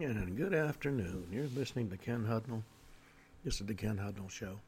And 0.00 0.38
good 0.38 0.54
afternoon. 0.54 1.26
You're 1.30 1.48
listening 1.54 1.90
to 1.90 1.98
Ken 1.98 2.24
Hudnall. 2.24 2.62
This 3.44 3.60
is 3.60 3.66
the 3.66 3.74
Ken 3.74 3.98
Hudnall 3.98 4.30
Show. 4.30 4.58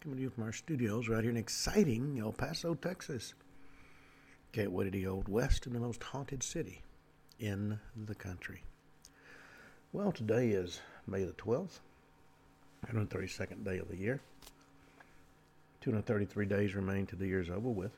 Coming 0.00 0.18
to 0.18 0.22
you 0.22 0.30
from 0.30 0.44
our 0.44 0.52
studios 0.52 1.08
right 1.08 1.20
here 1.20 1.32
in 1.32 1.36
exciting 1.36 2.16
El 2.20 2.30
Paso, 2.30 2.74
Texas. 2.74 3.34
Gateway 4.52 4.84
to 4.84 4.90
the 4.92 5.08
Old 5.08 5.28
West 5.28 5.66
and 5.66 5.74
the 5.74 5.80
most 5.80 6.00
haunted 6.04 6.44
city 6.44 6.80
in 7.40 7.80
the 8.06 8.14
country. 8.14 8.62
Well, 9.92 10.12
today 10.12 10.50
is 10.50 10.80
May 11.08 11.24
the 11.24 11.32
12th, 11.32 11.80
132nd 12.86 13.64
day 13.64 13.78
of 13.78 13.88
the 13.88 13.96
year. 13.96 14.20
233 15.80 16.46
days 16.46 16.76
remain 16.76 17.04
to 17.06 17.16
the 17.16 17.26
year's 17.26 17.50
over 17.50 17.68
with. 17.68 17.92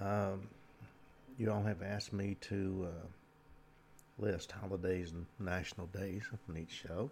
Um, 0.00 0.48
you 1.38 1.52
all 1.52 1.62
have 1.62 1.82
asked 1.82 2.14
me 2.14 2.38
to 2.40 2.88
uh, 2.88 3.06
list 4.18 4.52
holidays 4.52 5.12
and 5.12 5.26
national 5.38 5.86
days 5.88 6.22
on 6.48 6.56
each 6.56 6.70
show. 6.86 7.10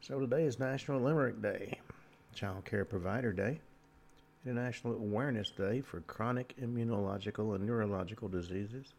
So 0.00 0.20
today 0.20 0.44
is 0.44 0.58
National 0.58 1.00
Limerick 1.00 1.40
Day, 1.40 1.80
Child 2.34 2.64
Care 2.64 2.84
Provider 2.84 3.32
Day, 3.32 3.60
International 4.44 4.94
Awareness 4.94 5.50
Day 5.50 5.80
for 5.80 6.00
Chronic 6.02 6.54
Immunological 6.60 7.54
and 7.54 7.64
Neurological 7.64 8.28
Diseases, 8.28 8.92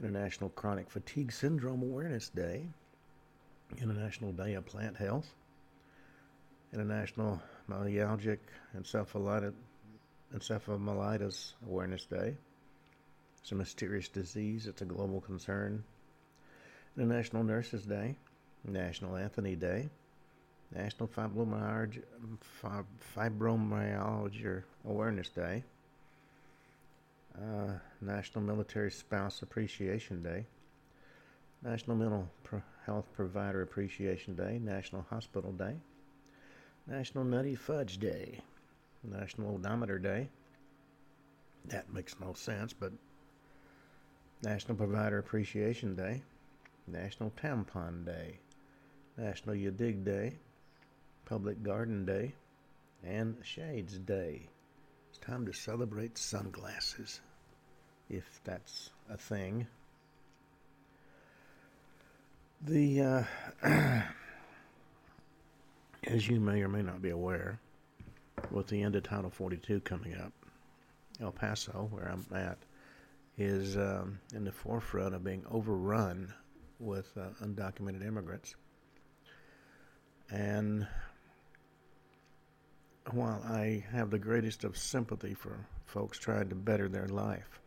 International 0.00 0.50
Chronic 0.50 0.90
Fatigue 0.90 1.32
Syndrome 1.32 1.82
Awareness 1.82 2.28
Day, 2.28 2.66
International 3.80 4.32
Day 4.32 4.54
of 4.54 4.66
Plant 4.66 4.96
Health, 4.96 5.32
International 6.74 7.40
Myalgic 7.70 8.38
Encephalitis, 8.76 9.54
Encephalitis 10.34 11.52
Awareness 11.66 12.04
Day, 12.04 12.36
it's 13.48 13.52
a 13.52 13.54
mysterious 13.54 14.08
disease. 14.08 14.66
It's 14.66 14.82
a 14.82 14.84
global 14.84 15.22
concern. 15.22 15.82
International 16.98 17.42
Nurses 17.42 17.86
Day, 17.86 18.14
National 18.62 19.16
Anthony 19.16 19.56
Day, 19.56 19.88
National 20.74 21.08
Fibromyalgia, 21.08 22.02
Fibromyalgia 23.16 24.64
Awareness 24.86 25.30
Day, 25.30 25.64
uh, 27.36 27.72
National 28.02 28.44
Military 28.44 28.90
Spouse 28.90 29.40
Appreciation 29.40 30.22
Day, 30.22 30.44
National 31.62 31.96
Mental 31.96 32.28
Pro- 32.44 32.62
Health 32.84 33.06
Provider 33.14 33.62
Appreciation 33.62 34.34
Day, 34.34 34.58
National 34.62 35.06
Hospital 35.08 35.52
Day, 35.52 35.76
National 36.86 37.24
Nutty 37.24 37.54
Fudge 37.54 37.96
Day, 37.96 38.40
National 39.02 39.54
Odometer 39.54 39.98
Day. 39.98 40.28
That 41.64 41.90
makes 41.90 42.20
no 42.20 42.34
sense, 42.34 42.74
but 42.74 42.92
National 44.42 44.76
Provider 44.76 45.18
Appreciation 45.18 45.96
Day, 45.96 46.22
National 46.86 47.32
Tampon 47.42 48.04
Day, 48.04 48.38
National 49.16 49.56
You 49.56 49.70
Dig 49.72 50.04
Day, 50.04 50.34
Public 51.24 51.62
Garden 51.62 52.06
Day, 52.06 52.34
and 53.04 53.36
Shades 53.42 53.98
Day. 53.98 54.48
It's 55.10 55.18
time 55.18 55.44
to 55.46 55.52
celebrate 55.52 56.16
sunglasses, 56.16 57.20
if 58.08 58.40
that's 58.44 58.90
a 59.10 59.16
thing. 59.16 59.66
The, 62.62 63.00
uh, 63.00 63.24
as 66.04 66.28
you 66.28 66.38
may 66.40 66.62
or 66.62 66.68
may 66.68 66.82
not 66.82 67.02
be 67.02 67.10
aware, 67.10 67.58
with 68.52 68.68
the 68.68 68.82
end 68.82 68.94
of 68.94 69.02
Title 69.02 69.30
42 69.30 69.80
coming 69.80 70.14
up, 70.14 70.32
El 71.20 71.32
Paso, 71.32 71.88
where 71.90 72.08
I'm 72.08 72.24
at, 72.34 72.58
is 73.38 73.76
um, 73.76 74.18
in 74.34 74.44
the 74.44 74.52
forefront 74.52 75.14
of 75.14 75.22
being 75.22 75.44
overrun 75.50 76.34
with 76.80 77.16
uh, 77.16 77.28
undocumented 77.44 78.04
immigrants. 78.04 78.54
And 80.30 80.86
while 83.12 83.42
I 83.44 83.84
have 83.92 84.10
the 84.10 84.18
greatest 84.18 84.64
of 84.64 84.76
sympathy 84.76 85.34
for 85.34 85.66
folks 85.86 86.18
trying 86.18 86.48
to 86.48 86.54
better 86.54 86.88
their 86.88 87.06
life, 87.06 87.60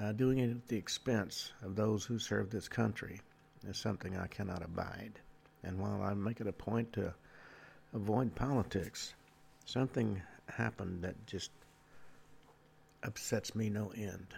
uh, 0.00 0.12
doing 0.12 0.38
it 0.38 0.50
at 0.50 0.68
the 0.68 0.76
expense 0.76 1.52
of 1.62 1.76
those 1.76 2.04
who 2.04 2.18
serve 2.18 2.50
this 2.50 2.66
country 2.66 3.20
is 3.68 3.76
something 3.76 4.16
I 4.16 4.26
cannot 4.26 4.64
abide. 4.64 5.20
And 5.62 5.78
while 5.78 6.02
I 6.02 6.14
make 6.14 6.40
it 6.40 6.48
a 6.48 6.52
point 6.52 6.92
to 6.94 7.14
avoid 7.92 8.34
politics, 8.34 9.14
something 9.66 10.20
happened 10.48 11.02
that 11.02 11.26
just 11.26 11.50
upsets 13.04 13.54
me 13.54 13.70
no 13.70 13.92
end. 13.96 14.34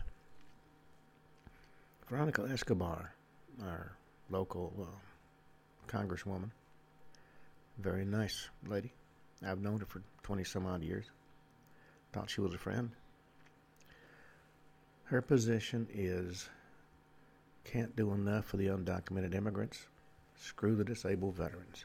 Veronica 2.08 2.42
Escobar, 2.50 3.14
our 3.62 3.96
local 4.30 4.72
uh, 4.80 5.88
congresswoman, 5.90 6.50
very 7.78 8.04
nice 8.04 8.48
lady. 8.66 8.92
I've 9.46 9.60
known 9.60 9.80
her 9.80 9.86
for 9.86 10.02
20 10.22 10.44
some 10.44 10.66
odd 10.66 10.82
years. 10.82 11.06
Thought 12.12 12.30
she 12.30 12.40
was 12.40 12.54
a 12.54 12.58
friend. 12.58 12.90
Her 15.04 15.20
position 15.20 15.86
is 15.92 16.48
can't 17.64 17.94
do 17.96 18.12
enough 18.12 18.46
for 18.46 18.56
the 18.56 18.68
undocumented 18.68 19.34
immigrants. 19.34 19.86
Screw 20.36 20.76
the 20.76 20.84
disabled 20.84 21.34
veterans. 21.36 21.84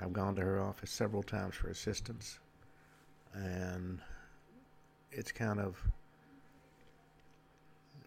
I've 0.00 0.12
gone 0.12 0.34
to 0.36 0.42
her 0.42 0.60
office 0.60 0.90
several 0.90 1.22
times 1.22 1.54
for 1.54 1.68
assistance, 1.68 2.38
and 3.34 4.00
it's 5.12 5.32
kind 5.32 5.60
of 5.60 5.82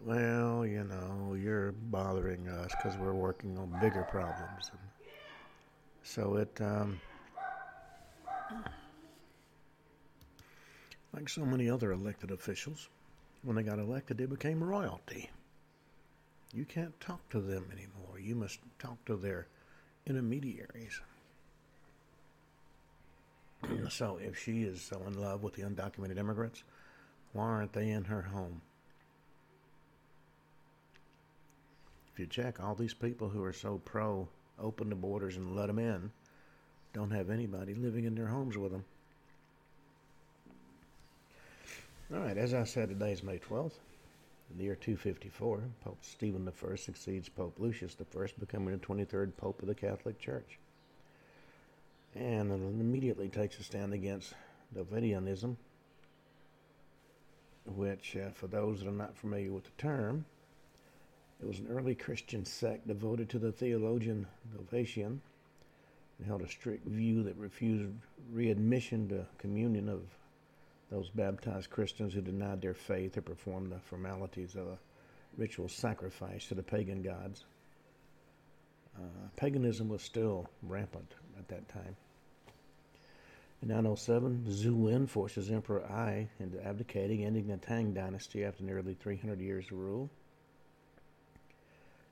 well, 0.04 0.64
you 0.64 0.84
know, 0.84 1.34
you're 1.34 1.72
bothering 1.72 2.48
us 2.48 2.70
because 2.76 2.96
we're 2.96 3.12
working 3.12 3.58
on 3.58 3.76
bigger 3.80 4.04
problems. 4.04 4.70
And 4.70 4.80
so 6.04 6.36
it, 6.36 6.60
um, 6.60 7.00
like 11.12 11.28
so 11.28 11.44
many 11.44 11.68
other 11.68 11.90
elected 11.90 12.30
officials, 12.30 12.88
when 13.42 13.56
they 13.56 13.64
got 13.64 13.80
elected, 13.80 14.18
they 14.18 14.26
became 14.26 14.62
royalty. 14.62 15.28
You 16.54 16.64
can't 16.64 16.98
talk 17.00 17.28
to 17.30 17.40
them 17.40 17.64
anymore. 17.72 18.20
You 18.20 18.36
must 18.36 18.60
talk 18.78 19.04
to 19.06 19.16
their 19.16 19.48
intermediaries. 20.06 21.00
so 23.88 24.18
if 24.22 24.38
she 24.38 24.62
is 24.62 24.82
so 24.82 25.02
in 25.06 25.20
love 25.20 25.42
with 25.42 25.54
the 25.54 25.62
undocumented 25.62 26.16
immigrants, 26.16 26.62
why 27.36 27.44
aren't 27.44 27.72
they 27.74 27.90
in 27.90 28.04
her 28.04 28.22
home? 28.22 28.62
If 32.12 32.18
you 32.18 32.26
check, 32.26 32.62
all 32.62 32.74
these 32.74 32.94
people 32.94 33.28
who 33.28 33.44
are 33.44 33.52
so 33.52 33.80
pro 33.84 34.26
open 34.58 34.88
the 34.88 34.94
borders 34.94 35.36
and 35.36 35.54
let 35.54 35.66
them 35.66 35.78
in 35.78 36.10
don't 36.94 37.10
have 37.10 37.28
anybody 37.28 37.74
living 37.74 38.06
in 38.06 38.14
their 38.14 38.26
homes 38.26 38.56
with 38.56 38.72
them. 38.72 38.84
All 42.14 42.20
right, 42.20 42.38
as 42.38 42.54
I 42.54 42.64
said, 42.64 42.88
today 42.88 43.12
is 43.12 43.22
May 43.22 43.38
12th. 43.38 43.72
In 44.50 44.58
the 44.58 44.64
year 44.64 44.76
254, 44.76 45.60
Pope 45.84 45.98
Stephen 46.00 46.48
I 46.48 46.76
succeeds 46.76 47.28
Pope 47.28 47.56
Lucius 47.58 47.96
I, 48.00 48.26
becoming 48.40 48.78
the 48.78 48.86
23rd 48.86 49.36
Pope 49.36 49.60
of 49.60 49.68
the 49.68 49.74
Catholic 49.74 50.18
Church. 50.18 50.58
And 52.14 52.50
immediately 52.50 53.28
takes 53.28 53.58
a 53.58 53.62
stand 53.62 53.92
against 53.92 54.32
Novatianism, 54.74 55.56
which, 57.66 58.16
uh, 58.16 58.30
for 58.30 58.46
those 58.46 58.80
that 58.80 58.88
are 58.88 58.92
not 58.92 59.16
familiar 59.16 59.52
with 59.52 59.64
the 59.64 59.70
term, 59.78 60.24
it 61.40 61.46
was 61.46 61.58
an 61.58 61.68
early 61.68 61.94
Christian 61.94 62.44
sect 62.44 62.86
devoted 62.86 63.28
to 63.30 63.38
the 63.38 63.52
theologian 63.52 64.26
Novatian 64.56 65.18
and 66.18 66.26
held 66.26 66.42
a 66.42 66.48
strict 66.48 66.86
view 66.86 67.22
that 67.24 67.36
refused 67.36 67.90
readmission 68.32 69.08
to 69.08 69.26
communion 69.38 69.88
of 69.88 70.02
those 70.90 71.10
baptized 71.10 71.70
Christians 71.70 72.14
who 72.14 72.20
denied 72.20 72.62
their 72.62 72.74
faith 72.74 73.16
or 73.16 73.22
performed 73.22 73.72
the 73.72 73.78
formalities 73.80 74.54
of 74.54 74.68
a 74.68 74.78
ritual 75.36 75.68
sacrifice 75.68 76.46
to 76.46 76.54
the 76.54 76.62
pagan 76.62 77.02
gods. 77.02 77.44
Uh, 78.96 79.28
paganism 79.36 79.88
was 79.88 80.00
still 80.00 80.48
rampant 80.62 81.12
at 81.38 81.48
that 81.48 81.68
time. 81.68 81.96
In 83.66 83.72
907, 83.72 84.44
Zhu 84.48 84.76
Wen 84.76 85.08
forces 85.08 85.50
Emperor 85.50 85.84
Ai 85.90 86.28
into 86.38 86.64
abdicating, 86.64 87.24
ending 87.24 87.48
the 87.48 87.56
Tang 87.56 87.92
dynasty 87.92 88.44
after 88.44 88.62
nearly 88.62 88.94
300 88.94 89.40
years 89.40 89.64
of 89.64 89.72
rule. 89.72 90.08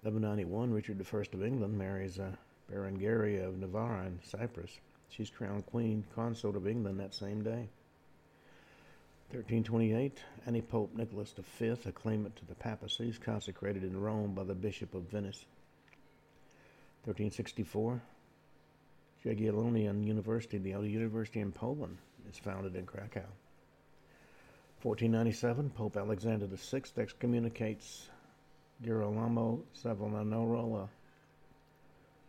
1191, 0.02 0.72
Richard 0.72 1.00
I 1.00 1.16
of 1.16 1.44
England 1.44 1.78
marries 1.78 2.18
uh, 2.18 2.32
Berengaria 2.68 3.46
of 3.46 3.56
Navarre 3.58 4.02
in 4.02 4.18
Cyprus. 4.24 4.80
She's 5.10 5.30
crowned 5.30 5.64
Queen 5.66 6.02
Consort 6.16 6.56
of 6.56 6.66
England 6.66 6.98
that 6.98 7.14
same 7.14 7.44
day. 7.44 7.68
1328, 9.30 10.18
Antipope 10.48 10.96
Nicholas 10.96 11.36
V, 11.60 11.68
a 11.68 11.92
claimant 11.92 12.34
to 12.34 12.46
the 12.46 12.56
papacy, 12.56 13.10
is 13.10 13.18
consecrated 13.18 13.84
in 13.84 14.00
Rome 14.00 14.34
by 14.34 14.42
the 14.42 14.56
Bishop 14.56 14.92
of 14.92 15.02
Venice. 15.02 15.44
1364, 17.04 18.02
Jagiellonian 19.24 20.04
University, 20.04 20.58
the 20.58 20.74
only 20.74 20.90
university 20.90 21.40
in 21.40 21.50
Poland, 21.50 21.96
is 22.30 22.38
founded 22.38 22.76
in 22.76 22.84
Krakow. 22.84 23.26
1497, 24.82 25.70
Pope 25.70 25.96
Alexander 25.96 26.46
VI 26.46 26.82
excommunicates 26.98 28.10
Girolamo 28.82 29.62
Savonarola. 29.72 30.90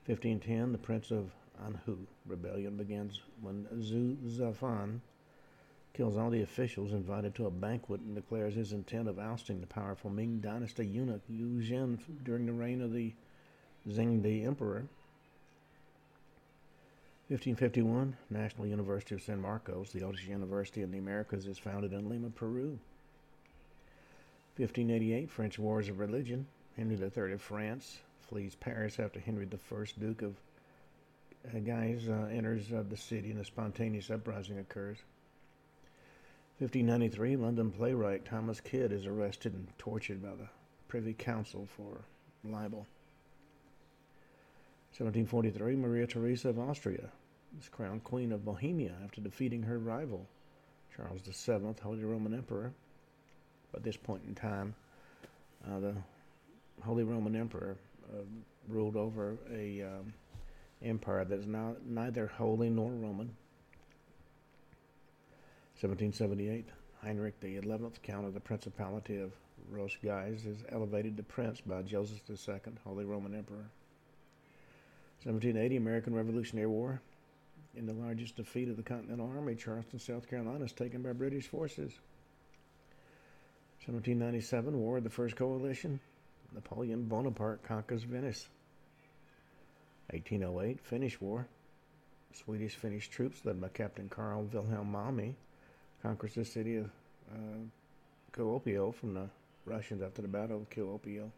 1510, 0.06 0.71
the 0.71 0.77
Prince 0.77 1.12
of 1.12 1.31
Anhu 1.62 1.97
rebellion 2.25 2.77
begins 2.77 3.21
when 3.42 3.65
Zhu 3.75 4.15
Zafan 4.30 5.01
kills 5.94 6.15
all 6.15 6.30
the 6.30 6.44
officials 6.44 6.94
invited 6.94 7.36
to 7.36 7.45
a 7.45 7.51
banquet 7.51 8.01
and 8.01 8.15
declares 8.15 8.53
his 8.53 8.74
intent 8.74 9.07
of 9.07 9.19
ousting 9.19 9.59
the 9.59 9.68
powerful 9.68 10.09
Ming 10.09 10.39
Dynasty 10.39 10.86
eunuch 10.86 11.21
Yu 11.27 11.62
Zhen 11.62 12.00
during 12.24 12.45
the 12.45 12.53
reign 12.53 12.81
of 12.81 12.94
the 12.94 13.13
Zhengde 13.89 14.45
Emperor. 14.45 14.86
1551, 17.27 18.16
National 18.30 18.68
University 18.68 19.16
of 19.16 19.22
San 19.24 19.42
Marcos, 19.42 19.92
the 19.92 20.04
oldest 20.04 20.27
university 20.27 20.83
in 20.83 20.92
the 20.92 21.00
Americas, 21.00 21.48
is 21.48 21.57
founded 21.57 21.92
in 21.92 22.07
Lima, 22.07 22.30
Peru. 22.30 22.77
1588, 24.57 25.31
French 25.31 25.57
Wars 25.57 25.89
of 25.89 25.98
Religion. 25.98 26.45
Henry 26.77 26.95
III 26.95 27.33
of 27.33 27.42
France 27.42 27.98
flees 28.19 28.54
Paris 28.54 29.00
after 29.00 29.19
Henry 29.19 29.48
I, 29.51 29.86
Duke 30.00 30.22
of 30.22 30.36
Guise, 31.66 32.07
uh, 32.07 32.27
enters 32.31 32.72
uh, 32.72 32.83
the 32.88 32.95
city 32.95 33.31
and 33.31 33.39
a 33.39 33.45
spontaneous 33.45 34.12
uprising 34.12 34.60
occurs. 34.60 34.98
1593, 36.60 37.38
London 37.38 37.71
playwright 37.71 38.24
Thomas 38.24 38.62
Kyd 38.62 38.92
is 38.92 39.07
arrested 39.07 39.56
and 39.56 39.68
tortured 39.80 40.21
by 40.21 40.36
the 40.36 40.48
Privy 40.88 41.13
Council 41.13 41.68
for 41.75 42.01
libel. 42.44 42.86
1743, 44.97 45.75
Maria 45.75 46.07
Theresa 46.07 46.47
of 46.47 46.57
Austria 46.57 47.09
is 47.59 47.68
crowned 47.68 48.06
Queen 48.06 48.31
of 48.31 48.45
Bohemia 48.45 48.94
after 49.03 49.19
defeating 49.19 49.62
her 49.62 49.77
rival, 49.77 50.25
Charles 50.95 51.19
VII, 51.19 51.75
Holy 51.83 52.06
Roman 52.06 52.33
Emperor. 52.33 52.71
By 53.74 53.80
this 53.81 53.97
point 53.97 54.21
in 54.25 54.36
time, 54.36 54.74
uh, 55.68 55.80
the 55.80 55.95
Holy 56.81 57.03
Roman 57.03 57.36
Emperor 57.36 57.75
uh, 58.09 58.21
ruled 58.69 58.95
over 58.95 59.36
a 59.53 59.81
um, 59.81 60.13
empire 60.81 61.25
that 61.25 61.39
is 61.39 61.45
now 61.45 61.75
neither 61.86 62.27
holy 62.27 62.69
nor 62.69 62.89
Roman. 62.89 63.36
1778, 65.81 66.69
Heinrich 67.03 67.36
XI, 67.42 67.59
Count 68.01 68.25
of 68.25 68.33
the 68.33 68.39
Principality 68.39 69.19
of 69.19 69.33
Reuss-Greiz, 69.69 70.45
is 70.45 70.63
elevated 70.69 71.18
to 71.18 71.24
prince 71.24 71.59
by 71.59 71.81
Joseph 71.81 72.21
II, 72.30 72.56
Holy 72.86 73.03
Roman 73.03 73.36
Emperor. 73.36 73.65
1780, 75.25 75.77
American 75.77 76.13
Revolutionary 76.13 76.68
War. 76.68 77.01
In 77.75 77.88
the 77.88 77.94
largest 77.94 78.36
defeat 78.36 78.69
of 78.69 78.77
the 78.77 78.83
Continental 78.83 79.27
Army, 79.27 79.56
Charleston, 79.56 79.98
South 79.98 80.30
Carolina 80.30 80.63
is 80.66 80.72
taken 80.72 81.01
by 81.01 81.13
British 81.13 81.48
forces. 81.48 81.94
1797, 83.83 84.80
War 84.80 84.98
of 84.98 85.04
the 85.04 85.10
First 85.10 85.36
Coalition. 85.36 86.00
Napoleon 86.54 87.06
Bonaparte 87.06 87.63
conquers 87.63 88.04
Venice. 88.04 88.48
1808, 90.12 90.80
Finnish 90.80 91.19
War. 91.19 91.48
Swedish 92.31 92.75
Finnish 92.75 93.10
troops 93.10 93.44
led 93.45 93.60
by 93.60 93.69
Captain 93.69 94.07
Carl 94.07 94.44
Wilhelm 94.54 94.92
Malmi 94.92 95.33
conquers 96.04 96.36
the 96.36 96.45
city 96.45 96.78
of 96.78 96.86
uh, 97.33 97.57
Kuopio 98.31 98.94
from 98.94 99.16
the 99.16 99.28
Russians 99.66 100.04
after 100.04 100.21
the 100.21 100.28
Battle 100.28 100.57
of 100.57 100.69
Kuopio. 100.69 101.31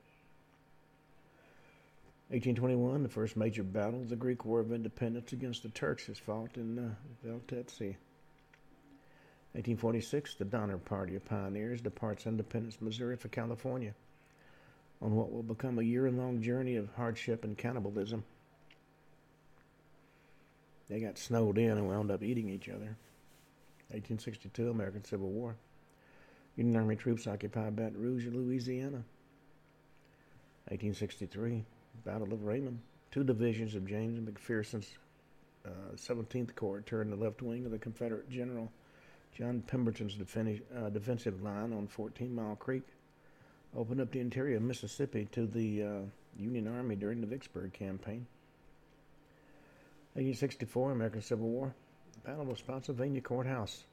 1821, 2.30 3.04
the 3.04 3.10
first 3.10 3.38
major 3.38 3.64
battle 3.64 4.02
of 4.02 4.10
the 4.10 4.16
Greek 4.18 4.44
War 4.44 4.60
of 4.60 4.74
Independence 4.74 5.32
against 5.32 5.64
the 5.64 5.70
Turks 5.70 6.10
is 6.10 6.20
fought 6.20 6.58
in 6.58 6.78
uh, 6.78 6.90
Valtetsi. 7.26 7.96
1846, 9.54 10.36
the 10.36 10.44
Donner 10.44 10.78
Party 10.78 11.16
of 11.16 11.24
Pioneers 11.24 11.80
departs 11.80 12.26
Independence, 12.26 12.82
Missouri 12.82 13.16
for 13.16 13.30
California 13.30 13.94
on 15.02 15.16
what 15.16 15.32
will 15.32 15.44
become 15.44 15.80
a 15.80 15.84
year-long 15.84 16.42
journey 16.42 16.76
of 16.76 16.90
hardship 16.96 17.46
and 17.46 17.58
cannibalism. 17.58 18.26
They 20.90 21.00
got 21.00 21.18
snowed 21.18 21.58
in 21.58 21.72
and 21.72 21.88
wound 21.88 22.12
up 22.12 22.24
eating 22.24 22.50
each 22.50 22.68
other. 22.68 22.98
1862, 23.90 24.70
American 24.70 25.06
Civil 25.06 25.30
War. 25.30 25.56
Union 26.58 26.76
Army 26.76 26.98
troops 26.98 27.26
occupy 27.26 27.70
Baton 27.70 28.02
Rouge, 28.02 28.26
Louisiana. 28.26 29.04
1863, 30.70 31.64
Battle 32.06 32.34
of 32.34 32.44
Raymond. 32.44 32.80
Two 33.12 33.24
divisions 33.24 33.76
of 33.76 33.88
James 33.88 34.20
McPherson's 34.20 34.88
uh, 35.66 35.96
17th 35.96 36.56
Corps 36.56 36.82
turned 36.82 37.12
the 37.12 37.16
left 37.16 37.42
wing 37.42 37.66
of 37.66 37.72
the 37.72 37.78
Confederate 37.78 38.30
General 38.30 38.72
John 39.38 39.62
Pemberton's 39.68 40.16
defensive, 40.16 40.62
uh, 40.76 40.90
defensive 40.90 41.44
line 41.44 41.72
on 41.72 41.88
14 41.88 42.34
Mile 42.34 42.56
Creek, 42.56 42.84
opened 43.76 44.02
up 44.02 44.12
the 44.12 44.20
interior 44.20 44.58
of 44.58 44.64
Mississippi 44.64 45.28
to 45.32 45.46
the 45.46 45.84
uh, 45.84 46.00
Union 46.40 46.68
Army 46.68 46.96
during 46.96 47.22
the 47.22 47.28
Vicksburg 47.28 47.72
Campaign. 47.74 48.26
1864, 50.14 50.92
American 50.92 51.22
Civil 51.22 51.48
War. 51.48 51.76
Battle 52.26 52.50
of 52.50 52.58
Spotsylvania 52.58 53.22
Courthouse. 53.22 53.84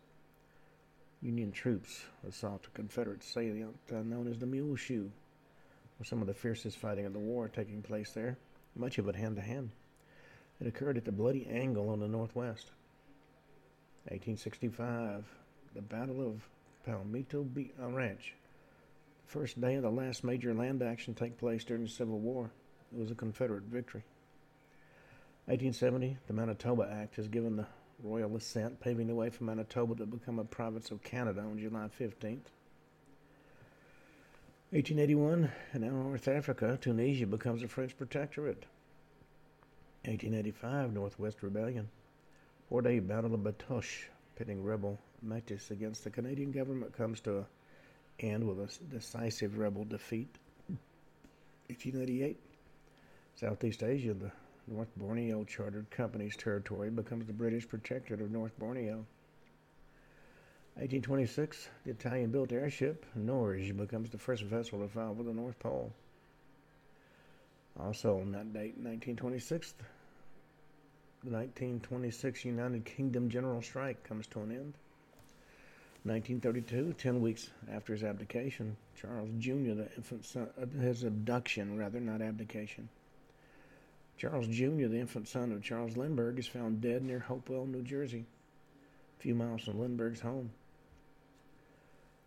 Union 1.20 1.52
troops 1.52 2.04
assault 2.26 2.66
a 2.66 2.70
Confederate 2.70 3.22
salient 3.22 3.76
uh, 3.92 3.96
known 3.96 4.26
as 4.26 4.38
the 4.38 4.46
Mule 4.46 4.76
Shoe, 4.76 5.10
with 5.98 6.08
some 6.08 6.20
of 6.20 6.26
the 6.26 6.34
fiercest 6.34 6.78
fighting 6.78 7.06
of 7.06 7.12
the 7.12 7.18
war 7.18 7.48
taking 7.48 7.82
place 7.82 8.10
there, 8.12 8.36
much 8.76 8.98
of 8.98 9.08
it 9.08 9.16
hand 9.16 9.36
to 9.36 9.42
hand. 9.42 9.70
It 10.60 10.66
occurred 10.66 10.96
at 10.96 11.04
the 11.04 11.12
Bloody 11.12 11.46
Angle 11.46 11.88
on 11.88 12.00
the 12.00 12.08
northwest. 12.08 12.70
1865, 14.08 15.24
the 15.74 15.82
Battle 15.82 16.20
of 16.20 16.48
Palmito 16.86 17.46
uh, 17.80 17.88
Ranch. 17.88 18.34
The 19.26 19.32
first 19.32 19.60
day 19.60 19.76
of 19.76 19.82
the 19.82 19.90
last 19.90 20.22
major 20.22 20.52
land 20.54 20.82
action 20.82 21.14
take 21.14 21.38
place 21.38 21.64
during 21.64 21.84
the 21.84 21.88
Civil 21.88 22.18
War. 22.18 22.50
It 22.92 22.98
was 22.98 23.10
a 23.10 23.14
Confederate 23.14 23.64
victory. 23.64 24.04
1870, 25.46 26.18
the 26.26 26.32
Manitoba 26.32 26.88
Act 26.90 27.16
has 27.16 27.28
given 27.28 27.56
the 27.56 27.66
royal 28.02 28.36
assent, 28.36 28.80
paving 28.80 29.06
the 29.06 29.14
way 29.14 29.30
for 29.30 29.44
Manitoba 29.44 29.94
to 29.96 30.06
become 30.06 30.38
a 30.38 30.44
province 30.44 30.90
of 30.90 31.02
Canada 31.02 31.40
on 31.40 31.58
July 31.58 31.88
15th. 31.98 32.50
1881, 34.74 35.52
in 35.74 35.82
North 35.82 36.26
Africa, 36.26 36.76
Tunisia 36.80 37.28
becomes 37.28 37.62
a 37.62 37.68
French 37.68 37.96
protectorate. 37.96 38.64
1885, 40.04 40.92
Northwest 40.92 41.44
Rebellion. 41.44 41.88
Four 42.68 42.82
day 42.82 42.98
Battle 42.98 43.34
of 43.34 43.40
Batoche, 43.42 44.06
pitting 44.34 44.64
rebel 44.64 44.98
Metis 45.22 45.70
against 45.70 46.02
the 46.02 46.10
Canadian 46.10 46.50
government, 46.50 46.92
comes 46.92 47.20
to 47.20 47.38
an 47.38 47.44
end 48.18 48.48
with 48.48 48.58
a 48.58 48.84
decisive 48.92 49.58
rebel 49.58 49.84
defeat. 49.84 50.38
1888, 51.68 52.36
Southeast 53.36 53.84
Asia, 53.84 54.12
the 54.12 54.32
North 54.66 54.90
Borneo 54.96 55.44
Chartered 55.44 55.88
Company's 55.92 56.36
territory 56.36 56.90
becomes 56.90 57.28
the 57.28 57.32
British 57.32 57.68
Protectorate 57.68 58.20
of 58.20 58.32
North 58.32 58.58
Borneo. 58.58 59.06
1826, 60.76 61.68
the 61.84 61.92
Italian 61.92 62.32
built 62.32 62.50
airship 62.50 63.06
Norge 63.14 63.76
becomes 63.76 64.10
the 64.10 64.18
first 64.18 64.42
vessel 64.42 64.80
to 64.80 64.88
fly 64.88 65.04
over 65.04 65.22
the 65.22 65.32
North 65.32 65.56
Pole. 65.60 65.92
Also, 67.78 68.18
on 68.18 68.32
that 68.32 68.52
date, 68.52 68.74
1926, 68.76 69.74
the 71.22 71.30
1926 71.30 72.44
United 72.44 72.84
Kingdom 72.84 73.30
general 73.30 73.62
strike 73.62 74.02
comes 74.02 74.26
to 74.26 74.40
an 74.40 74.50
end. 74.50 74.74
1932, 76.02 76.94
10 76.98 77.22
weeks 77.22 77.50
after 77.72 77.92
his 77.92 78.02
abdication, 78.02 78.76
Charles 79.00 79.30
Jr., 79.38 79.74
the 79.74 79.88
infant 79.96 80.24
son, 80.24 80.48
uh, 80.60 80.66
his 80.80 81.04
abduction, 81.04 81.78
rather, 81.78 82.00
not 82.00 82.20
abdication. 82.20 82.88
Charles 84.18 84.48
Jr., 84.48 84.88
the 84.88 84.98
infant 84.98 85.28
son 85.28 85.52
of 85.52 85.62
Charles 85.62 85.96
Lindbergh, 85.96 86.38
is 86.38 86.48
found 86.48 86.80
dead 86.80 87.04
near 87.04 87.20
Hopewell, 87.20 87.64
New 87.64 87.82
Jersey, 87.82 88.24
a 89.18 89.22
few 89.22 89.36
miles 89.36 89.62
from 89.62 89.80
Lindbergh's 89.80 90.20
home. 90.20 90.50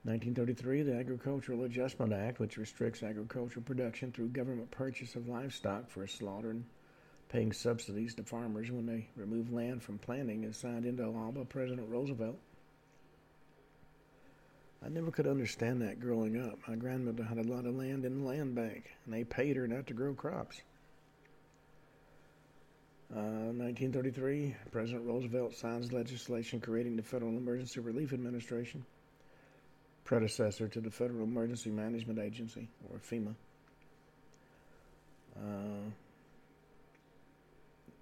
1933, 0.08 0.84
the 0.84 0.96
Agricultural 0.96 1.66
Adjustment 1.66 2.14
Act, 2.14 2.40
which 2.40 2.56
restricts 2.56 3.04
agricultural 3.04 3.66
production 3.66 4.10
through 4.10 4.30
government 4.30 4.72
purchase 4.72 5.16
of 5.16 5.28
livestock 5.28 5.90
for 5.90 6.08
slaughter 6.08 6.52
and 6.52 6.64
paying 7.28 7.52
subsidies 7.52 8.16
to 8.16 8.24
farmers 8.24 8.72
when 8.72 8.86
they 8.86 9.10
remove 9.18 9.52
land 9.52 9.84
from 9.84 9.98
planting, 9.98 10.46
is 10.46 10.56
signed 10.56 10.86
into 10.86 11.06
law 11.10 11.30
by 11.32 11.44
President 11.44 11.90
Roosevelt. 11.90 12.38
I 14.82 14.88
never 14.88 15.12
could 15.12 15.28
understand 15.28 15.82
that 15.82 16.00
growing 16.00 16.42
up. 16.42 16.58
My 16.70 16.76
grandmother 16.76 17.24
had 17.26 17.38
a 17.38 17.44
lot 17.44 17.66
of 17.66 17.76
land 17.76 18.06
in 18.06 18.22
the 18.22 18.26
land 18.26 18.56
bank, 18.56 18.86
and 19.04 19.14
they 19.14 19.26
paid 19.26 19.58
her 19.58 19.68
not 19.68 19.88
to 19.88 19.94
grow 19.94 20.14
crops. 20.14 20.62
1933, 23.10 24.52
uh, 24.52 24.70
President 24.72 25.06
Roosevelt 25.06 25.54
signs 25.54 25.92
legislation 25.92 26.62
creating 26.62 26.96
the 26.96 27.04
Federal 27.04 27.36
Emergency 27.36 27.82
Relief 27.82 28.14
Administration, 28.14 28.86
predecessor 30.08 30.70
to 30.70 30.80
the 30.80 30.90
Federal 30.90 31.24
Emergency 31.26 31.70
Management 31.70 32.18
Agency, 32.18 32.70
or 32.90 32.98
FEMA. 32.98 33.36
Uh, 35.36 35.92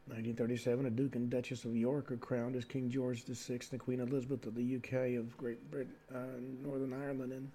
1937, 0.07 0.85
a 0.85 0.89
Duke 0.91 1.15
and 1.15 1.31
Duchess 1.31 1.65
of 1.65 1.75
York 1.75 2.11
are 2.11 2.17
crowned 2.17 2.55
as 2.55 2.63
King 2.63 2.91
George 2.91 3.23
VI 3.25 3.59
and 3.71 3.79
Queen 3.79 3.99
Elizabeth 3.99 4.45
of 4.45 4.53
the 4.53 4.75
UK 4.75 5.17
of 5.17 5.35
Great 5.35 5.71
Britain, 5.71 5.95
uh, 6.13 6.19
Northern 6.63 6.93
Ireland, 6.93 7.33
in 7.33 7.51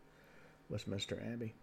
Westminster 0.69 1.15
Abbey. 1.33 1.55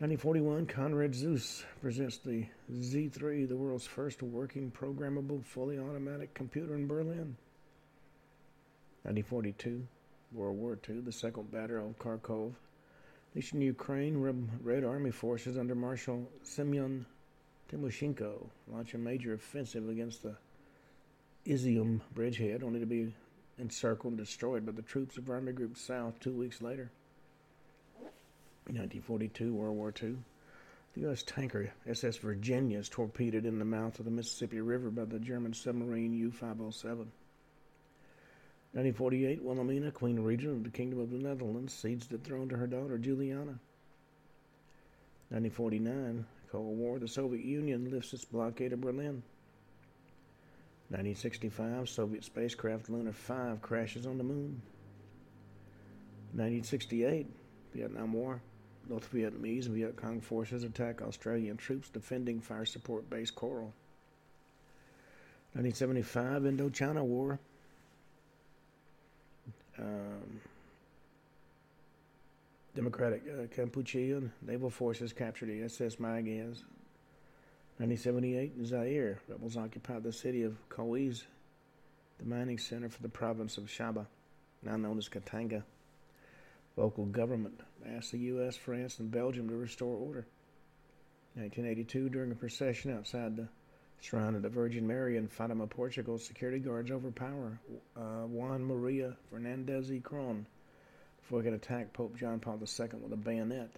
1941, 0.00 0.66
Konrad 0.66 1.12
Zuse 1.12 1.62
presents 1.80 2.18
the 2.18 2.44
Z3, 2.72 3.48
the 3.48 3.56
world's 3.56 3.86
first 3.86 4.20
working 4.20 4.72
programmable 4.72 5.44
fully 5.44 5.78
automatic 5.78 6.34
computer 6.34 6.74
in 6.74 6.88
Berlin. 6.88 7.36
1942, 9.04 9.86
World 10.32 10.58
War 10.58 10.78
II, 10.88 11.00
the 11.00 11.12
Second 11.12 11.50
Battle 11.50 11.88
of 11.88 11.98
Kharkov. 11.98 12.52
Eastern 13.34 13.62
Ukraine, 13.62 14.48
Red 14.62 14.84
Army 14.84 15.10
forces 15.10 15.56
under 15.58 15.74
Marshal 15.74 16.28
Semyon 16.42 17.06
Timoshenko 17.70 18.48
launch 18.68 18.94
a 18.94 18.98
major 18.98 19.34
offensive 19.34 19.88
against 19.88 20.22
the 20.22 20.36
Izium 21.46 22.00
bridgehead, 22.14 22.62
only 22.62 22.80
to 22.80 22.86
be 22.86 23.12
encircled 23.58 24.12
and 24.12 24.18
destroyed 24.18 24.66
by 24.66 24.72
the 24.72 24.82
troops 24.82 25.16
of 25.16 25.28
Army 25.30 25.52
Group 25.52 25.76
South 25.76 26.18
two 26.20 26.32
weeks 26.32 26.62
later. 26.62 26.90
1942, 28.66 29.52
World 29.52 29.76
War 29.76 29.92
II. 30.02 30.16
The 30.94 31.00
U.S. 31.02 31.22
tanker 31.22 31.72
SS 31.88 32.18
Virginia 32.18 32.78
is 32.78 32.88
torpedoed 32.88 33.46
in 33.46 33.58
the 33.58 33.64
mouth 33.64 33.98
of 33.98 34.04
the 34.04 34.10
Mississippi 34.10 34.60
River 34.60 34.90
by 34.90 35.04
the 35.04 35.18
German 35.18 35.54
submarine 35.54 36.12
U 36.12 36.30
507. 36.30 37.10
1948, 38.72 39.42
Wilhelmina, 39.42 39.90
Queen 39.90 40.20
Regent 40.20 40.58
of 40.58 40.64
the 40.64 40.70
Kingdom 40.70 41.00
of 41.00 41.10
the 41.10 41.18
Netherlands, 41.18 41.72
cedes 41.72 42.06
the 42.06 42.18
throne 42.18 42.48
to 42.48 42.56
her 42.56 42.68
daughter 42.68 42.98
Juliana. 42.98 43.58
1949, 45.30 46.24
Cold 46.52 46.78
War, 46.78 46.98
the 47.00 47.08
Soviet 47.08 47.44
Union 47.44 47.90
lifts 47.90 48.12
its 48.12 48.24
blockade 48.24 48.72
of 48.72 48.80
Berlin. 48.80 49.22
1965, 50.90 51.88
Soviet 51.88 52.24
spacecraft 52.24 52.88
Luna 52.88 53.12
5 53.12 53.60
crashes 53.60 54.06
on 54.06 54.18
the 54.18 54.24
moon. 54.24 54.62
1968, 56.32 57.26
Vietnam 57.74 58.12
War. 58.12 58.40
North 58.88 59.12
Vietnamese 59.12 59.66
and 59.66 59.74
Viet 59.74 59.96
Cong 59.96 60.20
forces 60.20 60.64
attack 60.64 61.02
Australian 61.02 61.56
troops 61.56 61.88
defending 61.88 62.40
fire 62.40 62.64
support 62.64 63.08
base 63.10 63.30
Coral. 63.30 63.72
1975 65.54 66.42
Indochina 66.42 67.02
War. 67.02 67.38
Um, 69.80 70.40
Democratic 72.74 73.22
uh, 73.26 73.46
Kampuchean 73.46 74.30
naval 74.42 74.70
forces 74.70 75.12
captured 75.12 75.48
the 75.48 75.62
SS 75.62 75.96
Mayaguez. 75.96 76.62
1978 77.78 78.52
in 78.58 78.66
Zaire 78.66 79.18
rebels 79.28 79.56
occupied 79.56 80.02
the 80.02 80.12
city 80.12 80.42
of 80.42 80.56
Kolwezi, 80.68 81.22
the 82.18 82.26
mining 82.26 82.58
center 82.58 82.90
for 82.90 83.02
the 83.02 83.08
province 83.08 83.56
of 83.56 83.64
Shaba, 83.64 84.06
now 84.62 84.76
known 84.76 84.98
as 84.98 85.08
Katanga. 85.08 85.62
Local 86.76 87.06
government 87.06 87.58
asked 87.96 88.12
the 88.12 88.18
U.S., 88.18 88.56
France, 88.56 88.98
and 88.98 89.10
Belgium 89.10 89.48
to 89.48 89.56
restore 89.56 89.96
order. 89.96 90.26
1982, 91.34 92.08
during 92.10 92.32
a 92.32 92.34
procession 92.34 92.94
outside 92.94 93.36
the 93.36 93.48
of 94.12 94.42
the 94.42 94.48
Virgin 94.48 94.86
Mary 94.86 95.16
in 95.18 95.28
Fatima, 95.28 95.66
Portugal, 95.66 96.18
security 96.18 96.58
guards 96.58 96.90
overpower 96.90 97.60
uh, 97.96 98.26
Juan 98.26 98.64
Maria 98.64 99.14
Fernandez 99.30 99.90
y 99.90 100.00
Krohn 100.02 100.44
before 101.20 101.42
he 101.42 101.44
could 101.44 101.54
attack 101.54 101.92
Pope 101.92 102.16
John 102.16 102.40
Paul 102.40 102.54
II 102.54 102.88
with 103.02 103.12
a 103.12 103.16
bayonet. 103.16 103.70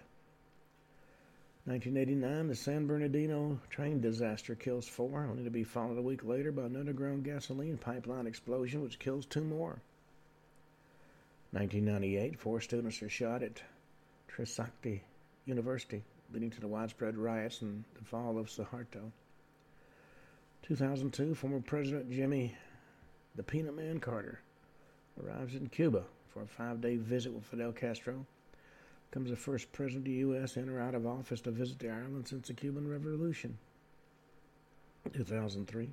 1989, 1.65 2.47
the 2.47 2.55
San 2.55 2.87
Bernardino 2.87 3.59
train 3.69 4.01
disaster 4.01 4.55
kills 4.55 4.87
four, 4.87 5.27
only 5.29 5.43
to 5.43 5.49
be 5.49 5.63
followed 5.63 5.97
a 5.97 6.01
week 6.01 6.23
later 6.23 6.51
by 6.51 6.63
an 6.63 6.75
underground 6.77 7.23
gasoline 7.23 7.77
pipeline 7.77 8.25
explosion 8.25 8.81
which 8.81 8.99
kills 8.99 9.25
two 9.25 9.43
more. 9.43 9.79
1998, 11.51 12.39
four 12.39 12.59
students 12.59 13.01
are 13.03 13.09
shot 13.09 13.43
at 13.43 13.61
Trisakti 14.29 15.01
University, 15.45 16.01
leading 16.33 16.49
to 16.49 16.59
the 16.59 16.67
widespread 16.67 17.17
riots 17.17 17.61
and 17.61 17.83
the 17.93 18.03
fall 18.05 18.39
of 18.39 18.47
Suharto. 18.47 19.11
2002, 20.63 21.35
former 21.35 21.59
President 21.59 22.09
Jimmy 22.09 22.55
the 23.35 23.43
Peanut 23.43 23.75
Man 23.75 23.99
Carter 23.99 24.39
arrives 25.21 25.55
in 25.55 25.67
Cuba 25.67 26.03
for 26.33 26.41
a 26.43 26.47
five 26.47 26.81
day 26.81 26.95
visit 26.95 27.33
with 27.33 27.43
Fidel 27.43 27.73
Castro. 27.73 28.25
Becomes 29.11 29.29
the 29.29 29.35
first 29.35 29.71
president 29.73 30.07
of 30.07 30.11
the 30.11 30.19
U.S. 30.19 30.57
in 30.57 30.69
or 30.69 30.79
out 30.79 30.95
of 30.95 31.05
office 31.05 31.41
to 31.41 31.51
visit 31.51 31.79
the 31.79 31.89
island 31.89 32.27
since 32.27 32.47
the 32.47 32.53
Cuban 32.53 32.87
Revolution. 32.89 33.57
2003, 35.13 35.89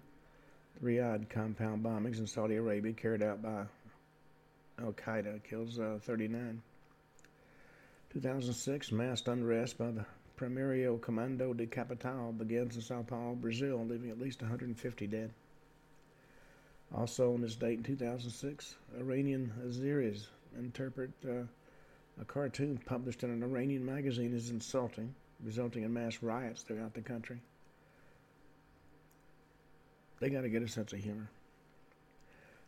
Riyadh 0.83 1.29
compound 1.29 1.85
bombings 1.85 2.19
in 2.19 2.27
Saudi 2.27 2.55
Arabia 2.55 2.93
carried 2.93 3.23
out 3.23 3.43
by 3.43 3.65
Al 4.81 4.93
Qaeda 4.93 5.43
kills 5.43 5.79
uh, 5.79 5.99
39. 6.01 6.63
2006, 8.13 8.93
mass 8.93 9.23
unrest 9.27 9.77
by 9.77 9.91
the 9.91 10.07
Primeiro 10.41 10.97
Comando 10.97 11.53
da 11.53 11.67
Capital 11.67 12.33
begins 12.33 12.75
in 12.75 12.81
Sao 12.81 13.03
Paulo, 13.03 13.35
Brazil, 13.35 13.85
leaving 13.87 14.09
at 14.09 14.19
least 14.19 14.41
150 14.41 15.07
dead. 15.07 15.31
Also, 16.95 17.35
on 17.35 17.43
this 17.43 17.57
date 17.57 17.77
in 17.77 17.83
2006, 17.83 18.77
Iranian 18.99 19.53
Azeris 19.63 20.29
interpret 20.59 21.11
uh, 21.29 21.43
a 22.19 22.25
cartoon 22.25 22.81
published 22.87 23.23
in 23.23 23.29
an 23.29 23.43
Iranian 23.43 23.85
magazine 23.85 24.35
as 24.35 24.49
insulting, 24.49 25.15
resulting 25.45 25.83
in 25.83 25.93
mass 25.93 26.23
riots 26.23 26.63
throughout 26.63 26.95
the 26.95 27.03
country. 27.03 27.39
They 30.21 30.31
got 30.31 30.41
to 30.41 30.49
get 30.49 30.63
a 30.63 30.69
sense 30.69 30.95
of 30.95 31.01
humor. 31.01 31.29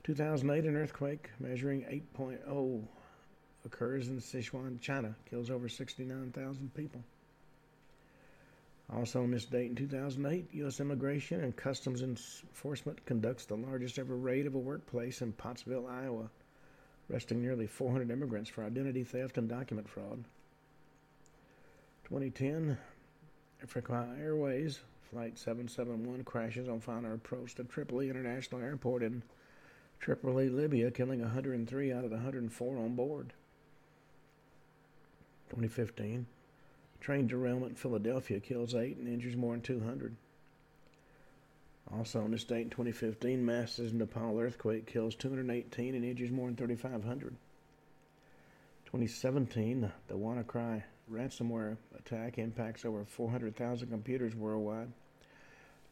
2008, 0.04 0.66
an 0.66 0.76
earthquake 0.76 1.30
measuring 1.40 2.04
8.0 2.18 2.82
occurs 3.64 4.08
in 4.08 4.18
Sichuan, 4.20 4.78
China, 4.78 5.14
kills 5.30 5.48
over 5.48 5.70
69,000 5.70 6.74
people. 6.74 7.02
Also, 8.94 9.22
on 9.22 9.30
this 9.30 9.46
date 9.46 9.70
in 9.70 9.74
2008, 9.74 10.48
U.S. 10.52 10.80
Immigration 10.80 11.42
and 11.42 11.56
Customs 11.56 12.02
Enforcement 12.02 13.04
conducts 13.06 13.46
the 13.46 13.56
largest 13.56 13.98
ever 13.98 14.16
raid 14.16 14.46
of 14.46 14.54
a 14.54 14.58
workplace 14.58 15.22
in 15.22 15.32
Postville, 15.32 15.90
Iowa, 15.90 16.28
arresting 17.10 17.40
nearly 17.40 17.66
400 17.66 18.10
immigrants 18.10 18.50
for 18.50 18.64
identity 18.64 19.02
theft 19.02 19.38
and 19.38 19.48
document 19.48 19.88
fraud. 19.88 20.24
2010, 22.04 22.76
Afriqiyah 23.64 24.20
Airways 24.20 24.80
Flight 25.12 25.38
771 25.38 26.24
crashes 26.24 26.70
on 26.70 26.80
final 26.80 27.12
approach 27.12 27.54
to 27.56 27.64
Tripoli 27.64 28.08
International 28.08 28.62
Airport 28.62 29.02
in 29.02 29.22
Tripoli, 30.00 30.48
Libya, 30.48 30.90
killing 30.90 31.20
103 31.20 31.92
out 31.92 32.04
of 32.04 32.08
the 32.08 32.16
104 32.16 32.78
on 32.78 32.94
board. 32.94 33.34
2015, 35.50 36.26
train 37.02 37.26
derailment 37.26 37.70
in 37.70 37.76
Philadelphia 37.76 38.40
kills 38.40 38.74
eight 38.74 38.96
and 38.96 39.08
injures 39.08 39.36
more 39.36 39.52
than 39.52 39.60
200. 39.60 40.16
Also, 41.92 42.22
on 42.22 42.30
this 42.30 42.44
date 42.44 42.62
in 42.62 42.70
2015, 42.70 43.44
Masters 43.44 43.92
Nepal 43.92 44.38
earthquake 44.38 44.86
kills 44.86 45.14
218 45.16 45.94
and 45.94 46.04
injures 46.04 46.30
more 46.30 46.46
than 46.46 46.56
3,500. 46.56 47.34
2017, 48.86 49.92
the 50.06 50.14
WannaCry 50.14 50.82
ransomware 51.10 51.76
attack 51.98 52.38
impacts 52.38 52.84
over 52.84 53.04
400,000 53.04 53.90
computers 53.90 54.34
worldwide 54.34 54.92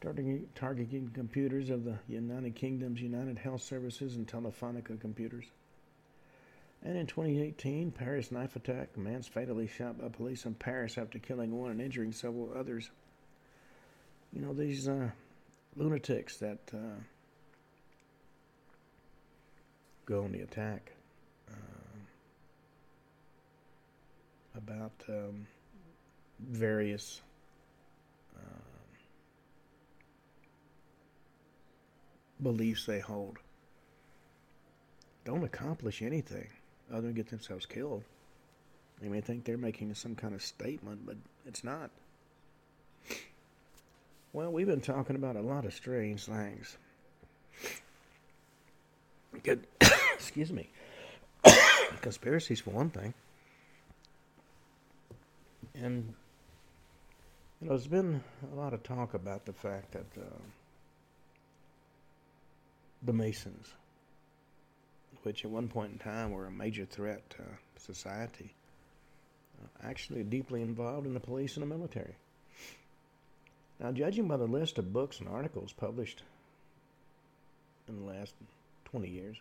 targeting, 0.01 0.47
targeting 0.55 1.11
computers 1.13 1.69
of 1.69 1.83
the 1.83 1.97
United 2.07 2.55
Kingdom's 2.55 3.01
United 3.01 3.37
Health 3.37 3.61
Services 3.61 4.15
and 4.15 4.27
Telefonica 4.27 4.99
computers. 4.99 5.45
And 6.83 6.97
in 6.97 7.05
2018, 7.05 7.91
Paris 7.91 8.31
knife 8.31 8.55
attack. 8.55 8.97
Man's 8.97 9.27
fatally 9.27 9.67
shot 9.67 10.01
by 10.01 10.07
police 10.09 10.45
in 10.45 10.55
Paris 10.55 10.97
after 10.97 11.19
killing 11.19 11.51
one 11.51 11.71
and 11.71 11.81
injuring 11.81 12.11
several 12.11 12.51
others. 12.57 12.89
You 14.33 14.41
know, 14.41 14.53
these 14.53 14.87
uh, 14.87 15.09
lunatics 15.75 16.37
that 16.37 16.59
uh, 16.73 16.99
go 20.05 20.23
on 20.23 20.31
the 20.31 20.41
attack 20.41 20.93
uh, 21.51 21.97
about 24.55 25.03
um, 25.07 25.45
various 26.39 27.21
beliefs 32.41 32.85
they 32.87 32.99
hold 32.99 33.37
don't 35.25 35.43
accomplish 35.43 36.01
anything 36.01 36.47
other 36.91 37.01
than 37.01 37.13
get 37.13 37.29
themselves 37.29 37.65
killed. 37.65 38.03
They 39.01 39.07
may 39.07 39.21
think 39.21 39.45
they're 39.45 39.57
making 39.57 39.93
some 39.95 40.15
kind 40.15 40.33
of 40.33 40.41
statement, 40.41 41.05
but 41.05 41.17
it's 41.45 41.63
not. 41.63 41.89
Well, 44.33 44.51
we've 44.51 44.67
been 44.67 44.81
talking 44.81 45.15
about 45.15 45.35
a 45.35 45.41
lot 45.41 45.65
of 45.65 45.73
strange 45.73 46.25
things. 46.25 46.77
Good. 49.43 49.65
Excuse 50.13 50.51
me. 50.51 50.69
Conspiracies, 52.01 52.61
for 52.61 52.69
one 52.69 52.89
thing. 52.89 53.13
And, 55.73 56.13
you 57.59 57.67
know, 57.67 57.75
there's 57.75 57.87
been 57.87 58.23
a 58.51 58.55
lot 58.55 58.73
of 58.73 58.83
talk 58.83 59.13
about 59.13 59.45
the 59.45 59.53
fact 59.53 59.93
that. 59.93 60.05
Uh, 60.17 60.25
the 63.03 63.13
Masons, 63.13 63.73
which 65.23 65.45
at 65.45 65.51
one 65.51 65.67
point 65.67 65.91
in 65.91 65.97
time 65.99 66.31
were 66.31 66.45
a 66.47 66.51
major 66.51 66.85
threat 66.85 67.29
to 67.31 67.43
society. 67.77 68.53
uh, 69.61 69.87
actually 69.87 70.23
deeply 70.23 70.61
involved 70.61 71.05
in 71.05 71.13
the 71.13 71.19
police 71.19 71.55
and 71.55 71.63
the 71.63 71.67
military. 71.67 72.15
Now, 73.79 73.91
judging 73.91 74.27
by 74.27 74.37
the 74.37 74.45
list 74.47 74.77
of 74.77 74.93
books 74.93 75.19
and 75.19 75.27
articles 75.27 75.73
published 75.73 76.23
in 77.87 77.99
the 77.99 78.05
last 78.05 78.33
20 78.85 79.09
years, 79.09 79.37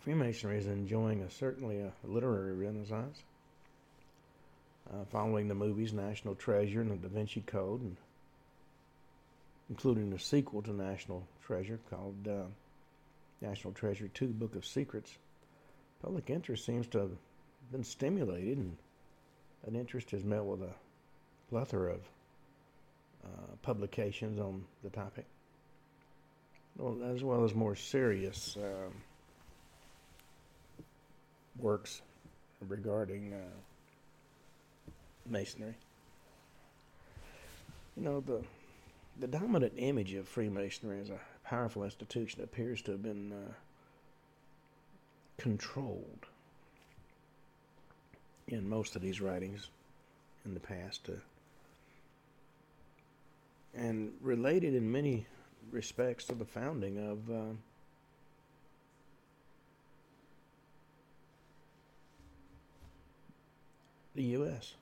Freemasonry 0.00 0.58
is 0.58 0.66
enjoying 0.66 1.20
a, 1.20 1.30
certainly 1.30 1.80
a 1.80 1.92
literary 2.04 2.54
renaissance, 2.54 3.22
uh, 4.90 5.04
following 5.12 5.48
the 5.48 5.54
movies 5.54 5.92
National 5.92 6.34
Treasure 6.34 6.80
and 6.80 6.90
The 6.90 7.08
Da 7.08 7.14
Vinci 7.14 7.42
Code, 7.42 7.82
and 7.82 7.96
including 9.68 10.08
the 10.10 10.18
sequel 10.18 10.62
to 10.62 10.72
National 10.72 11.22
Treasure 11.46 11.78
called 11.90 12.26
uh, 12.26 12.44
National 13.40 13.72
Treasure 13.72 14.08
2 14.08 14.28
Book 14.28 14.54
of 14.54 14.66
Secrets. 14.66 15.16
Public 16.02 16.30
interest 16.30 16.64
seems 16.64 16.86
to 16.88 16.98
have 16.98 17.10
been 17.72 17.84
stimulated, 17.84 18.58
and 18.58 18.76
an 19.66 19.76
interest 19.76 20.12
is 20.12 20.24
met 20.24 20.44
with 20.44 20.62
a 20.62 20.72
plethora 21.48 21.94
of 21.94 22.00
uh, 23.24 23.56
publications 23.62 24.38
on 24.38 24.64
the 24.82 24.90
topic, 24.90 25.26
well, 26.76 26.96
as 27.14 27.22
well 27.22 27.44
as 27.44 27.54
more 27.54 27.74
serious. 27.74 28.56
Um, 28.56 28.94
works 31.58 32.02
regarding 32.68 33.32
uh, 33.32 34.90
masonry. 35.28 35.74
You 37.96 38.04
know, 38.04 38.20
the 38.20 38.42
the 39.18 39.26
dominant 39.26 39.74
image 39.76 40.14
of 40.14 40.26
Freemasonry 40.26 40.98
is 41.00 41.10
a 41.10 41.20
powerful 41.50 41.82
institution 41.82 42.44
appears 42.44 42.80
to 42.80 42.92
have 42.92 43.02
been 43.02 43.32
uh, 43.32 43.52
controlled 45.36 46.26
in 48.46 48.68
most 48.68 48.94
of 48.94 49.02
these 49.02 49.20
writings 49.20 49.68
in 50.44 50.54
the 50.54 50.60
past, 50.60 51.08
uh, 51.08 51.12
and 53.74 54.12
related 54.20 54.76
in 54.76 54.92
many 54.92 55.26
respects 55.72 56.24
to 56.24 56.36
the 56.36 56.44
founding 56.44 56.98
of. 56.98 57.28
Uh, 57.28 57.54
the 64.14 64.22
U.S. 64.22 64.74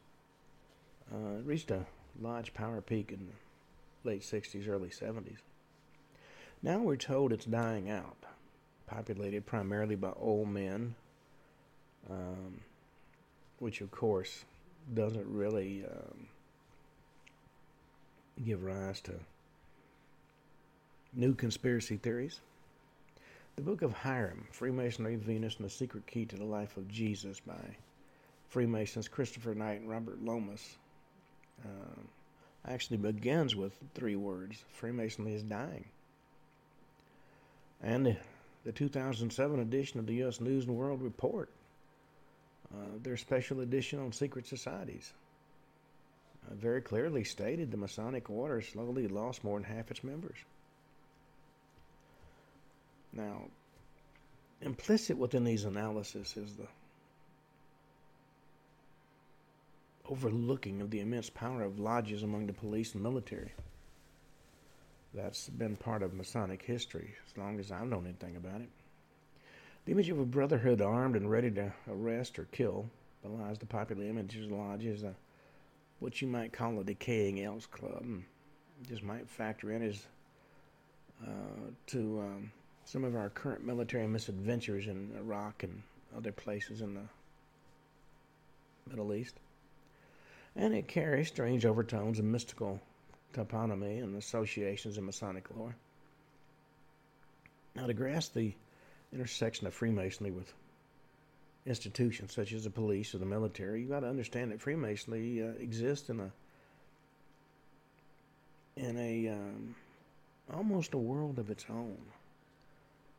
Uh, 1.10 1.38
it 1.38 1.46
reached 1.46 1.70
a 1.70 1.86
large 2.20 2.52
power 2.52 2.82
peak 2.82 3.10
in 3.10 3.26
the 3.26 4.10
late 4.10 4.22
60s, 4.22 4.68
early 4.68 4.88
70s. 4.88 5.38
Now 6.62 6.78
we're 6.78 6.96
told 6.96 7.32
it's 7.32 7.44
dying 7.44 7.88
out, 7.88 8.16
populated 8.86 9.46
primarily 9.46 9.94
by 9.94 10.10
old 10.16 10.48
men, 10.48 10.96
um, 12.10 12.60
which 13.60 13.80
of 13.80 13.92
course 13.92 14.44
doesn't 14.92 15.26
really 15.26 15.84
um, 15.84 16.26
give 18.44 18.64
rise 18.64 19.00
to 19.02 19.12
new 21.14 21.34
conspiracy 21.34 21.96
theories. 21.96 22.40
The 23.54 23.62
Book 23.62 23.82
of 23.82 23.92
Hiram, 23.92 24.46
Freemasonry, 24.50 25.16
Venus, 25.16 25.56
and 25.56 25.66
the 25.66 25.70
Secret 25.70 26.06
Key 26.06 26.24
to 26.26 26.36
the 26.36 26.44
Life 26.44 26.76
of 26.76 26.88
Jesus 26.88 27.40
by 27.40 27.76
Freemasons 28.48 29.06
Christopher 29.08 29.54
Knight 29.54 29.80
and 29.80 29.90
Robert 29.90 30.24
Lomas 30.24 30.76
uh, 31.64 32.00
actually 32.66 32.96
begins 32.96 33.54
with 33.54 33.72
three 33.94 34.16
words 34.16 34.64
Freemasonry 34.72 35.34
is 35.34 35.42
dying. 35.42 35.84
And 37.82 38.06
the, 38.06 38.16
the 38.64 38.72
2007 38.72 39.60
edition 39.60 40.00
of 40.00 40.06
the 40.06 40.14
U.S. 40.14 40.40
News 40.40 40.64
and 40.64 40.76
World 40.76 41.02
Report, 41.02 41.48
uh, 42.74 42.84
their 43.02 43.16
special 43.16 43.60
edition 43.60 44.00
on 44.00 44.12
secret 44.12 44.46
societies, 44.46 45.12
uh, 46.50 46.54
very 46.54 46.80
clearly 46.80 47.24
stated 47.24 47.70
the 47.70 47.76
Masonic 47.76 48.28
Order 48.30 48.60
slowly 48.60 49.06
lost 49.06 49.44
more 49.44 49.58
than 49.58 49.68
half 49.68 49.90
its 49.90 50.02
members. 50.02 50.36
Now, 53.12 53.44
implicit 54.60 55.16
within 55.16 55.44
these 55.44 55.64
analyses 55.64 56.36
is 56.36 56.54
the 56.56 56.66
overlooking 60.08 60.80
of 60.80 60.90
the 60.90 61.00
immense 61.00 61.30
power 61.30 61.62
of 61.62 61.78
lodges 61.78 62.22
among 62.22 62.46
the 62.46 62.52
police 62.52 62.94
and 62.94 63.02
military. 63.02 63.52
That's 65.18 65.48
been 65.48 65.74
part 65.74 66.04
of 66.04 66.14
Masonic 66.14 66.62
history 66.62 67.14
as 67.26 67.36
long 67.36 67.58
as 67.58 67.72
I've 67.72 67.88
known 67.88 68.04
anything 68.04 68.36
about 68.36 68.60
it. 68.60 68.68
The 69.84 69.92
image 69.92 70.10
of 70.10 70.20
a 70.20 70.24
brotherhood 70.24 70.80
armed 70.80 71.16
and 71.16 71.28
ready 71.28 71.50
to 71.52 71.72
arrest 71.90 72.38
or 72.38 72.44
kill 72.52 72.88
belies 73.22 73.58
the 73.58 73.66
popular 73.66 74.04
image 74.04 74.36
of 74.36 74.50
lodges, 74.52 75.02
uh, 75.02 75.12
what 75.98 76.22
you 76.22 76.28
might 76.28 76.52
call 76.52 76.78
a 76.78 76.84
decaying 76.84 77.42
Elks 77.42 77.66
Club. 77.66 78.02
And 78.02 78.22
just 78.86 79.02
might 79.02 79.28
factor 79.28 79.72
in 79.72 79.82
as 79.82 80.06
uh, 81.26 81.70
to 81.88 82.20
um, 82.20 82.52
some 82.84 83.02
of 83.02 83.16
our 83.16 83.30
current 83.30 83.66
military 83.66 84.06
misadventures 84.06 84.86
in 84.86 85.10
Iraq 85.18 85.64
and 85.64 85.82
other 86.16 86.30
places 86.30 86.80
in 86.80 86.94
the 86.94 87.08
Middle 88.88 89.12
East 89.12 89.34
and 90.58 90.74
it 90.74 90.88
carries 90.88 91.28
strange 91.28 91.64
overtones 91.64 92.18
of 92.18 92.24
mystical 92.24 92.80
toponymy 93.34 94.02
and 94.02 94.16
associations 94.16 94.98
in 94.98 95.04
Masonic 95.04 95.46
lore. 95.56 95.76
Now, 97.74 97.86
to 97.86 97.94
grasp 97.94 98.34
the 98.34 98.54
intersection 99.12 99.66
of 99.66 99.74
Freemasonry 99.74 100.30
with 100.30 100.52
institutions 101.66 102.32
such 102.34 102.52
as 102.52 102.64
the 102.64 102.70
police 102.70 103.14
or 103.14 103.18
the 103.18 103.26
military, 103.26 103.80
you've 103.80 103.90
got 103.90 104.00
to 104.00 104.08
understand 104.08 104.50
that 104.50 104.60
Freemasonry 104.60 105.42
uh, 105.42 105.50
exists 105.60 106.08
in 106.08 106.20
a 106.20 106.32
in 108.76 108.96
a 108.96 109.28
um, 109.28 109.74
almost 110.52 110.94
a 110.94 110.98
world 110.98 111.38
of 111.38 111.50
its 111.50 111.66
own. 111.68 111.98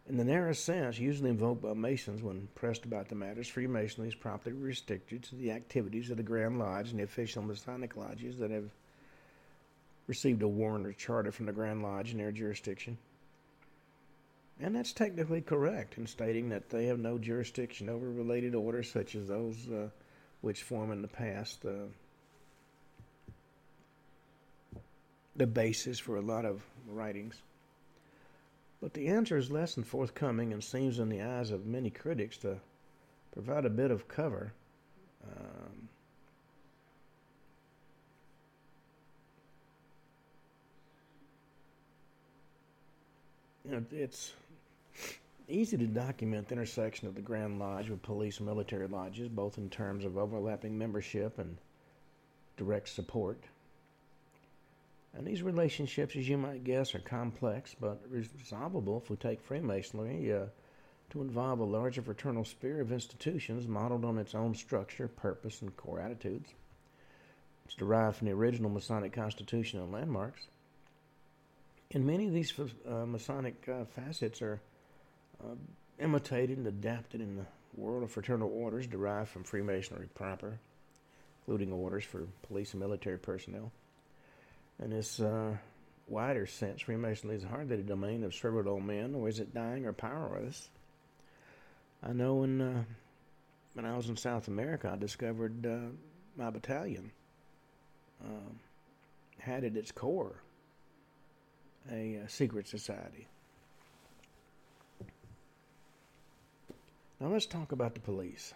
In 0.07 0.17
the 0.17 0.23
narrowest 0.23 0.65
sense, 0.65 0.97
usually 0.97 1.29
invoked 1.29 1.61
by 1.61 1.73
Masons 1.73 2.23
when 2.23 2.47
pressed 2.55 2.85
about 2.85 3.09
the 3.09 3.15
matters, 3.15 3.47
Freemasonry 3.47 4.07
is 4.07 4.15
properly 4.15 4.55
restricted 4.55 5.21
to 5.23 5.35
the 5.35 5.51
activities 5.51 6.09
of 6.09 6.17
the 6.17 6.23
Grand 6.23 6.57
Lodge 6.57 6.89
and 6.89 6.99
the 6.99 7.03
official 7.03 7.43
Masonic 7.43 7.95
lodges 7.95 8.39
that 8.39 8.49
have 8.49 8.71
received 10.09 10.41
a 10.41 10.47
warrant 10.47 10.87
or 10.87 10.91
charter 10.91 11.31
from 11.31 11.45
the 11.45 11.51
Grand 11.51 11.83
Lodge 11.83 12.11
in 12.11 12.17
their 12.17 12.31
jurisdiction. 12.31 12.97
And 14.59 14.75
that's 14.75 14.91
technically 14.91 15.39
correct 15.39 15.99
in 15.99 16.07
stating 16.07 16.49
that 16.49 16.71
they 16.71 16.87
have 16.87 16.97
no 16.97 17.19
jurisdiction 17.19 17.89
over 17.89 18.09
related 18.09 18.55
orders 18.55 18.91
such 18.91 19.13
as 19.15 19.27
those 19.27 19.55
uh, 19.69 19.89
which 20.41 20.63
form 20.63 20.91
in 20.91 21.03
the 21.03 21.07
past 21.07 21.63
uh, 21.63 21.85
the 25.35 25.45
basis 25.45 25.99
for 25.99 26.17
a 26.17 26.21
lot 26.21 26.43
of 26.43 26.63
writings. 26.87 27.35
But 28.81 28.95
the 28.95 29.09
answer 29.09 29.37
is 29.37 29.51
less 29.51 29.75
than 29.75 29.83
forthcoming 29.83 30.53
and 30.53 30.63
seems, 30.63 30.97
in 30.97 31.09
the 31.09 31.21
eyes 31.21 31.51
of 31.51 31.67
many 31.67 31.91
critics, 31.91 32.37
to 32.37 32.57
provide 33.33 33.65
a 33.65 33.69
bit 33.69 33.91
of 33.91 34.07
cover. 34.07 34.53
Um, 35.23 35.88
it's 43.91 44.33
easy 45.47 45.77
to 45.77 45.87
document 45.87 46.47
the 46.47 46.53
intersection 46.53 47.07
of 47.07 47.15
the 47.15 47.21
Grand 47.21 47.59
Lodge 47.59 47.89
with 47.89 48.01
police 48.01 48.37
and 48.37 48.47
military 48.47 48.87
lodges, 48.87 49.29
both 49.29 49.57
in 49.57 49.69
terms 49.69 50.05
of 50.05 50.17
overlapping 50.17 50.77
membership 50.77 51.39
and 51.39 51.57
direct 52.57 52.89
support. 52.89 53.39
And 55.13 55.25
these 55.25 55.41
relationships, 55.41 56.15
as 56.15 56.29
you 56.29 56.37
might 56.37 56.63
guess, 56.63 56.93
are 56.93 56.99
complex 56.99 57.75
but 57.79 58.01
resolvable 58.09 59.01
if 59.03 59.09
we 59.09 59.15
take 59.15 59.41
Freemasonry 59.41 60.31
uh, 60.31 60.45
to 61.09 61.21
involve 61.21 61.59
a 61.59 61.63
larger 61.63 62.01
fraternal 62.01 62.45
sphere 62.45 62.81
of 62.81 62.91
institutions 62.91 63.67
modeled 63.67 64.05
on 64.05 64.19
its 64.19 64.35
own 64.35 64.53
structure, 64.53 65.07
purpose, 65.07 65.61
and 65.61 65.75
core 65.75 65.99
attitudes. 65.99 66.53
It's 67.65 67.75
derived 67.75 68.17
from 68.17 68.27
the 68.27 68.33
original 68.33 68.69
Masonic 68.69 69.13
Constitution 69.13 69.79
and 69.79 69.91
landmarks. 69.91 70.47
And 71.91 72.05
many 72.05 72.27
of 72.27 72.33
these 72.33 72.53
uh, 72.59 73.05
Masonic 73.07 73.67
uh, 73.67 73.85
facets 73.85 74.43
are 74.43 74.61
uh, 75.43 75.55
imitated 75.99 76.59
and 76.59 76.67
adapted 76.67 77.19
in 77.19 77.35
the 77.35 77.45
world 77.75 78.03
of 78.03 78.11
fraternal 78.11 78.51
orders 78.53 78.85
derived 78.85 79.29
from 79.29 79.43
Freemasonry 79.43 80.07
proper, 80.13 80.59
including 81.41 81.73
orders 81.73 82.03
for 82.03 82.27
police 82.43 82.73
and 82.73 82.79
military 82.79 83.17
personnel. 83.17 83.71
In 84.83 84.91
this 84.91 85.19
uh, 85.19 85.57
wider 86.07 86.45
sense, 86.45 86.81
Freemasonry 86.81 87.37
is 87.37 87.43
hardly 87.43 87.77
the 87.77 87.83
domain 87.83 88.23
of 88.23 88.35
servile 88.35 88.69
old 88.69 88.85
men, 88.85 89.15
or 89.15 89.27
is 89.27 89.39
it 89.39 89.55
dying 89.55 89.87
or 89.87 89.93
powerless? 89.93 90.69
I 92.03 92.13
know 92.13 92.35
when 92.35 92.61
uh, 92.61 92.83
when 93.73 93.85
I 93.85 93.97
was 93.97 94.09
in 94.09 94.17
South 94.17 94.47
America, 94.47 94.91
I 94.93 94.97
discovered 94.97 95.65
uh, 95.65 95.89
my 96.35 96.51
battalion 96.51 97.11
um, 98.23 98.59
had 99.39 99.63
at 99.63 99.75
its 99.75 99.91
core 99.91 100.35
a, 101.91 102.15
a 102.15 102.29
secret 102.29 102.67
society. 102.67 103.27
Now 107.19 107.27
let's 107.27 107.45
talk 107.45 107.71
about 107.71 107.93
the 107.93 107.99
police. 107.99 108.53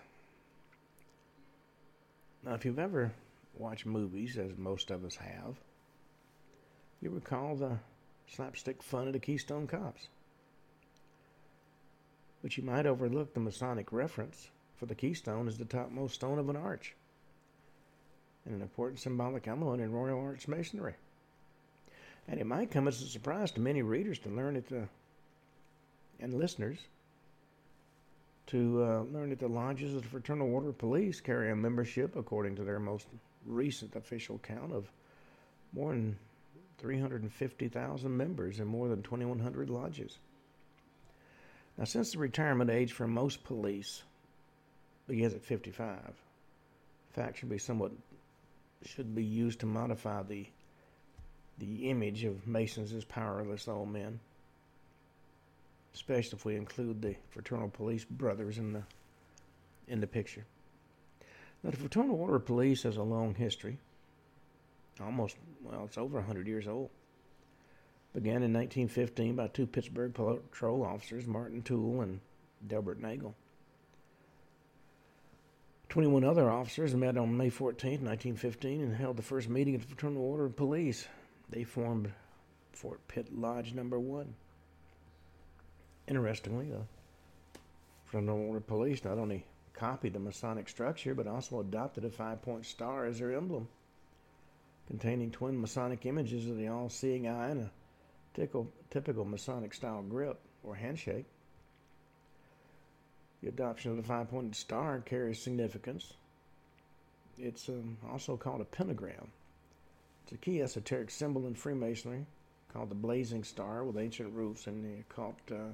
Now, 2.46 2.54
if 2.54 2.66
you've 2.66 2.80
ever 2.80 3.12
watched 3.58 3.86
movies, 3.86 4.38
as 4.38 4.58
most 4.58 4.92
of 4.92 5.06
us 5.06 5.16
have, 5.16 5.56
you 7.02 7.10
recall 7.10 7.56
the 7.56 7.78
slapstick 8.28 8.82
fun 8.82 9.08
of 9.08 9.14
the 9.14 9.20
Keystone 9.20 9.68
Cops. 9.68 10.08
But 12.42 12.58
you 12.58 12.64
might 12.64 12.86
overlook 12.86 13.34
the 13.34 13.40
Masonic 13.40 13.92
reference, 13.92 14.50
for 14.76 14.86
the 14.86 14.96
keystone 14.96 15.48
is 15.48 15.58
the 15.58 15.66
topmost 15.66 16.16
stone 16.16 16.40
of 16.40 16.50
an 16.50 16.58
arch, 16.58 16.96
and 18.46 18.56
an 18.56 18.62
important 18.62 19.00
symbolic 19.00 19.48
element 19.48 19.82
in 19.82 19.92
Royal 19.94 20.20
Arch 20.20 20.48
Masonry. 20.48 20.96
And 22.28 22.40
it 22.40 22.46
might 22.46 22.72
come 22.72 22.88
as 22.88 23.02
a 23.02 23.08
surprise 23.08 23.52
to 23.52 23.60
many 23.60 23.82
readers 23.82 24.20
to 24.20 24.30
learn 24.30 24.56
that 24.56 24.68
the 24.70 24.88
and 26.20 26.34
listeners 26.34 26.80
to 28.48 28.84
uh, 28.84 29.02
learn 29.12 29.30
that 29.30 29.40
the 29.40 29.48
lodges 29.48 29.96
of 29.96 30.04
the 30.04 30.10
Fraternal 30.10 30.54
Order 30.54 30.70
of 30.70 30.78
Police 30.78 31.22
carry 31.22 31.52
a 31.52 31.56
membership, 31.56 32.16
according 32.16 32.56
to 32.58 32.64
their 32.64 32.80
most 32.80 33.08
recent 33.46 33.96
official 33.96 34.40
count, 34.40 34.74
of 34.74 34.90
more 35.74 35.92
than 35.92 36.18
350,000 36.80 38.16
members 38.16 38.60
in 38.60 38.68
more 38.68 38.88
than 38.90 39.02
2,100 39.02 39.70
lodges. 39.70 40.18
Now, 41.78 41.86
since 41.86 42.12
the 42.12 42.20
retirement 42.20 42.70
age 42.70 42.92
for 42.92 43.08
most 43.08 43.44
police 43.44 44.04
begins 45.08 45.34
at 45.34 45.44
55, 45.44 45.98
fact 47.14 47.40
should 47.40 47.50
be 47.50 47.58
somewhat 47.58 47.92
should 48.86 49.16
be 49.16 49.24
used 49.24 49.62
to 49.62 49.66
modify 49.66 50.24
the 50.24 50.46
the 51.58 51.90
image 51.90 52.24
of 52.24 52.48
Masons 52.48 52.94
as 52.94 53.06
powerless 53.06 53.68
old 53.68 53.90
men, 53.90 54.20
especially 55.94 56.38
if 56.38 56.46
we 56.46 56.56
include 56.56 57.02
the 57.02 57.16
fraternal 57.30 57.70
police 57.70 58.06
brothers 58.06 58.58
in 58.58 58.74
the 58.74 58.84
in 59.88 60.00
the 60.00 60.08
picture. 60.08 60.46
Now, 61.64 61.72
the 61.72 61.78
Fraternal 61.78 62.16
Order 62.16 62.36
of 62.36 62.46
Police 62.46 62.84
has 62.84 62.98
a 62.98 63.04
long 63.04 63.36
history, 63.36 63.78
almost 65.02 65.38
well, 65.64 65.86
it's 65.86 65.98
over 65.98 66.18
100 66.18 66.48
years 66.48 66.68
old. 66.68 66.90
Began 68.14 68.44
in 68.44 68.54
1915 68.54 69.36
by 69.36 69.48
two 69.48 69.66
Pittsburgh 69.66 70.14
patrol 70.14 70.84
officers, 70.84 71.26
Martin 71.26 71.64
Toole 71.64 72.02
and 72.02 72.20
Delbert 72.68 73.02
Nagle. 73.02 73.34
21 75.90 76.24
other 76.24 76.50
officers 76.50 76.96
met 76.96 77.18
on 77.18 77.38
May 77.38 77.50
14, 77.50 78.04
1915, 78.04 78.82
and 78.82 78.96
held 78.96 79.16
the 79.16 79.24
first 79.24 79.50
meeting 79.50 79.76
of 79.76 79.82
the 79.82 79.88
Fraternal 79.88 80.24
Order 80.24 80.46
of 80.46 80.56
Police. 80.56 81.08
They 81.54 81.64
formed 81.64 82.12
Fort 82.72 83.08
Pitt 83.08 83.32
Lodge 83.32 83.76
Number 83.76 84.00
One. 84.00 84.34
Interestingly, 86.08 86.72
the 88.12 88.18
Order 88.18 88.58
of 88.58 88.66
Police 88.66 89.04
not 89.04 89.20
only 89.20 89.46
copied 89.74 90.14
the 90.14 90.20
Masonic 90.20 90.68
structure, 90.68 91.14
but 91.14 91.28
also 91.28 91.60
adopted 91.60 92.06
a 92.06 92.10
five 92.10 92.42
point 92.42 92.66
star 92.66 93.06
as 93.06 93.20
their 93.20 93.36
emblem, 93.36 93.68
containing 94.88 95.30
twin 95.30 95.62
Masonic 95.62 96.08
images 96.08 96.50
of 96.50 96.58
the 96.58 96.70
all 96.70 96.90
seeing 96.90 97.28
eye 97.28 97.50
and 97.50 97.62
a 97.62 97.72
typical, 98.34 98.68
typical 98.90 99.24
Masonic 99.24 99.76
style 99.76 100.02
grip 100.02 100.40
or 100.64 100.74
handshake. 100.74 101.26
The 103.44 103.50
adoption 103.50 103.92
of 103.92 103.98
the 103.98 104.04
five 104.04 104.28
pointed 104.32 104.56
star 104.56 105.02
carries 105.02 105.40
significance. 105.40 106.14
It's 107.38 107.70
um, 107.70 107.98
also 108.10 108.38
called 108.38 108.62
a 108.62 108.66
pentagram. 108.66 109.28
It's 110.24 110.32
a 110.32 110.38
key 110.38 110.62
esoteric 110.62 111.12
symbol 111.12 111.48
in 111.48 111.56
Freemasonry 111.56 112.26
called 112.72 112.90
the 112.90 112.96
blazing 112.96 113.44
star 113.44 113.84
with 113.84 113.98
ancient 113.98 114.34
roots 114.34 114.68
in 114.68 114.82
the 114.82 115.00
occult 115.02 115.38
uh, 115.52 115.74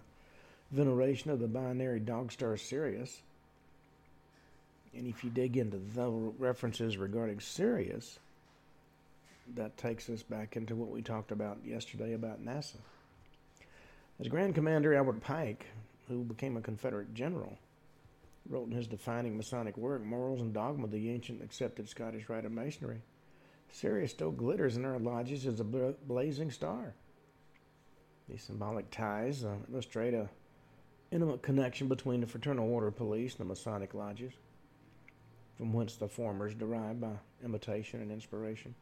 veneration 0.71 1.31
of 1.31 1.39
the 1.39 1.47
binary 1.47 1.99
dog 1.99 2.31
star 2.31 2.57
Sirius. 2.57 3.21
And 4.95 5.07
if 5.07 5.23
you 5.23 5.29
dig 5.29 5.55
into 5.55 5.77
the 5.77 6.09
references 6.39 6.97
regarding 6.97 7.39
Sirius, 7.39 8.19
that 9.55 9.77
takes 9.77 10.09
us 10.09 10.23
back 10.23 10.57
into 10.57 10.75
what 10.75 10.89
we 10.89 11.01
talked 11.01 11.31
about 11.31 11.59
yesterday 11.63 12.13
about 12.13 12.43
NASA. 12.43 12.77
As 14.19 14.27
Grand 14.27 14.55
Commander 14.55 14.95
Albert 14.95 15.21
Pike 15.21 15.65
who 16.09 16.23
became 16.23 16.57
a 16.57 16.61
Confederate 16.61 17.13
general, 17.13 17.57
wrote 18.49 18.67
in 18.67 18.75
his 18.75 18.87
defining 18.87 19.37
Masonic 19.37 19.77
work, 19.77 20.03
Morals 20.03 20.41
and 20.41 20.53
Dogma, 20.53 20.87
the 20.87 21.11
ancient 21.11 21.41
accepted 21.43 21.87
Scottish 21.87 22.27
rite 22.27 22.45
of 22.45 22.51
Masonry. 22.51 23.01
Sirius 23.71 24.11
still 24.11 24.31
glitters 24.31 24.77
in 24.77 24.85
our 24.85 24.99
lodges 24.99 25.45
as 25.45 25.59
a 25.59 25.63
blazing 25.63 26.51
star. 26.51 26.93
These 28.27 28.43
symbolic 28.43 28.91
ties 28.91 29.43
uh, 29.43 29.55
illustrate 29.71 30.13
a 30.13 30.29
intimate 31.11 31.41
connection 31.41 31.87
between 31.87 32.21
the 32.21 32.27
Fraternal 32.27 32.71
Order 32.71 32.91
Police 32.91 33.33
and 33.33 33.41
the 33.41 33.45
Masonic 33.45 33.93
lodges, 33.93 34.33
from 35.57 35.73
whence 35.73 35.95
the 35.95 36.07
former 36.07 36.47
is 36.47 36.53
derived 36.53 37.01
by 37.01 37.13
imitation 37.43 38.01
and 38.01 38.11
inspiration. 38.11 38.75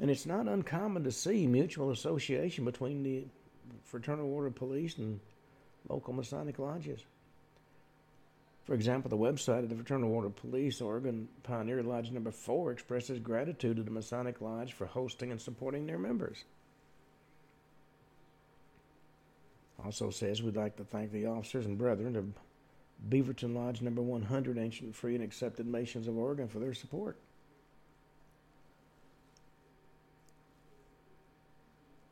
And 0.00 0.10
it's 0.10 0.26
not 0.26 0.48
uncommon 0.48 1.04
to 1.04 1.12
see 1.12 1.46
mutual 1.46 1.90
association 1.90 2.64
between 2.64 3.02
the 3.02 3.26
Fraternal 3.84 4.32
Order 4.32 4.50
Police 4.50 4.96
and 4.98 5.20
local 5.88 6.12
Masonic 6.12 6.58
lodges. 6.58 7.04
For 8.66 8.74
example, 8.74 9.08
the 9.08 9.16
website 9.16 9.62
of 9.62 9.68
the 9.68 9.76
Fraternal 9.76 10.12
Order 10.12 10.26
of 10.26 10.36
Police, 10.36 10.80
Oregon 10.80 11.28
Pioneer 11.44 11.84
Lodge 11.84 12.10
Number 12.10 12.32
4, 12.32 12.72
expresses 12.72 13.20
gratitude 13.20 13.76
to 13.76 13.84
the 13.84 13.92
Masonic 13.92 14.40
Lodge 14.40 14.72
for 14.72 14.86
hosting 14.86 15.30
and 15.30 15.40
supporting 15.40 15.86
their 15.86 16.00
members. 16.00 16.42
Also 19.84 20.10
says 20.10 20.42
we'd 20.42 20.56
like 20.56 20.76
to 20.76 20.84
thank 20.84 21.12
the 21.12 21.26
officers 21.26 21.64
and 21.64 21.78
brethren 21.78 22.16
of 22.16 22.26
Beaverton 23.08 23.54
Lodge 23.54 23.82
Number 23.82 24.02
100, 24.02 24.58
Ancient 24.58 24.96
Free 24.96 25.14
and 25.14 25.22
Accepted 25.22 25.66
Masons 25.66 26.08
of 26.08 26.18
Oregon, 26.18 26.48
for 26.48 26.58
their 26.58 26.74
support. 26.74 27.16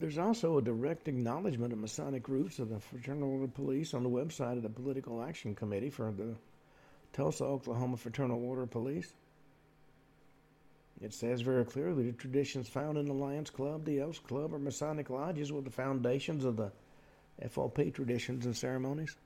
There's 0.05 0.19
also 0.19 0.59
a 0.59 0.63
direct 0.63 1.09
acknowledgement 1.09 1.73
of 1.73 1.79
Masonic 1.79 2.29
roots 2.29 2.59
of 2.59 2.69
the 2.69 2.79
Fraternal 2.79 3.31
Order 3.31 3.45
of 3.45 3.55
Police 3.55 3.95
on 3.95 4.03
the 4.03 4.11
website 4.11 4.59
of 4.59 4.63
the 4.63 4.69
Political 4.69 5.23
Action 5.23 5.55
Committee 5.55 5.89
for 5.89 6.13
the 6.13 6.35
Tulsa, 7.15 7.45
Oklahoma 7.45 7.97
Fraternal 7.97 8.45
Order 8.45 8.65
of 8.65 8.71
Police. 8.71 9.11
It 11.01 11.15
says 11.15 11.41
very 11.41 11.65
clearly 11.65 12.11
the 12.11 12.13
traditions 12.13 12.69
found 12.69 12.99
in 12.99 13.07
the 13.07 13.15
Lions 13.15 13.49
Club, 13.49 13.87
the 13.87 14.01
Elks 14.01 14.19
Club, 14.19 14.53
or 14.53 14.59
Masonic 14.59 15.09
lodges 15.09 15.51
were 15.51 15.63
the 15.63 15.71
foundations 15.71 16.45
of 16.45 16.59
the 16.59 16.71
FOP 17.43 17.95
traditions 17.95 18.45
and 18.45 18.55
ceremonies. 18.55 19.17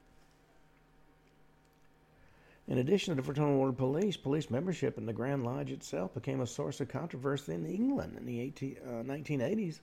In 2.69 2.79
addition 2.79 3.17
to 3.17 3.21
the 3.21 3.27
Fraternal 3.27 3.59
Order 3.59 3.71
of 3.71 3.79
Police, 3.79 4.17
police 4.17 4.49
membership 4.49 4.97
in 4.97 5.07
the 5.07 5.13
Grand 5.13 5.43
Lodge 5.43 5.73
itself 5.73 6.15
became 6.15 6.41
a 6.41 6.47
source 6.47 6.81
of 6.81 6.87
controversy 6.87 7.55
in 7.55 7.67
England 7.67 8.17
in 8.17 8.27
the 8.27 8.41
18, 8.41 8.77
uh, 8.87 8.91
1980s 9.03 9.81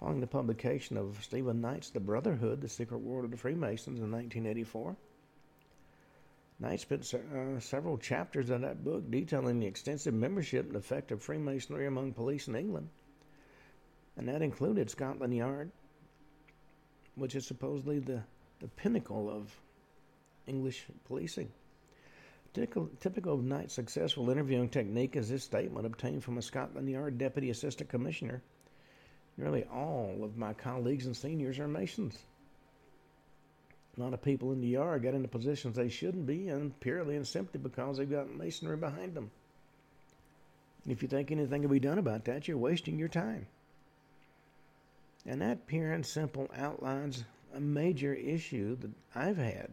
Following 0.00 0.20
the 0.20 0.26
publication 0.26 0.96
of 0.96 1.22
Stephen 1.22 1.60
Knight's 1.60 1.90
The 1.90 2.00
Brotherhood, 2.00 2.60
The 2.60 2.68
Secret 2.68 2.98
World 2.98 3.24
of 3.24 3.30
the 3.30 3.36
Freemasons 3.36 4.00
in 4.00 4.10
1984, 4.10 4.96
Knight 6.58 6.80
spent 6.80 7.12
uh, 7.14 7.60
several 7.60 7.98
chapters 7.98 8.50
in 8.50 8.62
that 8.62 8.84
book 8.84 9.10
detailing 9.10 9.60
the 9.60 9.66
extensive 9.66 10.14
membership 10.14 10.66
and 10.66 10.76
effect 10.76 11.12
of 11.12 11.22
Freemasonry 11.22 11.86
among 11.86 12.12
police 12.12 12.48
in 12.48 12.56
England. 12.56 12.88
And 14.16 14.28
that 14.28 14.42
included 14.42 14.90
Scotland 14.90 15.34
Yard, 15.34 15.70
which 17.14 17.34
is 17.34 17.46
supposedly 17.46 17.98
the, 17.98 18.22
the 18.60 18.68
pinnacle 18.68 19.30
of 19.30 19.54
English 20.46 20.86
policing. 21.06 21.50
Typical, 22.52 22.88
typical 23.00 23.34
of 23.34 23.44
Knight's 23.44 23.74
successful 23.74 24.30
interviewing 24.30 24.68
technique 24.68 25.16
is 25.16 25.28
this 25.28 25.42
statement 25.42 25.86
obtained 25.86 26.22
from 26.22 26.38
a 26.38 26.42
Scotland 26.42 26.88
Yard 26.88 27.18
Deputy 27.18 27.50
Assistant 27.50 27.88
Commissioner 27.88 28.42
Nearly 29.36 29.64
all 29.64 30.20
of 30.22 30.36
my 30.36 30.52
colleagues 30.52 31.06
and 31.06 31.16
seniors 31.16 31.58
are 31.58 31.68
Masons. 31.68 32.16
A 33.96 34.00
lot 34.00 34.14
of 34.14 34.22
people 34.22 34.52
in 34.52 34.60
the 34.60 34.68
yard 34.68 35.02
got 35.02 35.14
into 35.14 35.28
positions 35.28 35.76
they 35.76 35.88
shouldn't 35.88 36.26
be, 36.26 36.48
and 36.48 36.78
purely 36.80 37.16
and 37.16 37.26
simply 37.26 37.60
because 37.60 37.96
they've 37.96 38.10
got 38.10 38.34
masonry 38.34 38.76
behind 38.76 39.14
them. 39.14 39.30
If 40.86 41.02
you 41.02 41.08
think 41.08 41.30
anything 41.30 41.62
can 41.62 41.70
be 41.70 41.80
done 41.80 41.98
about 41.98 42.24
that, 42.24 42.46
you're 42.46 42.58
wasting 42.58 42.98
your 42.98 43.08
time. 43.08 43.46
And 45.26 45.40
that 45.40 45.66
pure 45.66 45.92
and 45.92 46.04
simple 46.04 46.50
outlines 46.56 47.24
a 47.54 47.60
major 47.60 48.12
issue 48.12 48.76
that 48.76 48.90
I've 49.14 49.38
had 49.38 49.70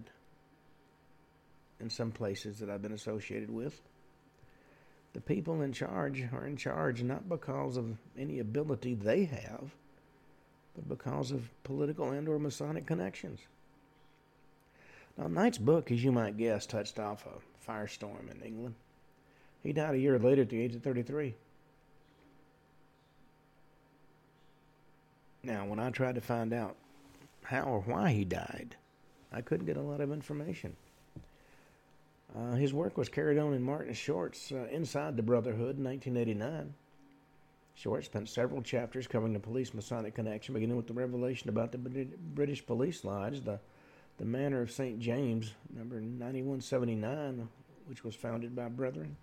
in 1.79 1.89
some 1.89 2.11
places 2.11 2.59
that 2.59 2.69
I've 2.69 2.81
been 2.81 2.93
associated 2.93 3.49
with 3.49 3.79
the 5.13 5.21
people 5.21 5.61
in 5.61 5.73
charge 5.73 6.21
are 6.31 6.45
in 6.45 6.55
charge 6.55 7.03
not 7.03 7.27
because 7.27 7.77
of 7.77 7.97
any 8.17 8.39
ability 8.39 8.93
they 8.93 9.25
have, 9.25 9.71
but 10.75 10.87
because 10.87 11.31
of 11.31 11.49
political 11.63 12.11
and 12.11 12.27
or 12.29 12.39
Masonic 12.39 12.85
connections. 12.85 13.39
Now, 15.17 15.27
Knight's 15.27 15.57
book, 15.57 15.91
as 15.91 16.03
you 16.03 16.11
might 16.11 16.37
guess, 16.37 16.65
touched 16.65 16.97
off 16.97 17.25
a 17.25 17.69
firestorm 17.69 18.31
in 18.31 18.41
England. 18.41 18.75
He 19.63 19.73
died 19.73 19.95
a 19.95 19.99
year 19.99 20.17
later 20.17 20.43
at 20.43 20.49
the 20.49 20.61
age 20.61 20.75
of 20.75 20.81
33. 20.81 21.35
Now, 25.43 25.65
when 25.65 25.79
I 25.79 25.89
tried 25.89 26.15
to 26.15 26.21
find 26.21 26.53
out 26.53 26.75
how 27.43 27.63
or 27.63 27.81
why 27.81 28.11
he 28.11 28.23
died, 28.23 28.75
I 29.31 29.41
couldn't 29.41 29.65
get 29.65 29.77
a 29.77 29.81
lot 29.81 30.01
of 30.01 30.11
information. 30.11 30.75
Uh, 32.35 32.53
his 32.53 32.73
work 32.73 32.97
was 32.97 33.09
carried 33.09 33.37
on 33.37 33.53
in 33.53 33.61
Martin 33.61 33.93
Short's 33.93 34.51
uh, 34.51 34.67
Inside 34.71 35.17
the 35.17 35.23
Brotherhood 35.23 35.77
in 35.77 35.83
1989. 35.83 36.73
Short 37.75 38.05
spent 38.05 38.29
several 38.29 38.61
chapters 38.61 39.07
covering 39.07 39.33
the 39.33 39.39
police 39.39 39.73
Masonic 39.73 40.15
connection, 40.15 40.53
beginning 40.53 40.77
with 40.77 40.87
the 40.87 40.93
revelation 40.93 41.49
about 41.49 41.71
the 41.71 41.77
British 41.77 42.65
police 42.65 43.03
lodge, 43.03 43.43
the, 43.43 43.59
the 44.17 44.25
Manor 44.25 44.61
of 44.61 44.71
St. 44.71 44.99
James, 44.99 45.53
number 45.75 45.99
9179, 45.99 47.49
which 47.87 48.03
was 48.03 48.15
founded 48.15 48.55
by 48.55 48.67
brethren, 48.69 49.17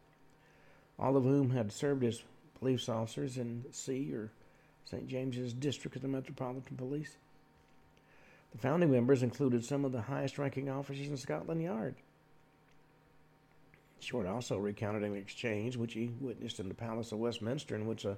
all 0.99 1.16
of 1.16 1.25
whom 1.25 1.51
had 1.51 1.73
served 1.73 2.05
as 2.05 2.23
police 2.59 2.88
officers 2.88 3.38
in 3.38 3.64
C 3.71 4.12
or 4.12 4.31
St. 4.85 5.07
James's 5.07 5.53
District 5.53 5.97
of 5.97 6.03
the 6.03 6.09
Metropolitan 6.09 6.77
Police. 6.77 7.16
The 8.53 8.59
founding 8.59 8.90
members 8.90 9.23
included 9.23 9.64
some 9.64 9.85
of 9.85 9.92
the 9.92 10.03
highest 10.03 10.38
ranking 10.38 10.68
officers 10.68 11.09
in 11.09 11.16
Scotland 11.16 11.62
Yard. 11.62 11.94
Short 14.01 14.27
also 14.27 14.59
recounted 14.59 15.03
an 15.03 15.17
exchange 15.17 15.77
which 15.77 15.95
he 15.95 16.11
witnessed 16.21 16.61
in 16.61 16.69
the 16.69 16.75
Palace 16.75 17.13
of 17.13 17.19
Westminster, 17.19 17.75
in 17.75 17.87
which 17.87 18.05
a 18.05 18.17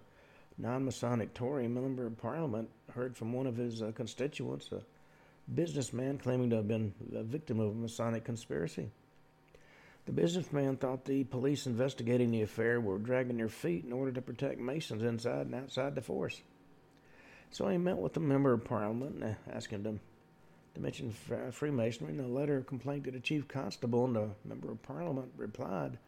non 0.59 0.85
Masonic 0.85 1.33
Tory 1.35 1.69
member 1.69 2.07
of 2.07 2.19
Parliament 2.19 2.69
heard 2.93 3.17
from 3.17 3.33
one 3.33 3.47
of 3.47 3.57
his 3.57 3.83
uh, 3.83 3.93
constituents, 3.95 4.71
a 4.73 4.83
businessman 5.53 6.19
claiming 6.19 6.51
to 6.51 6.57
have 6.57 6.69
been 6.69 6.93
a 7.15 7.23
victim 7.23 7.61
of 7.61 7.71
a 7.71 7.75
Masonic 7.75 8.25
conspiracy. 8.25 8.91
The 10.07 10.13
businessman 10.13 10.77
thought 10.77 11.05
the 11.05 11.25
police 11.25 11.67
investigating 11.67 12.31
the 12.31 12.43
affair 12.43 12.81
were 12.81 12.99
dragging 12.99 13.37
their 13.37 13.49
feet 13.49 13.85
in 13.85 13.93
order 13.93 14.13
to 14.13 14.23
protect 14.23 14.59
Masons 14.59 15.03
inside 15.03 15.47
and 15.47 15.55
outside 15.55 15.95
the 15.95 16.03
force. 16.03 16.41
So 17.51 17.69
he 17.69 17.79
met 17.79 17.97
with 17.97 18.15
the 18.15 18.21
member 18.21 18.53
of 18.53 18.65
Parliament 18.65 19.23
and 19.23 19.37
asked 19.53 19.71
him 19.71 19.85
to 19.85 19.99
to 20.75 20.81
mention 20.81 21.13
Freemasonry 21.53 22.13
in 22.13 22.21
a 22.21 22.29
letter 22.29 22.57
of 22.57 22.67
complaint 22.67 23.05
to 23.05 23.11
the 23.11 23.21
chief 23.21 23.49
constable, 23.49 24.05
and 24.05 24.15
the 24.15 24.29
member 24.45 24.71
of 24.71 24.83
parliament 24.83 25.33
replied, 25.37 25.99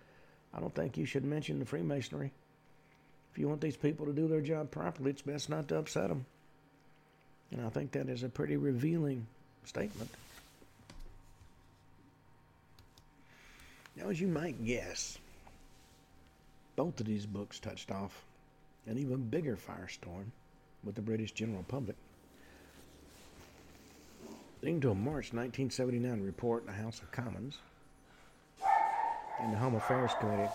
I 0.55 0.61
don't 0.61 0.75
think 0.75 0.97
you 0.97 1.07
should 1.07 1.25
mention 1.25 1.59
the 1.59 1.65
Freemasonry. 1.65 2.33
If 3.33 3.39
you 3.39 3.49
want 3.49 3.61
these 3.61 3.77
people 3.77 4.07
to 4.07 4.13
do 4.13 4.29
their 4.29 4.43
job 4.43 4.71
properly, 4.71 5.11
it's 5.11 5.23
best 5.23 5.49
not 5.49 5.69
to 5.69 5.79
upset 5.79 6.09
them. 6.09 6.27
And 7.51 7.65
I 7.65 7.71
think 7.71 7.93
that 7.93 8.09
is 8.09 8.23
a 8.23 8.29
pretty 8.29 8.57
revealing 8.57 9.27
statement. 9.65 10.11
Now, 13.97 14.11
as 14.11 14.21
you 14.21 14.29
might 14.29 14.65
guess, 14.65 15.19
both 16.77 17.01
of 17.01 17.07
these 17.07 17.27
books 17.27 17.59
touched 17.59 17.91
off 17.91 18.23
an 18.87 18.99
even 18.99 19.29
bigger 19.29 19.57
firestorm 19.57 20.27
with 20.85 20.95
the 20.95 21.03
British 21.03 21.33
general 21.33 21.65
public. 21.69 21.97
Leading 24.63 24.81
to 24.83 24.91
a 24.93 24.95
March 24.95 25.33
1979 25.33 26.21
report 26.21 26.63
in 26.63 26.69
the 26.69 26.81
House 26.81 27.01
of 27.01 27.11
Commons 27.11 27.59
and 29.41 29.53
the 29.53 29.57
Home 29.57 29.75
Affairs 29.75 30.13
Committee. 30.21 30.49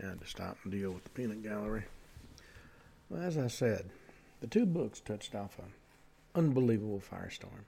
I 0.00 0.06
had 0.06 0.20
to 0.20 0.26
stop 0.28 0.58
and 0.62 0.70
deal 0.70 0.92
with 0.92 1.02
the 1.02 1.10
peanut 1.10 1.42
gallery. 1.42 1.82
Well, 3.10 3.20
as 3.20 3.36
I 3.36 3.48
said, 3.48 3.90
the 4.40 4.46
two 4.46 4.64
books 4.64 5.00
touched 5.00 5.34
off 5.34 5.58
an 5.58 5.72
unbelievable 6.36 7.02
firestorm. 7.10 7.64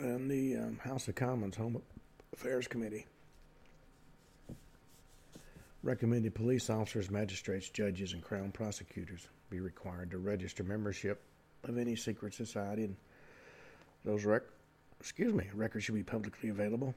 And 0.00 0.28
the 0.28 0.56
um, 0.56 0.78
House 0.82 1.06
of 1.06 1.14
Commons 1.14 1.54
Home 1.54 1.80
Affairs 2.32 2.66
Committee 2.66 3.06
recommended 5.84 6.34
police 6.34 6.68
officers, 6.68 7.12
magistrates, 7.12 7.68
judges, 7.68 8.12
and 8.12 8.24
crown 8.24 8.50
prosecutors 8.50 9.28
be 9.50 9.60
required 9.60 10.10
to 10.10 10.18
register 10.18 10.64
membership 10.64 11.22
of 11.68 11.78
any 11.78 11.96
secret 11.96 12.34
society, 12.34 12.84
and 12.84 12.96
those 14.04 14.24
rec- 14.24 14.42
excuse 15.00 15.32
me 15.32 15.48
records 15.54 15.84
should 15.84 15.94
be 15.94 16.02
publicly 16.02 16.48
available. 16.48 16.94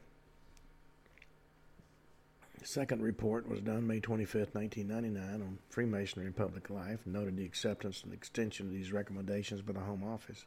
The 2.59 2.65
second 2.65 3.01
report 3.01 3.47
was 3.47 3.61
done 3.61 3.87
May 3.87 4.01
25, 4.01 4.49
1999, 4.53 5.41
on 5.41 5.59
Freemasonry 5.69 6.25
and 6.25 6.35
public 6.35 6.69
life, 6.69 6.99
and 7.05 7.13
noted 7.13 7.37
the 7.37 7.45
acceptance 7.45 8.03
and 8.03 8.13
extension 8.13 8.67
of 8.67 8.73
these 8.73 8.91
recommendations 8.91 9.61
by 9.61 9.73
the 9.73 9.79
Home 9.79 10.03
Office. 10.03 10.45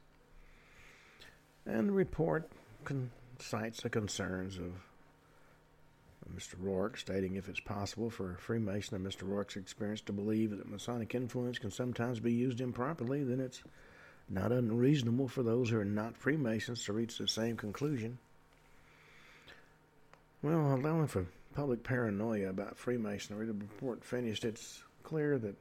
And 1.65 1.89
the 1.89 1.93
report 1.93 2.51
con- 2.85 3.11
cites 3.39 3.83
the 3.83 3.89
concerns 3.89 4.59
of 4.59 4.73
Mr. 6.37 6.55
Rourke, 6.59 6.97
stating 6.97 7.37
if 7.37 7.49
it's 7.49 7.61
possible 7.61 8.11
for 8.11 8.33
a 8.33 8.39
Freemason 8.39 8.95
of 8.95 9.03
Mr. 9.03 9.27
Rourke's 9.27 9.57
experience 9.57 10.01
to 10.03 10.13
believe 10.13 10.51
that 10.51 10.69
Masonic 10.69 11.15
influence 11.15 11.59
can 11.59 11.71
sometimes 11.71 12.21
be 12.21 12.33
used 12.33 12.61
improperly, 12.61 13.25
then 13.25 13.41
it's 13.41 13.63
not 14.29 14.53
unreasonable 14.53 15.29
for 15.29 15.43
those 15.43 15.71
who 15.71 15.79
are 15.79 15.85
not 15.85 16.17
Freemasons 16.17 16.85
to 16.85 16.93
reach 16.93 17.19
the 17.19 17.29
same 17.29 17.57
conclusion. 17.57 18.19
Well, 20.43 20.75
allowing 20.75 21.07
for 21.07 21.27
public 21.55 21.83
paranoia 21.85 22.49
about 22.49 22.77
Freemasonry, 22.77 23.47
the 23.47 23.53
report 23.53 24.05
finished. 24.05 24.45
It's 24.45 24.83
clear 25.03 25.39
that 25.39 25.57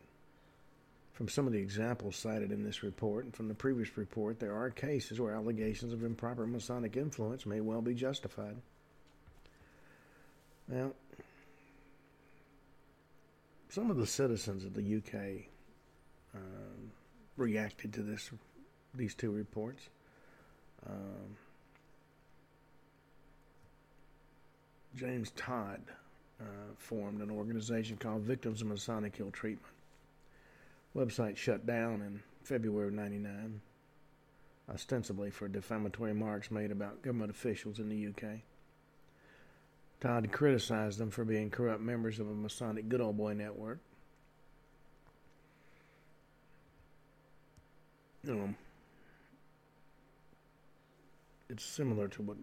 from 1.13 1.27
some 1.27 1.45
of 1.45 1.53
the 1.53 1.59
examples 1.59 2.15
cited 2.15 2.51
in 2.51 2.63
this 2.63 2.81
report 2.81 3.25
and 3.25 3.35
from 3.35 3.47
the 3.47 3.53
previous 3.53 3.97
report, 3.97 4.39
there 4.39 4.55
are 4.55 4.69
cases 4.69 5.19
where 5.19 5.35
allegations 5.35 5.93
of 5.93 6.03
improper 6.03 6.47
Masonic 6.47 6.97
influence 6.97 7.45
may 7.45 7.61
well 7.61 7.81
be 7.81 7.93
justified. 7.93 8.55
Now, 10.67 10.93
some 13.69 13.91
of 13.91 13.97
the 13.97 14.07
citizens 14.07 14.65
of 14.65 14.73
the 14.73 14.97
UK 14.97 15.45
uh, 16.33 16.39
reacted 17.37 17.93
to 17.93 18.01
this 18.01 18.31
these 18.93 19.13
two 19.15 19.31
reports. 19.31 19.89
Um, 20.87 21.37
James 24.95 25.31
Todd 25.35 25.81
uh, 26.39 26.43
formed 26.77 27.21
an 27.21 27.31
organization 27.31 27.97
called 27.97 28.21
Victims 28.21 28.61
of 28.61 28.67
Masonic 28.67 29.19
Ill 29.19 29.31
Treatment. 29.31 29.73
Website 30.95 31.37
shut 31.37 31.65
down 31.65 32.01
in 32.01 32.21
February 32.43 32.87
of 32.87 32.93
99, 32.93 33.61
ostensibly 34.69 35.29
for 35.29 35.47
defamatory 35.47 36.11
remarks 36.11 36.51
made 36.51 36.71
about 36.71 37.01
government 37.01 37.31
officials 37.31 37.79
in 37.79 37.87
the 37.87 38.07
UK. 38.07 38.39
Todd 40.01 40.31
criticized 40.31 40.97
them 40.97 41.11
for 41.11 41.23
being 41.23 41.49
corrupt 41.49 41.81
members 41.81 42.19
of 42.19 42.27
a 42.27 42.33
Masonic 42.33 42.89
good 42.89 42.99
old 42.99 43.17
boy 43.17 43.33
network. 43.33 43.79
Know, 48.23 48.53
it's 51.51 51.65
similar 51.65 52.07
to 52.07 52.21
what 52.21 52.37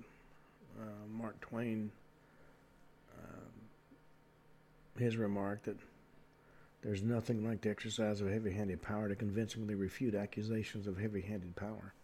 uh, 0.78 1.06
Mark 1.10 1.40
Twain, 1.40 1.90
uh, 3.18 4.98
his 4.98 5.16
remark 5.16 5.62
that 5.64 5.76
there's 6.82 7.02
nothing 7.02 7.44
like 7.44 7.62
the 7.62 7.70
exercise 7.70 8.20
of 8.20 8.28
heavy 8.28 8.52
handed 8.52 8.82
power 8.82 9.08
to 9.08 9.16
convincingly 9.16 9.74
refute 9.74 10.14
accusations 10.14 10.86
of 10.86 10.98
heavy 10.98 11.22
handed 11.22 11.56
power. 11.56 11.94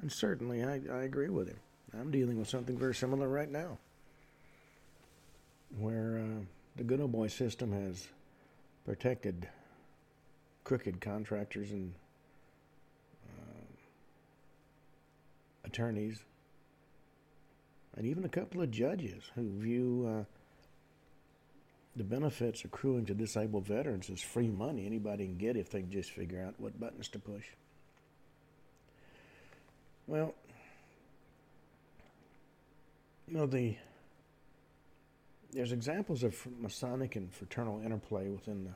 And 0.00 0.10
certainly 0.10 0.64
I, 0.64 0.80
I 0.92 1.02
agree 1.04 1.28
with 1.28 1.48
him. 1.48 1.58
I'm 1.98 2.10
dealing 2.10 2.38
with 2.38 2.48
something 2.48 2.76
very 2.76 2.94
similar 2.94 3.28
right 3.28 3.50
now, 3.50 3.78
where 5.78 6.18
uh, 6.18 6.44
the 6.76 6.84
good 6.84 7.00
old 7.00 7.12
boy 7.12 7.28
system 7.28 7.72
has 7.72 8.08
protected 8.84 9.48
crooked 10.64 11.00
contractors 11.00 11.70
and 11.70 11.94
attorneys, 15.70 16.18
and 17.96 18.06
even 18.06 18.24
a 18.24 18.28
couple 18.28 18.60
of 18.60 18.70
judges 18.70 19.22
who 19.34 19.48
view 19.58 20.08
uh, 20.08 20.24
the 21.96 22.04
benefits 22.04 22.64
accruing 22.64 23.06
to 23.06 23.14
disabled 23.14 23.66
veterans 23.66 24.10
as 24.10 24.20
free 24.20 24.48
money 24.48 24.86
anybody 24.86 25.24
can 25.24 25.36
get 25.36 25.56
if 25.56 25.70
they 25.70 25.82
just 25.82 26.10
figure 26.10 26.42
out 26.42 26.54
what 26.58 26.78
buttons 26.78 27.08
to 27.08 27.18
push. 27.18 27.44
Well, 30.06 30.34
you 33.28 33.34
know 33.34 33.46
the 33.46 33.76
there's 35.52 35.72
examples 35.72 36.22
of 36.22 36.36
Masonic 36.60 37.16
and 37.16 37.32
fraternal 37.32 37.80
interplay 37.80 38.28
within 38.28 38.64
the 38.64 38.74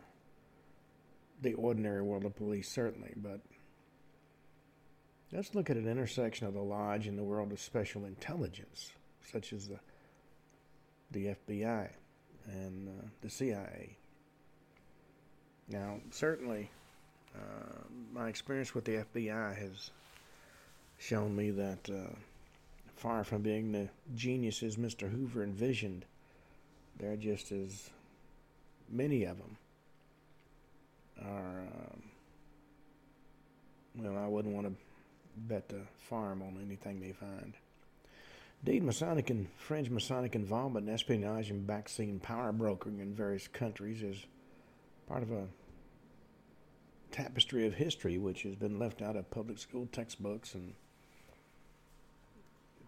the 1.42 1.54
ordinary 1.54 2.02
world 2.02 2.24
of 2.24 2.34
police, 2.36 2.72
certainly, 2.72 3.12
but 3.16 3.40
Let's 5.32 5.54
look 5.54 5.70
at 5.70 5.76
an 5.76 5.88
intersection 5.88 6.46
of 6.46 6.54
the 6.54 6.62
Lodge 6.62 7.06
and 7.06 7.18
the 7.18 7.22
world 7.22 7.50
of 7.50 7.60
special 7.60 8.04
intelligence, 8.04 8.92
such 9.32 9.52
as 9.52 9.68
the, 9.68 9.78
the 11.10 11.34
FBI 11.48 11.88
and 12.46 12.88
uh, 12.88 13.06
the 13.20 13.30
CIA. 13.30 13.96
Now, 15.68 15.98
certainly, 16.10 16.70
uh, 17.34 17.78
my 18.12 18.28
experience 18.28 18.74
with 18.74 18.84
the 18.84 19.04
FBI 19.14 19.56
has 19.56 19.90
shown 20.98 21.34
me 21.34 21.50
that 21.50 21.90
uh, 21.90 22.14
far 22.96 23.24
from 23.24 23.42
being 23.42 23.72
the 23.72 23.88
geniuses 24.14 24.76
Mr. 24.76 25.10
Hoover 25.10 25.42
envisioned, 25.42 26.04
there 26.98 27.12
are 27.12 27.16
just 27.16 27.50
as 27.50 27.90
many 28.88 29.24
of 29.24 29.38
them 29.38 29.56
are. 31.24 31.60
Um, 31.60 32.02
well, 33.96 34.18
I 34.18 34.26
wouldn't 34.26 34.54
want 34.54 34.66
to 34.66 34.83
bet 35.36 35.68
the 35.68 35.82
farm 35.98 36.42
on 36.42 36.58
anything 36.64 37.00
they 37.00 37.12
find. 37.12 37.54
Indeed, 38.64 38.84
Masonic 38.84 39.30
and 39.30 39.48
fringe 39.58 39.90
Masonic 39.90 40.34
involvement 40.34 40.88
in 40.88 40.94
espionage 40.94 41.50
and 41.50 41.66
backseat 41.66 42.22
power 42.22 42.50
brokering 42.52 43.00
in 43.00 43.14
various 43.14 43.46
countries 43.46 44.02
is 44.02 44.24
part 45.06 45.22
of 45.22 45.32
a 45.32 45.46
tapestry 47.10 47.66
of 47.66 47.74
history 47.74 48.18
which 48.18 48.42
has 48.42 48.54
been 48.54 48.78
left 48.78 49.02
out 49.02 49.16
of 49.16 49.30
public 49.30 49.58
school 49.58 49.86
textbooks 49.92 50.54
and 50.54 50.74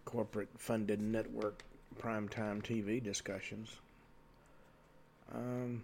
corporate 0.03 0.49
funded 0.57 0.99
network 0.99 1.63
primetime 2.01 2.61
TV 2.61 3.01
discussions. 3.03 3.77
Um, 5.33 5.83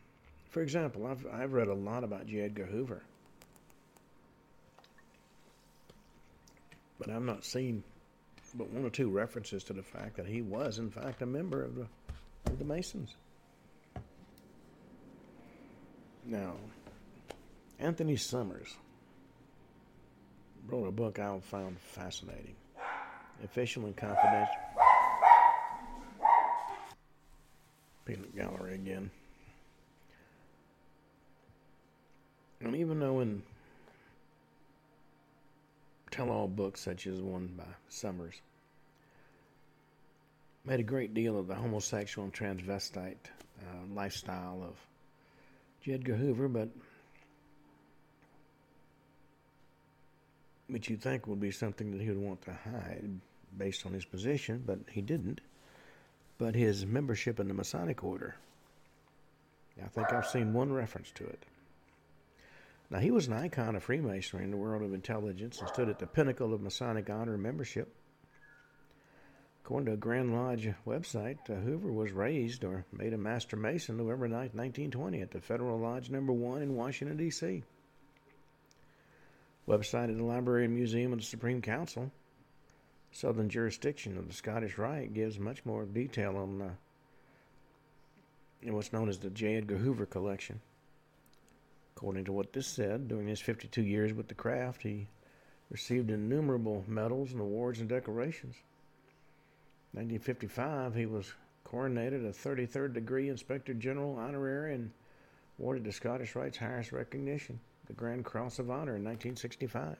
for 0.50 0.62
example, 0.62 1.06
I've, 1.06 1.26
I've 1.32 1.54
read 1.54 1.68
a 1.68 1.74
lot 1.74 2.04
about 2.04 2.28
J. 2.28 2.42
Edgar 2.42 2.66
Hoover, 2.66 3.04
but 7.06 7.14
I've 7.14 7.22
not 7.22 7.44
seen 7.44 7.84
but 8.56 8.70
one 8.70 8.86
or 8.86 8.90
two 8.90 9.10
references 9.10 9.64
to 9.66 9.74
the 9.74 9.82
fact 9.82 10.18
that 10.18 10.28
he 10.28 10.42
was, 10.42 10.78
in 10.78 10.92
fact, 10.92 11.22
a 11.22 11.26
member 11.26 11.64
of 11.64 11.76
the, 11.76 11.88
of 12.46 12.60
the 12.60 12.66
Masons. 12.66 13.16
Now, 16.26 16.54
Anthony 17.80 18.16
Summers 18.16 18.76
wrote 20.68 20.88
a 20.88 20.92
book 20.92 21.20
I 21.20 21.40
found 21.40 21.80
fascinating. 21.80 22.56
Official 23.44 23.86
and 23.86 23.98
confidential. 23.98 24.54
Peanut 28.06 28.36
Gallery 28.36 28.76
again. 28.76 29.10
And 32.62 32.76
even 32.76 33.00
though 33.00 33.20
in 33.20 33.42
tell 36.14 36.30
all 36.30 36.48
books, 36.48 36.80
such 36.80 37.08
as 37.08 37.20
one 37.20 37.48
by 37.58 37.64
Summers, 37.90 38.36
made 40.64 40.80
a 40.80 40.84
great 40.84 41.14
deal 41.16 41.38
of 41.40 41.48
the 41.48 41.56
homosexual 41.56 42.26
and 42.26 42.34
transvestite 42.34 43.16
uh, 43.62 43.94
lifestyle 43.94 44.64
of 44.64 44.76
J. 45.82 45.94
Edgar 45.94 46.16
Hoover, 46.16 46.48
but 46.48 46.70
which 50.68 50.88
you'd 50.88 51.02
think 51.02 51.26
would 51.26 51.42
be 51.42 51.52
something 51.52 51.92
that 51.92 52.00
he 52.02 52.10
would 52.10 52.22
want 52.22 52.42
to 52.44 52.52
hide 52.52 53.20
based 53.58 53.86
on 53.86 53.94
his 53.94 54.06
position, 54.06 54.64
but 54.66 54.80
he 54.90 55.02
didn't. 55.02 55.42
But 56.38 56.56
his 56.56 56.86
membership 56.86 57.40
in 57.40 57.48
the 57.48 57.54
Masonic 57.54 58.04
Order, 58.04 58.36
I 59.84 59.88
think 59.88 60.14
I've 60.14 60.28
seen 60.28 60.54
one 60.54 60.72
reference 60.72 61.12
to 61.16 61.26
it. 61.26 61.44
Now, 62.94 63.00
he 63.00 63.10
was 63.10 63.26
an 63.26 63.34
icon 63.34 63.76
of 63.76 63.82
Freemasonry 63.82 64.44
in 64.44 64.52
the 64.52 64.58
world 64.58 64.84
of 64.84 64.94
intelligence 64.94 65.60
and 65.60 65.68
stood 65.68 65.90
at 65.90 65.98
the 65.98 66.06
pinnacle 66.06 66.54
of 66.54 66.62
Masonic 66.62 67.10
honor 67.10 67.34
and 67.34 67.42
membership. 67.42 67.92
According 69.64 69.88
to 69.88 69.94
a 69.94 69.98
Grand 69.98 70.32
Lodge 70.32 70.70
website, 70.86 71.40
uh, 71.50 71.56
Hoover 71.56 71.92
was 71.92 72.12
raised 72.12 72.64
or 72.64 72.86
made 72.92 73.14
a 73.14 73.18
Master 73.18 73.58
Mason 73.58 73.98
November 73.98 74.28
9, 74.28 74.38
1920, 74.54 75.22
at 75.22 75.32
the 75.32 75.42
Federal 75.42 75.80
Lodge 75.80 76.12
Number 76.12 76.34
1 76.34 76.62
in 76.62 76.76
Washington, 76.76 77.18
D.C. 77.18 77.64
Website 79.68 80.12
of 80.12 80.18
the 80.18 80.24
Library 80.24 80.66
and 80.66 80.76
Museum 80.76 81.14
of 81.14 81.20
the 81.20 81.26
Supreme 81.26 81.64
Council, 81.64 82.12
Southern 83.12 83.50
jurisdiction 83.50 84.20
of 84.20 84.28
the 84.28 84.36
Scottish 84.36 84.78
Rite, 84.78 85.16
gives 85.16 85.40
much 85.40 85.66
more 85.66 85.86
detail 85.86 86.38
on 86.38 86.62
uh, 86.62 88.72
what's 88.72 88.94
known 88.94 89.10
as 89.10 89.18
the 89.18 89.32
J. 89.32 89.56
Edgar 89.56 89.78
Hoover 89.78 90.06
Collection. 90.06 90.62
According 92.04 92.26
to 92.26 92.34
what 92.34 92.52
this 92.52 92.68
said, 92.68 93.08
during 93.08 93.30
his 93.30 93.40
52 93.40 93.82
years 93.82 94.12
with 94.12 94.28
the 94.28 94.34
craft, 94.34 94.82
he 94.82 95.08
received 95.70 96.12
innumerable 96.12 96.84
medals 96.86 97.32
and 97.32 97.40
awards 97.40 97.80
and 97.80 97.88
decorations. 97.88 98.56
In 99.94 100.02
1955, 100.02 100.96
he 100.96 101.06
was 101.06 101.32
coronated 101.66 102.28
a 102.28 102.34
33rd 102.34 102.92
degree 102.92 103.30
Inspector 103.30 103.74
General 103.76 104.18
honorary 104.18 104.76
and 104.76 104.92
awarded 105.58 105.86
the 105.86 105.94
Scottish 105.94 106.36
Rite's 106.36 106.58
highest 106.58 106.92
recognition, 106.92 107.58
the 107.88 107.94
Grand 107.94 108.26
Cross 108.26 108.60
of 108.60 108.70
Honor, 108.70 108.98
in 108.98 109.06
1965. 109.06 109.96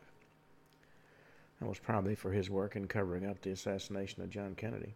That 1.62 1.70
was 1.70 1.80
probably 1.80 2.16
for 2.16 2.34
his 2.34 2.50
work 2.50 2.76
in 2.76 2.86
covering 2.86 3.26
up 3.26 3.40
the 3.40 3.52
assassination 3.52 4.22
of 4.22 4.30
John 4.30 4.56
Kennedy. 4.56 4.94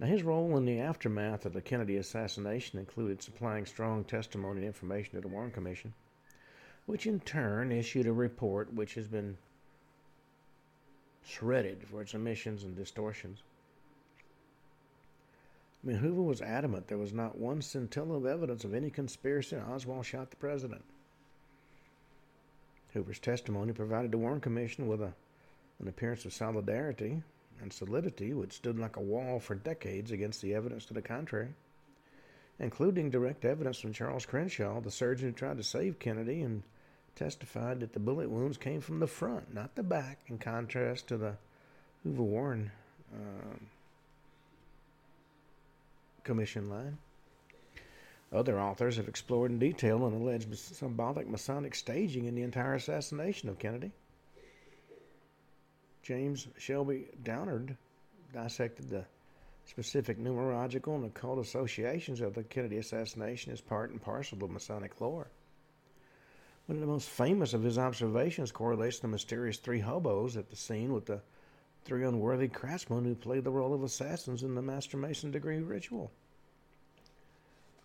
Now, 0.00 0.06
his 0.06 0.22
role 0.22 0.56
in 0.56 0.64
the 0.64 0.80
aftermath 0.80 1.44
of 1.44 1.52
the 1.52 1.60
Kennedy 1.60 1.98
assassination 1.98 2.78
included 2.78 3.20
supplying 3.20 3.66
strong 3.66 4.02
testimony 4.02 4.60
and 4.60 4.66
information 4.66 5.12
to 5.12 5.20
the 5.20 5.28
Warren 5.28 5.50
Commission, 5.50 5.92
which 6.86 7.06
in 7.06 7.20
turn 7.20 7.70
issued 7.70 8.06
a 8.06 8.12
report 8.12 8.72
which 8.72 8.94
has 8.94 9.06
been 9.06 9.36
shredded 11.22 11.86
for 11.86 12.00
its 12.00 12.14
omissions 12.14 12.64
and 12.64 12.74
distortions. 12.74 13.42
I 15.84 15.86
mean, 15.86 15.96
Hoover 15.98 16.22
was 16.22 16.40
adamant 16.40 16.88
there 16.88 16.96
was 16.96 17.12
not 17.12 17.36
one 17.36 17.60
scintilla 17.60 18.16
of 18.16 18.24
evidence 18.24 18.64
of 18.64 18.72
any 18.72 18.88
conspiracy 18.88 19.56
and 19.56 19.70
Oswald 19.70 20.06
shot 20.06 20.30
the 20.30 20.36
president. 20.36 20.82
Hoover's 22.94 23.18
testimony 23.18 23.74
provided 23.74 24.12
the 24.12 24.18
Warren 24.18 24.40
Commission 24.40 24.88
with 24.88 25.02
a, 25.02 25.12
an 25.78 25.88
appearance 25.88 26.24
of 26.24 26.32
solidarity 26.32 27.22
and 27.60 27.72
solidity 27.72 28.34
which 28.34 28.52
stood 28.52 28.78
like 28.78 28.96
a 28.96 29.00
wall 29.00 29.40
for 29.40 29.54
decades 29.54 30.10
against 30.10 30.42
the 30.42 30.54
evidence 30.54 30.84
to 30.86 30.94
the 30.94 31.02
contrary, 31.02 31.54
including 32.58 33.10
direct 33.10 33.44
evidence 33.44 33.78
from 33.78 33.92
Charles 33.92 34.26
Crenshaw, 34.26 34.80
the 34.80 34.90
surgeon 34.90 35.28
who 35.28 35.34
tried 35.34 35.56
to 35.56 35.62
save 35.62 35.98
Kennedy 35.98 36.42
and 36.42 36.62
testified 37.16 37.80
that 37.80 37.92
the 37.92 38.00
bullet 38.00 38.30
wounds 38.30 38.56
came 38.56 38.80
from 38.80 39.00
the 39.00 39.06
front, 39.06 39.52
not 39.54 39.74
the 39.74 39.82
back, 39.82 40.18
in 40.28 40.38
contrast 40.38 41.08
to 41.08 41.16
the 41.16 41.34
Hoover 42.02 42.22
Warren 42.22 42.70
uh, 43.14 43.56
Commission 46.24 46.70
line. 46.70 46.98
Other 48.32 48.60
authors 48.60 48.96
have 48.96 49.08
explored 49.08 49.50
in 49.50 49.58
detail 49.58 50.06
an 50.06 50.14
alleged 50.14 50.56
symbolic 50.56 51.28
Masonic 51.28 51.74
staging 51.74 52.26
in 52.26 52.36
the 52.36 52.42
entire 52.42 52.74
assassination 52.74 53.48
of 53.48 53.58
Kennedy. 53.58 53.90
James 56.02 56.48
Shelby 56.58 57.08
Downard 57.22 57.76
dissected 58.32 58.88
the 58.88 59.04
specific 59.66 60.18
numerological 60.18 60.94
and 60.96 61.04
occult 61.04 61.38
associations 61.38 62.20
of 62.20 62.34
the 62.34 62.42
Kennedy 62.42 62.78
assassination 62.78 63.52
as 63.52 63.60
part 63.60 63.90
and 63.90 64.00
parcel 64.00 64.42
of 64.42 64.50
Masonic 64.50 65.00
lore. 65.00 65.30
One 66.66 66.76
of 66.76 66.80
the 66.80 66.86
most 66.86 67.08
famous 67.08 67.52
of 67.52 67.62
his 67.62 67.78
observations 67.78 68.52
correlates 68.52 68.98
the 68.98 69.08
mysterious 69.08 69.58
three 69.58 69.80
hobos 69.80 70.36
at 70.36 70.48
the 70.50 70.56
scene 70.56 70.92
with 70.92 71.06
the 71.06 71.20
three 71.84 72.04
unworthy 72.04 72.48
craftsmen 72.48 73.04
who 73.04 73.14
played 73.14 73.44
the 73.44 73.50
role 73.50 73.74
of 73.74 73.82
assassins 73.82 74.42
in 74.42 74.54
the 74.54 74.62
Master 74.62 74.96
Mason 74.96 75.30
degree 75.30 75.58
ritual. 75.58 76.10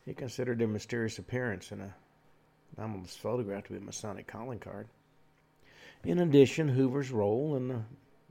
He 0.06 0.13
considered 0.13 0.60
their 0.60 0.67
mysterious 0.67 1.17
appearance 1.17 1.71
in 1.71 1.82
a 1.82 1.93
anomalous 2.78 3.15
photograph 3.15 3.63
to 3.65 3.71
be 3.71 3.78
a 3.78 3.82
Masonic 3.82 4.28
calling 4.28 4.60
card. 4.60 4.88
In 6.04 6.19
addition, 6.19 6.67
Hoover's 6.67 7.12
role 7.12 7.56
in 7.56 7.67
the 7.67 7.82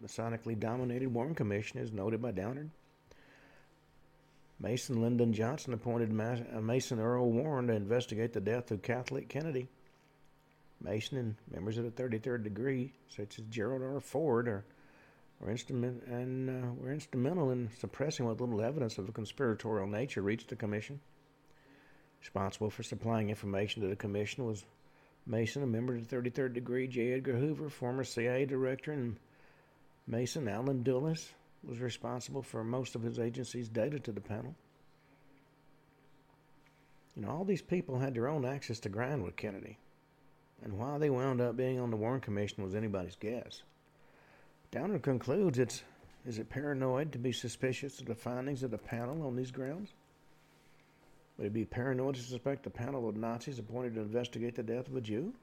Masonically 0.04 0.58
dominated 0.58 1.12
Warren 1.12 1.34
Commission 1.34 1.78
is 1.78 1.92
noted 1.92 2.20
by 2.20 2.30
Downard. 2.30 2.70
Mason 4.60 5.00
Lyndon 5.00 5.32
Johnson 5.32 5.72
appointed 5.72 6.12
Mason 6.12 7.00
Earl 7.00 7.30
Warren 7.30 7.66
to 7.68 7.74
investigate 7.74 8.32
the 8.32 8.40
death 8.40 8.70
of 8.70 8.82
Catholic 8.82 9.28
Kennedy. 9.28 9.68
Mason 10.80 11.18
and 11.18 11.36
members 11.50 11.78
of 11.78 11.84
the 11.84 12.02
33rd 12.02 12.44
degree, 12.44 12.92
such 13.08 13.38
as 13.38 13.44
Gerald 13.46 13.82
R. 13.82 14.00
Ford, 14.00 14.48
are, 14.48 14.64
are 15.42 15.50
instrument 15.50 16.02
and 16.06 16.50
uh, 16.50 16.72
were 16.74 16.92
instrumental 16.92 17.50
in 17.50 17.70
suppressing 17.78 18.26
what 18.26 18.40
little 18.40 18.60
evidence 18.60 18.98
of 18.98 19.08
a 19.08 19.12
conspiratorial 19.12 19.86
nature 19.86 20.22
reached 20.22 20.50
the 20.50 20.56
commission. 20.56 21.00
Responsible 22.20 22.70
for 22.70 22.82
supplying 22.82 23.30
information 23.30 23.82
to 23.82 23.88
the 23.88 23.96
commission 23.96 24.46
was 24.46 24.64
Mason, 25.26 25.62
a 25.62 25.66
member 25.66 25.94
of 25.94 26.06
the 26.06 26.16
33rd 26.16 26.52
degree, 26.52 26.86
J. 26.86 27.14
Edgar 27.14 27.36
Hoover, 27.36 27.70
former 27.70 28.04
CIA 28.04 28.44
director, 28.44 28.92
and 28.92 29.16
Mason 30.06 30.48
Allen 30.48 30.82
Dulles 30.82 31.32
was 31.62 31.80
responsible 31.80 32.42
for 32.42 32.62
most 32.62 32.94
of 32.94 33.02
his 33.02 33.18
agency's 33.18 33.68
data 33.68 33.98
to 34.00 34.12
the 34.12 34.20
panel. 34.20 34.54
You 37.16 37.22
know, 37.22 37.30
all 37.30 37.44
these 37.44 37.62
people 37.62 37.98
had 37.98 38.14
their 38.14 38.28
own 38.28 38.44
axes 38.44 38.80
to 38.80 38.88
grind 38.88 39.22
with 39.22 39.36
Kennedy 39.36 39.78
and 40.62 40.78
why 40.78 40.98
they 40.98 41.10
wound 41.10 41.40
up 41.40 41.56
being 41.56 41.78
on 41.78 41.90
the 41.90 41.96
Warren 41.96 42.20
Commission 42.20 42.64
was 42.64 42.74
anybody's 42.74 43.16
guess. 43.16 43.62
Downard 44.70 45.02
concludes 45.02 45.58
it's 45.58 45.82
is 46.26 46.38
it 46.38 46.48
paranoid 46.48 47.12
to 47.12 47.18
be 47.18 47.32
suspicious 47.32 48.00
of 48.00 48.06
the 48.06 48.14
findings 48.14 48.62
of 48.62 48.70
the 48.70 48.78
panel 48.78 49.26
on 49.26 49.36
these 49.36 49.50
grounds? 49.50 49.90
Would 51.36 51.48
it 51.48 51.52
be 51.52 51.66
paranoid 51.66 52.14
to 52.14 52.22
suspect 52.22 52.66
a 52.66 52.70
panel 52.70 53.08
of 53.08 53.16
Nazis 53.16 53.58
appointed 53.58 53.94
to 53.94 54.00
investigate 54.00 54.54
the 54.54 54.62
death 54.62 54.88
of 54.88 54.96
a 54.96 55.02
Jew? 55.02 55.34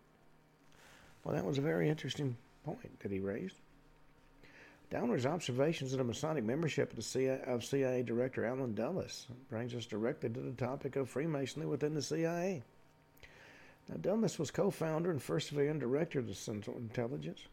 Well, 1.24 1.36
that 1.36 1.46
was 1.46 1.60
a 1.60 1.62
very 1.62 1.88
interesting 1.88 2.36
point 2.66 3.00
that 3.02 3.12
he 3.12 3.20
raised. 3.20 3.56
Downard's 4.92 5.26
observations 5.26 5.94
of 5.94 6.00
the 6.00 6.04
Masonic 6.04 6.44
membership 6.44 6.92
of, 6.98 7.06
CIA, 7.06 7.42
of 7.48 7.64
CIA 7.64 8.04
Director 8.04 8.44
Allen 8.44 8.76
Dulles 8.76 9.26
brings 9.50 9.74
us 9.74 9.86
directly 9.86 10.30
to 10.30 10.42
the 10.42 10.52
topic 10.52 10.98
of 10.98 11.10
Freemasonry 11.10 11.66
within 11.66 11.94
the 11.94 12.02
CIA. 12.02 12.62
Now, 13.88 13.96
Dulles 14.02 14.38
was 14.38 14.52
co 14.52 14.70
founder 14.70 15.10
and 15.10 15.22
first 15.22 15.48
civilian 15.48 15.80
director 15.80 16.20
of 16.20 16.28
the 16.28 16.36
Central 16.36 16.76
Intelligence. 16.76 17.48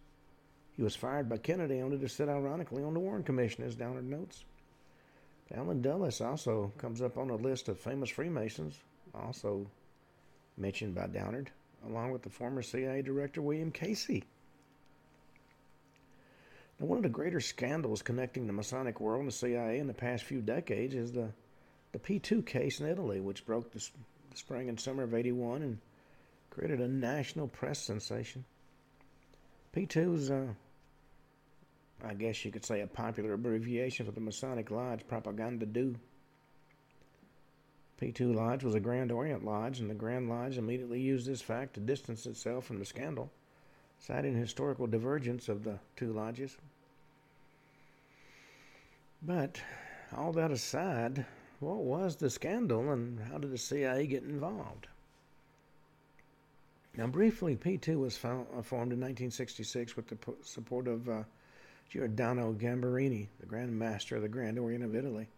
He 0.76 0.82
was 0.82 0.96
fired 0.96 1.28
by 1.28 1.38
Kennedy 1.38 1.80
only 1.80 1.98
to 1.98 2.08
sit 2.08 2.28
ironically 2.28 2.82
on 2.82 2.94
the 2.94 3.00
Warren 3.00 3.22
Commission, 3.22 3.62
as 3.62 3.76
Downard 3.76 4.10
notes. 4.10 4.44
Allen 5.54 5.80
Dulles 5.80 6.20
also 6.20 6.72
comes 6.76 7.00
up 7.00 7.16
on 7.16 7.30
a 7.30 7.36
list 7.36 7.68
of 7.68 7.78
famous 7.78 8.10
Freemasons, 8.10 8.80
also 9.14 9.64
mentioned 10.56 10.96
by 10.96 11.06
Downard, 11.06 11.52
along 11.86 12.10
with 12.10 12.22
the 12.22 12.30
former 12.30 12.62
CIA 12.62 13.00
Director 13.00 13.42
William 13.42 13.70
Casey. 13.70 14.24
One 16.78 16.98
of 16.98 17.02
the 17.02 17.08
greater 17.08 17.40
scandals 17.40 18.02
connecting 18.02 18.46
the 18.46 18.52
Masonic 18.52 19.00
world 19.00 19.20
and 19.20 19.28
the 19.28 19.32
CIA 19.32 19.80
in 19.80 19.88
the 19.88 19.94
past 19.94 20.22
few 20.22 20.40
decades 20.40 20.94
is 20.94 21.10
the, 21.10 21.32
the 21.90 21.98
P2 21.98 22.46
case 22.46 22.78
in 22.78 22.86
Italy, 22.86 23.18
which 23.18 23.44
broke 23.44 23.72
the, 23.72 23.84
the 24.30 24.36
spring 24.36 24.68
and 24.68 24.78
summer 24.78 25.02
of 25.02 25.12
81 25.12 25.62
and 25.62 25.78
created 26.50 26.80
a 26.80 26.86
national 26.86 27.48
press 27.48 27.80
sensation. 27.80 28.44
P2 29.74 30.14
is, 30.14 30.30
uh, 30.30 30.46
I 32.04 32.14
guess 32.14 32.44
you 32.44 32.52
could 32.52 32.64
say, 32.64 32.80
a 32.80 32.86
popular 32.86 33.32
abbreviation 33.32 34.06
for 34.06 34.12
the 34.12 34.20
Masonic 34.20 34.70
Lodge 34.70 35.06
Propaganda 35.08 35.66
Due. 35.66 35.96
P2 38.00 38.36
Lodge 38.36 38.62
was 38.62 38.76
a 38.76 38.80
Grand 38.80 39.10
Orient 39.10 39.44
Lodge, 39.44 39.80
and 39.80 39.90
the 39.90 39.94
Grand 39.94 40.28
Lodge 40.28 40.56
immediately 40.56 41.00
used 41.00 41.26
this 41.26 41.42
fact 41.42 41.74
to 41.74 41.80
distance 41.80 42.24
itself 42.24 42.64
from 42.64 42.78
the 42.78 42.84
scandal 42.84 43.32
citing 44.00 44.34
historical 44.34 44.86
divergence 44.86 45.48
of 45.48 45.64
the 45.64 45.78
two 45.96 46.12
lodges. 46.12 46.56
But 49.22 49.60
all 50.16 50.32
that 50.32 50.50
aside, 50.50 51.26
what 51.60 51.78
was 51.78 52.16
the 52.16 52.30
scandal 52.30 52.92
and 52.92 53.18
how 53.20 53.38
did 53.38 53.50
the 53.50 53.58
CIA 53.58 54.06
get 54.06 54.22
involved? 54.22 54.86
Now, 56.96 57.06
briefly, 57.06 57.56
P2 57.56 57.96
was 57.98 58.16
uh, 58.24 58.62
formed 58.62 58.92
in 58.92 59.00
1966 59.00 59.96
with 59.96 60.08
the 60.08 60.18
support 60.42 60.88
of 60.88 61.08
uh, 61.08 61.22
Giordano 61.88 62.52
Gamberini, 62.52 63.28
the 63.38 63.46
Grand 63.46 63.76
Master 63.76 64.16
of 64.16 64.22
the 64.22 64.28
Grand 64.28 64.58
Orient 64.58 64.84
of 64.84 64.96
Italy. 64.96 65.28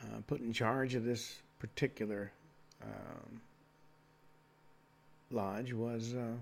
Uh, 0.00 0.20
put 0.26 0.40
in 0.40 0.52
charge 0.52 0.94
of 0.94 1.04
this 1.04 1.36
particular 1.58 2.30
um, 2.82 3.40
lodge 5.30 5.72
was 5.72 6.14
uh, 6.14 6.34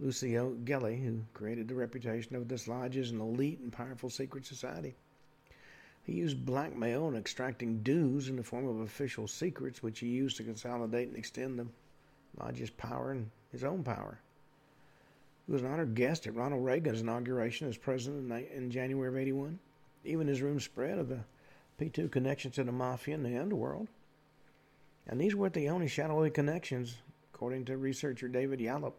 Licio 0.00 0.64
Gelli, 0.64 0.96
who 0.96 1.24
created 1.34 1.66
the 1.66 1.74
reputation 1.74 2.36
of 2.36 2.48
this 2.48 2.68
lodge 2.68 2.96
as 2.96 3.10
an 3.10 3.20
elite 3.20 3.58
and 3.58 3.72
powerful 3.72 4.08
secret 4.08 4.46
society. 4.46 4.94
He 6.04 6.12
used 6.12 6.46
blackmail 6.46 7.08
and 7.08 7.16
extracting 7.16 7.82
dues 7.82 8.28
in 8.28 8.36
the 8.36 8.42
form 8.42 8.66
of 8.66 8.80
official 8.80 9.26
secrets, 9.26 9.82
which 9.82 9.98
he 9.98 10.06
used 10.06 10.36
to 10.36 10.44
consolidate 10.44 11.08
and 11.08 11.16
extend 11.16 11.58
the 11.58 11.66
lodge's 12.40 12.70
power 12.70 13.10
and 13.10 13.30
his 13.50 13.64
own 13.64 13.82
power. 13.82 14.20
He 15.46 15.52
was 15.52 15.62
an 15.62 15.70
honored 15.70 15.94
guest 15.94 16.26
at 16.26 16.34
Ronald 16.34 16.64
Reagan's 16.64 17.00
inauguration 17.00 17.68
as 17.68 17.76
president 17.76 18.30
in 18.54 18.70
January 18.70 19.08
of 19.08 19.16
81. 19.16 19.58
Even 20.04 20.28
his 20.28 20.42
room 20.42 20.60
spread 20.60 20.98
of 20.98 21.08
the 21.08 21.24
P2 21.80 22.10
connections 22.10 22.54
to 22.54 22.64
the 22.64 22.72
mafia 22.72 23.14
and 23.14 23.24
the 23.24 23.36
underworld. 23.36 23.88
And 25.08 25.20
these 25.20 25.34
weren't 25.34 25.54
the 25.54 25.70
only 25.70 25.88
shadowy 25.88 26.30
connections, 26.30 26.96
according 27.34 27.64
to 27.64 27.76
researcher 27.76 28.28
David 28.28 28.60
Yallop. 28.60 28.94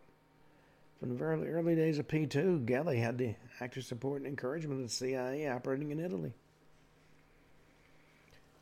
From 0.99 1.09
the 1.09 1.15
very 1.15 1.49
early 1.49 1.75
days 1.75 1.97
of 1.97 2.09
P2, 2.09 2.65
Gelli 2.65 2.97
had 2.99 3.17
the 3.17 3.35
active 3.61 3.85
support 3.85 4.17
and 4.17 4.27
encouragement 4.27 4.81
of 4.81 4.87
the 4.87 4.93
CIA 4.93 5.47
operating 5.47 5.91
in 5.91 5.99
Italy. 5.99 6.33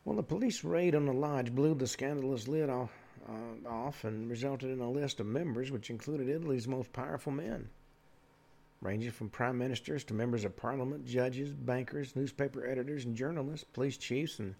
Well, 0.04 0.14
the 0.14 0.22
police 0.22 0.62
raid 0.62 0.94
on 0.94 1.04
the 1.04 1.12
lodge 1.12 1.52
blew 1.52 1.74
the 1.74 1.88
scandalous 1.88 2.46
lid 2.46 2.70
off, 2.70 2.92
uh, 3.28 3.68
off 3.68 4.04
and 4.04 4.30
resulted 4.30 4.70
in 4.70 4.80
a 4.80 4.90
list 4.90 5.18
of 5.18 5.26
members 5.26 5.72
which 5.72 5.90
included 5.90 6.28
Italy's 6.28 6.68
most 6.68 6.92
powerful 6.92 7.32
men, 7.32 7.68
ranging 8.80 9.10
from 9.10 9.30
prime 9.30 9.58
ministers 9.58 10.04
to 10.04 10.14
members 10.14 10.44
of 10.44 10.56
parliament, 10.56 11.04
judges, 11.04 11.52
bankers, 11.52 12.14
newspaper 12.14 12.64
editors, 12.64 13.04
and 13.04 13.16
journalists, 13.16 13.66
police 13.72 13.96
chiefs, 13.96 14.38
and 14.38 14.54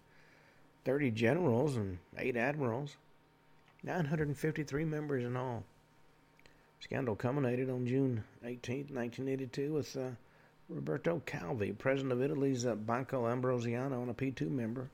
30 0.83 1.11
generals 1.11 1.77
and 1.77 1.97
8 2.17 2.35
admirals. 2.35 2.97
953 3.83 4.83
members 4.83 5.23
in 5.23 5.37
all. 5.37 5.63
Scandal 6.81 7.15
culminated 7.15 7.69
on 7.69 7.85
June 7.85 8.23
18, 8.43 8.87
1982, 8.93 9.73
with 9.73 9.97
uh, 9.97 10.11
Roberto 10.69 11.21
Calvi, 11.25 11.73
president 11.73 12.13
of 12.13 12.21
Italy's 12.21 12.65
uh, 12.65 12.73
Banco 12.73 13.27
Ambrosiano, 13.27 14.01
and 14.01 14.09
a 14.09 14.13
P2 14.13 14.49
member. 14.49 14.89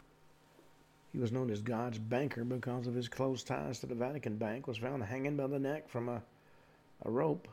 He 1.14 1.20
was 1.20 1.32
known 1.32 1.52
as 1.52 1.62
God's 1.62 2.00
banker 2.00 2.44
because 2.44 2.88
of 2.88 2.96
his 2.96 3.08
close 3.08 3.44
ties 3.44 3.80
to 3.80 3.86
the 3.86 3.94
Vatican 3.94 4.38
Bank, 4.38 4.68
was 4.68 4.80
found 4.80 5.04
hanging 5.04 5.38
by 5.38 5.46
the 5.46 5.60
neck 5.60 5.88
from 5.88 6.10
a, 6.10 6.24
a 7.04 7.12
rope 7.12 7.48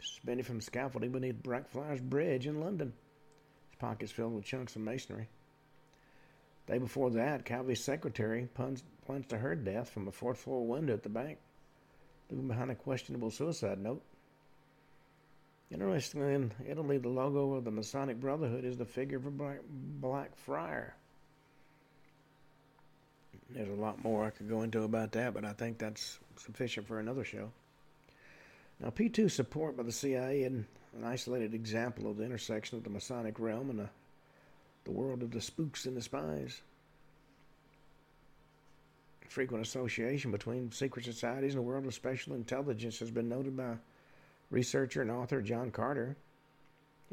suspended 0.00 0.46
from 0.46 0.60
scaffolding 0.60 1.10
beneath 1.10 1.42
Blackfriars 1.42 2.00
Bridge 2.00 2.46
in 2.46 2.60
London. 2.60 2.92
His 3.70 3.78
pockets 3.80 4.12
filled 4.12 4.34
with 4.34 4.44
chunks 4.44 4.76
of 4.76 4.82
masonry. 4.82 5.28
Day 6.68 6.78
before 6.78 7.10
that, 7.10 7.44
Calvi's 7.44 7.82
secretary 7.82 8.48
plunged, 8.54 8.84
plunged 9.04 9.30
to 9.30 9.38
her 9.38 9.56
death 9.56 9.90
from 9.90 10.06
a 10.06 10.12
fourth 10.12 10.38
floor 10.38 10.64
window 10.64 10.94
at 10.94 11.02
the 11.02 11.08
bank 11.08 11.38
leaving 12.30 12.48
behind 12.48 12.70
a 12.70 12.74
questionable 12.74 13.30
suicide 13.30 13.78
note. 13.78 14.02
Interestingly, 15.70 16.34
in 16.34 16.52
Italy, 16.66 16.98
the 16.98 17.08
logo 17.08 17.54
of 17.54 17.64
the 17.64 17.70
Masonic 17.70 18.20
Brotherhood 18.20 18.64
is 18.64 18.76
the 18.76 18.86
figure 18.86 19.18
of 19.18 19.26
a 19.26 19.58
black, 20.00 20.34
friar. 20.36 20.94
There's 23.50 23.68
a 23.68 23.80
lot 23.80 24.02
more 24.02 24.24
I 24.24 24.30
could 24.30 24.48
go 24.48 24.62
into 24.62 24.82
about 24.82 25.12
that, 25.12 25.34
but 25.34 25.44
I 25.44 25.52
think 25.52 25.78
that's 25.78 26.18
sufficient 26.36 26.86
for 26.86 27.00
another 27.00 27.24
show. 27.24 27.50
Now, 28.80 28.90
P2 28.90 29.30
support 29.30 29.76
by 29.76 29.82
the 29.82 29.92
CIA 29.92 30.42
is 30.42 30.52
an 30.52 31.04
isolated 31.04 31.52
example 31.52 32.10
of 32.10 32.16
the 32.16 32.24
intersection 32.24 32.78
of 32.78 32.84
the 32.84 32.90
Masonic 32.90 33.38
realm 33.38 33.70
and 33.70 33.78
the, 33.78 33.88
the 34.84 34.90
world 34.90 35.22
of 35.22 35.32
the 35.32 35.40
spooks 35.40 35.84
and 35.84 35.96
the 35.96 36.02
spies 36.02 36.62
frequent 39.28 39.64
association 39.64 40.30
between 40.30 40.72
secret 40.72 41.04
societies 41.04 41.54
and 41.54 41.62
the 41.62 41.66
world 41.66 41.86
of 41.86 41.94
special 41.94 42.34
intelligence 42.34 42.98
has 42.98 43.10
been 43.10 43.28
noted 43.28 43.56
by 43.56 43.74
researcher 44.50 45.02
and 45.02 45.10
author 45.10 45.42
John 45.42 45.70
Carter. 45.70 46.16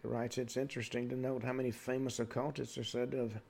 He 0.01 0.07
writes 0.07 0.37
it's 0.37 0.57
interesting 0.57 1.09
to 1.09 1.15
note 1.15 1.43
how 1.43 1.53
many 1.53 1.71
famous 1.71 2.19
occultists 2.19 2.77
are 2.77 2.83
said 2.83 3.11
to 3.11 3.17
have 3.17 3.41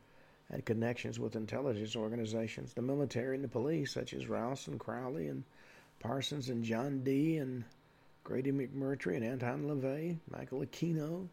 had 0.51 0.65
connections 0.65 1.19
with 1.19 1.35
intelligence 1.35 1.95
organizations, 1.95 2.73
the 2.73 2.81
military 2.81 3.35
and 3.35 3.43
the 3.43 3.49
police, 3.49 3.91
such 3.91 4.13
as 4.13 4.27
Rouse 4.27 4.67
and 4.67 4.79
Crowley 4.79 5.27
and 5.27 5.43
Parsons 5.99 6.49
and 6.49 6.63
John 6.63 7.03
Dee 7.03 7.37
and 7.37 7.63
Grady 8.23 8.51
McMurtry 8.51 9.15
and 9.15 9.25
Anton 9.25 9.63
LaVey, 9.63 10.17
Michael 10.31 10.61
Aquino. 10.61 11.27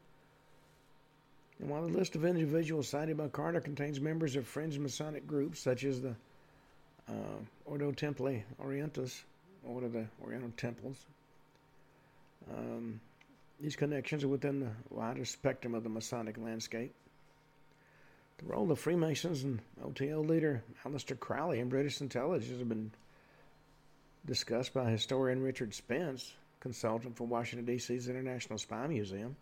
And 1.59 1.71
while 1.71 1.83
the 1.83 1.97
list 1.97 2.17
of 2.17 2.25
individuals 2.25 2.89
cited 2.89 3.17
by 3.17 3.29
Carter 3.29 3.61
contains 3.61 4.01
members 4.01 4.37
of 4.37 4.47
fringe 4.47 4.79
Masonic 4.79 5.27
groups 5.27 5.61
such 5.61 5.85
as 5.85 6.01
the 6.01 6.15
uh, 7.09 7.13
Ordo 7.65 7.93
Templi 7.93 8.43
Orientis, 8.63 9.23
Order 9.65 9.87
of 9.87 9.93
the 9.93 10.07
Oriental 10.23 10.53
Temples. 10.57 11.07
Um, 12.51 13.01
these 13.61 13.77
connections 13.77 14.25
are 14.25 14.29
within 14.29 14.61
the 14.61 14.71
wider 14.91 15.25
spectrum 15.25 15.75
of 15.75 15.85
the 15.85 15.89
Masonic 15.89 16.37
landscape. 16.39 16.93
The 18.39 18.47
role 18.47 18.73
of 18.73 18.79
Freemasons 18.81 19.45
and 19.45 19.61
OTO 19.85 20.23
leader 20.23 20.65
Aleister 20.85 21.19
Crowley 21.19 21.61
in 21.61 21.69
British 21.69 22.01
intelligence 22.01 22.51
has 22.51 22.67
been 22.67 22.91
discussed 24.27 24.75
by 24.75 24.91
historian 24.91 25.43
Richard 25.43 25.75
Spence, 25.75 26.33
consultant 26.59 27.17
for 27.17 27.27
Washington, 27.27 27.67
D.C.'s 27.67 28.09
International 28.09 28.59
Spy 28.59 28.87
Museum. 28.89 29.37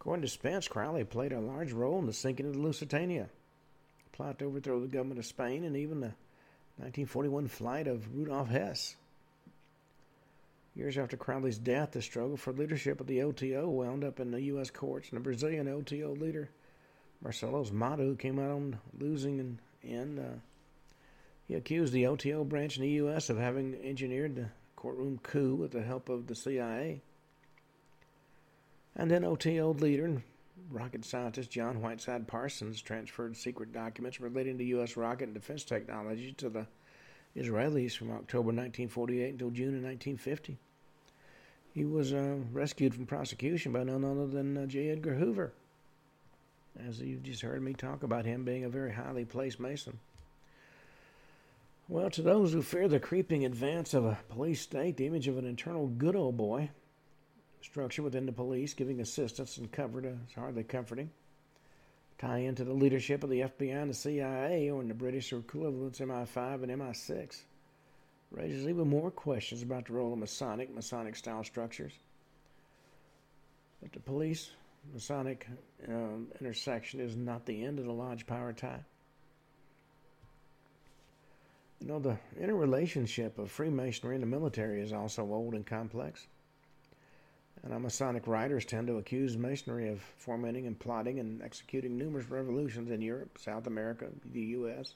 According 0.00 0.22
to 0.22 0.28
Spence, 0.28 0.68
Crowley 0.68 1.04
played 1.04 1.32
a 1.32 1.40
large 1.40 1.72
role 1.72 1.98
in 1.98 2.06
the 2.06 2.12
sinking 2.12 2.46
of 2.46 2.54
the 2.54 2.58
Lusitania, 2.58 3.28
plot 4.12 4.38
to 4.38 4.46
overthrow 4.46 4.80
the 4.80 4.86
government 4.86 5.18
of 5.18 5.26
Spain, 5.26 5.64
and 5.64 5.76
even 5.76 6.00
the 6.00 6.12
1941 6.76 7.48
flight 7.48 7.86
of 7.86 8.16
Rudolf 8.16 8.48
Hess. 8.48 8.96
Years 10.74 10.98
after 10.98 11.16
Crowley's 11.16 11.56
death, 11.56 11.92
the 11.92 12.02
struggle 12.02 12.36
for 12.36 12.52
leadership 12.52 13.00
of 13.00 13.06
the 13.06 13.22
OTO 13.22 13.68
wound 13.68 14.02
up 14.02 14.18
in 14.18 14.32
the 14.32 14.42
U.S. 14.42 14.70
courts, 14.70 15.08
and 15.10 15.16
the 15.16 15.22
Brazilian 15.22 15.68
OTO 15.68 16.16
leader, 16.16 16.50
Marcelo 17.22 17.64
Amado, 17.64 18.16
came 18.16 18.40
out 18.40 18.50
on 18.50 18.78
losing 18.98 19.38
and, 19.38 19.58
and 19.84 20.18
uh, 20.18 20.38
he 21.46 21.54
accused 21.54 21.92
the 21.92 22.06
OTO 22.06 22.42
branch 22.42 22.76
in 22.76 22.82
the 22.82 22.90
U.S. 22.90 23.30
of 23.30 23.38
having 23.38 23.78
engineered 23.84 24.34
the 24.34 24.48
courtroom 24.74 25.20
coup 25.22 25.54
with 25.54 25.70
the 25.70 25.82
help 25.82 26.08
of 26.08 26.26
the 26.26 26.34
CIA. 26.34 27.02
And 28.96 29.08
then 29.08 29.24
OTO 29.24 29.74
leader 29.74 30.22
rocket 30.70 31.04
scientist 31.04 31.50
John 31.50 31.80
Whiteside 31.80 32.26
Parsons 32.26 32.80
transferred 32.80 33.36
secret 33.36 33.72
documents 33.72 34.20
relating 34.20 34.58
to 34.58 34.64
U.S. 34.64 34.96
rocket 34.96 35.24
and 35.24 35.34
defense 35.34 35.64
technology 35.64 36.32
to 36.38 36.48
the 36.48 36.66
Israelis 37.36 37.96
from 37.96 38.10
October 38.10 38.48
1948 38.48 39.32
until 39.32 39.50
June 39.50 39.76
of 39.76 39.82
1950. 39.82 40.58
He 41.72 41.84
was 41.84 42.12
uh, 42.12 42.36
rescued 42.52 42.94
from 42.94 43.06
prosecution 43.06 43.72
by 43.72 43.82
none 43.82 44.04
other 44.04 44.28
than 44.28 44.56
uh, 44.56 44.66
J. 44.66 44.90
Edgar 44.90 45.14
Hoover, 45.14 45.52
as 46.88 47.00
you've 47.00 47.24
just 47.24 47.42
heard 47.42 47.62
me 47.62 47.72
talk 47.72 48.04
about 48.04 48.24
him 48.24 48.44
being 48.44 48.64
a 48.64 48.68
very 48.68 48.92
highly 48.92 49.24
placed 49.24 49.58
Mason. 49.58 49.98
Well, 51.88 52.10
to 52.10 52.22
those 52.22 52.52
who 52.52 52.62
fear 52.62 52.88
the 52.88 53.00
creeping 53.00 53.44
advance 53.44 53.92
of 53.92 54.04
a 54.04 54.18
police 54.28 54.60
state, 54.60 54.96
the 54.96 55.06
image 55.06 55.28
of 55.28 55.36
an 55.36 55.46
eternal 55.46 55.88
good 55.88 56.16
old 56.16 56.36
boy 56.36 56.70
structure 57.64 58.02
within 58.02 58.26
the 58.26 58.32
police, 58.32 58.74
giving 58.74 59.00
assistance 59.00 59.56
and 59.56 59.72
comfort 59.72 60.04
is 60.04 60.34
hardly 60.34 60.62
comforting. 60.62 61.10
Tie 62.18 62.38
into 62.38 62.62
the 62.62 62.72
leadership 62.72 63.24
of 63.24 63.30
the 63.30 63.40
FBI 63.40 63.82
and 63.82 63.90
the 63.90 63.94
CIA, 63.94 64.70
or 64.70 64.82
in 64.82 64.88
the 64.88 64.94
British 64.94 65.32
equivalents 65.32 65.98
MI5 65.98 66.62
and 66.62 66.72
MI6, 66.80 67.36
raises 68.30 68.68
even 68.68 68.88
more 68.88 69.10
questions 69.10 69.62
about 69.62 69.86
the 69.86 69.94
role 69.94 70.12
of 70.12 70.18
Masonic, 70.18 70.72
Masonic 70.72 71.16
style 71.16 71.42
structures. 71.42 71.92
But 73.82 73.92
the 73.92 74.00
police 74.00 74.50
Masonic 74.92 75.46
um, 75.88 76.28
intersection 76.40 77.00
is 77.00 77.16
not 77.16 77.46
the 77.46 77.64
end 77.64 77.78
of 77.78 77.86
the 77.86 77.92
Lodge 77.92 78.26
power 78.26 78.52
tie. 78.52 78.84
You 81.80 81.88
know, 81.88 81.98
the 81.98 82.18
interrelationship 82.38 83.38
of 83.38 83.50
Freemasonry 83.50 84.14
and 84.14 84.22
the 84.22 84.26
military 84.26 84.82
is 84.82 84.92
also 84.92 85.22
old 85.22 85.54
and 85.54 85.66
complex. 85.66 86.26
And 87.64 87.82
Masonic 87.82 88.26
writers 88.26 88.66
tend 88.66 88.88
to 88.88 88.98
accuse 88.98 89.38
Masonry 89.38 89.88
of 89.88 90.02
fomenting 90.18 90.66
and 90.66 90.78
plotting 90.78 91.18
and 91.18 91.42
executing 91.42 91.96
numerous 91.96 92.28
revolutions 92.28 92.90
in 92.90 93.00
Europe, 93.00 93.38
South 93.38 93.66
America, 93.66 94.06
the 94.32 94.40
U.S., 94.40 94.94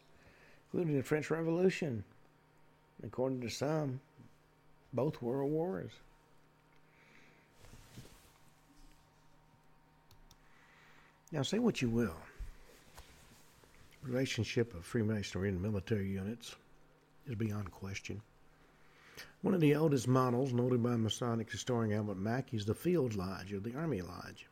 including 0.66 0.96
the 0.96 1.02
French 1.02 1.30
Revolution. 1.30 2.04
According 3.02 3.40
to 3.40 3.48
some, 3.48 4.00
both 4.92 5.22
world 5.22 5.50
wars. 5.50 5.92
Now, 11.32 11.42
say 11.42 11.58
what 11.58 11.80
you 11.80 11.88
will. 11.88 12.16
Relationship 14.02 14.74
of 14.74 14.84
Freemasonry 14.84 15.48
and 15.48 15.60
military 15.60 16.08
units 16.08 16.54
is 17.26 17.34
beyond 17.34 17.70
question. 17.70 18.20
One 19.42 19.54
of 19.54 19.60
the 19.60 19.74
oldest 19.74 20.08
models 20.08 20.52
noted 20.52 20.82
by 20.82 20.96
Masonic 20.96 21.50
historian 21.50 21.92
Albert 21.92 22.18
Mackey 22.18 22.56
is 22.56 22.66
the 22.66 22.74
Field 22.74 23.14
Lodge 23.14 23.52
or 23.52 23.60
the 23.60 23.74
Army 23.74 24.02
Lodge. 24.02 24.46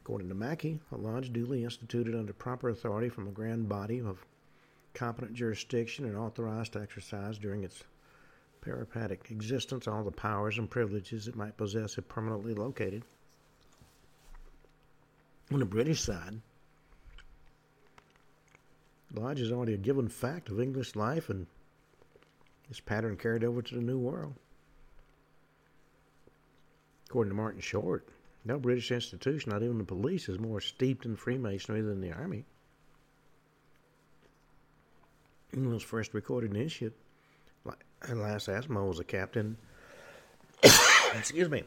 According 0.00 0.28
to 0.28 0.34
Mackey, 0.34 0.80
a 0.92 0.96
lodge 0.96 1.32
duly 1.32 1.64
instituted 1.64 2.14
under 2.14 2.32
proper 2.32 2.68
authority 2.68 3.08
from 3.08 3.26
a 3.26 3.32
grand 3.32 3.68
body 3.68 4.00
of 4.00 4.24
competent 4.94 5.34
jurisdiction 5.34 6.04
and 6.04 6.16
authorized 6.16 6.72
to 6.72 6.80
exercise 6.80 7.38
during 7.38 7.64
its 7.64 7.82
peripatetic 8.60 9.30
existence 9.30 9.86
all 9.86 10.02
the 10.04 10.10
powers 10.10 10.58
and 10.58 10.70
privileges 10.70 11.28
it 11.28 11.36
might 11.36 11.56
possess 11.56 11.98
if 11.98 12.08
permanently 12.08 12.54
located. 12.54 13.04
On 15.52 15.58
the 15.58 15.64
British 15.64 16.00
side, 16.00 16.40
Lodge 19.14 19.40
is 19.40 19.52
already 19.52 19.74
a 19.74 19.78
given 19.78 20.08
fact 20.08 20.48
of 20.48 20.60
English 20.60 20.96
life 20.96 21.30
and 21.30 21.46
this 22.68 22.80
pattern 22.80 23.16
carried 23.16 23.44
over 23.44 23.62
to 23.62 23.74
the 23.74 23.80
New 23.80 23.98
World. 23.98 24.34
According 27.08 27.30
to 27.30 27.36
Martin 27.36 27.60
Short, 27.60 28.08
no 28.44 28.58
British 28.58 28.90
institution, 28.90 29.52
not 29.52 29.62
even 29.62 29.78
the 29.78 29.84
police, 29.84 30.28
is 30.28 30.38
more 30.38 30.60
steeped 30.60 31.04
in 31.04 31.16
Freemasonry 31.16 31.80
than 31.80 32.00
the 32.00 32.12
Army. 32.12 32.44
England's 35.52 35.84
first 35.84 36.14
recorded 36.14 36.54
initiate, 36.54 36.92
Elias 38.08 38.48
Ashmole 38.48 38.88
was 38.88 39.00
a 39.00 39.04
captain. 39.04 39.56
excuse 41.14 41.48
me 41.48 41.64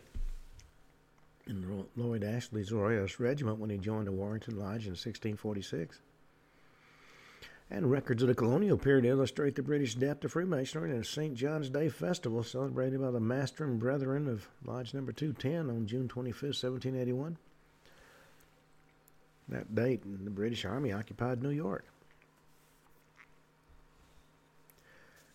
in 1.50 1.86
Lord 1.95 2.24
Ashley's 2.24 2.72
Royalist 2.72 3.20
Regiment 3.20 3.58
when 3.58 3.72
he 3.72 3.78
joined 3.78 4.08
the 4.08 4.12
Warrington 4.12 4.58
Lodge 4.58 4.86
in 4.86 4.91
1646. 4.91 6.00
And 7.72 7.92
records 7.92 8.24
of 8.24 8.28
the 8.28 8.36
colonial 8.36 8.78
period 8.78 9.06
illustrate 9.06 9.56
the 9.56 9.62
British 9.62 9.94
debt 9.94 10.22
to 10.22 10.30
Freemasonry 10.30 10.90
in 10.90 10.98
a 10.98 11.04
St. 11.04 11.36
John's 11.36 11.70
Day 11.70 11.90
festival 11.90 12.42
celebrated 12.42 13.00
by 13.00 13.12
the 13.12 13.20
Master 13.20 13.64
and 13.64 13.80
Brethren 13.80 14.28
of 14.28 14.48
Lodge 14.66 14.94
Number 14.94 15.12
210 15.12 15.70
on 15.70 15.86
June 15.86 16.08
25, 16.08 16.42
1781. 16.44 17.38
That 19.50 19.76
date, 19.76 20.02
the 20.04 20.32
British 20.32 20.66
Army 20.66 20.92
occupied 20.92 21.44
New 21.44 21.50
York. 21.50 21.86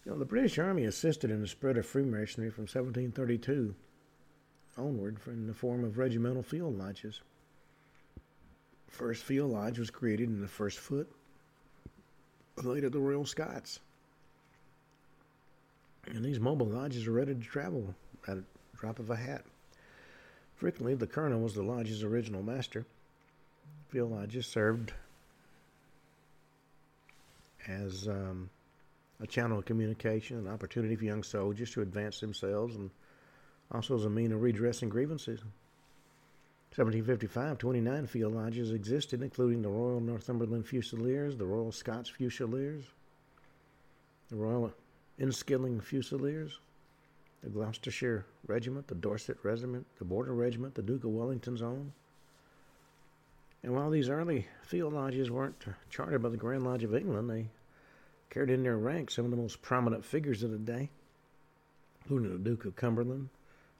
You 0.04 0.12
know, 0.12 0.18
the 0.18 0.24
British 0.24 0.58
Army 0.58 0.84
assisted 0.84 1.30
in 1.30 1.40
the 1.40 1.46
spread 1.46 1.78
of 1.78 1.86
Freemasonry 1.86 2.50
from 2.50 2.62
1732 2.62 3.74
onward 4.76 5.18
in 5.26 5.46
the 5.46 5.54
form 5.54 5.84
of 5.84 5.98
regimental 5.98 6.42
field 6.42 6.76
lodges. 6.76 7.20
First 8.88 9.22
field 9.22 9.52
lodge 9.52 9.78
was 9.78 9.90
created 9.90 10.28
in 10.28 10.40
the 10.40 10.48
first 10.48 10.78
foot 10.78 11.10
later 12.62 12.88
the 12.88 13.00
Royal 13.00 13.26
Scots. 13.26 13.80
And 16.06 16.24
these 16.24 16.38
mobile 16.38 16.66
lodges 16.66 17.06
are 17.06 17.12
ready 17.12 17.34
to 17.34 17.40
travel 17.40 17.94
at 18.28 18.36
a 18.36 18.44
drop 18.76 18.98
of 18.98 19.10
a 19.10 19.16
hat. 19.16 19.44
Frequently, 20.56 20.94
the 20.94 21.06
colonel 21.06 21.40
was 21.40 21.54
the 21.54 21.62
lodge's 21.62 22.02
original 22.02 22.42
master. 22.42 22.84
Field 23.88 24.12
lodges 24.12 24.46
served 24.46 24.92
as 27.66 28.06
um, 28.06 28.50
a 29.20 29.26
channel 29.26 29.58
of 29.58 29.64
communication, 29.64 30.36
an 30.38 30.48
opportunity 30.48 30.94
for 30.96 31.04
young 31.04 31.22
soldiers 31.22 31.70
to 31.72 31.80
advance 31.80 32.20
themselves 32.20 32.76
and 32.76 32.90
also 33.72 33.96
as 33.96 34.04
a 34.04 34.10
mean 34.10 34.32
of 34.32 34.42
redressing 34.42 34.88
grievances. 34.88 35.40
1755, 36.76 37.58
29 37.58 38.06
field 38.08 38.34
lodges 38.34 38.72
existed, 38.72 39.22
including 39.22 39.62
the 39.62 39.68
Royal 39.68 40.00
Northumberland 40.00 40.66
Fusiliers, 40.66 41.36
the 41.36 41.46
Royal 41.46 41.70
Scots 41.70 42.08
Fusiliers, 42.08 42.82
the 44.28 44.34
Royal 44.34 44.72
Inniskilling 45.20 45.80
Fusiliers, 45.80 46.58
the 47.44 47.50
Gloucestershire 47.50 48.26
Regiment, 48.48 48.88
the 48.88 48.96
Dorset 48.96 49.38
Regiment, 49.44 49.86
the 49.98 50.04
Border 50.04 50.34
Regiment, 50.34 50.74
the 50.74 50.82
Duke 50.82 51.04
of 51.04 51.10
Wellington's 51.10 51.62
own. 51.62 51.92
And 53.62 53.72
while 53.72 53.90
these 53.90 54.08
early 54.08 54.48
field 54.62 54.94
lodges 54.94 55.30
weren't 55.30 55.64
chartered 55.90 56.22
by 56.22 56.30
the 56.30 56.36
Grand 56.36 56.64
Lodge 56.64 56.82
of 56.82 56.92
England, 56.92 57.30
they 57.30 57.46
carried 58.30 58.50
in 58.50 58.64
their 58.64 58.78
ranks 58.78 59.14
some 59.14 59.26
of 59.26 59.30
the 59.30 59.36
most 59.36 59.62
prominent 59.62 60.04
figures 60.04 60.42
of 60.42 60.50
the 60.50 60.58
day, 60.58 60.90
including 62.02 62.32
the 62.32 62.38
Duke 62.38 62.64
of 62.64 62.74
Cumberland, 62.74 63.28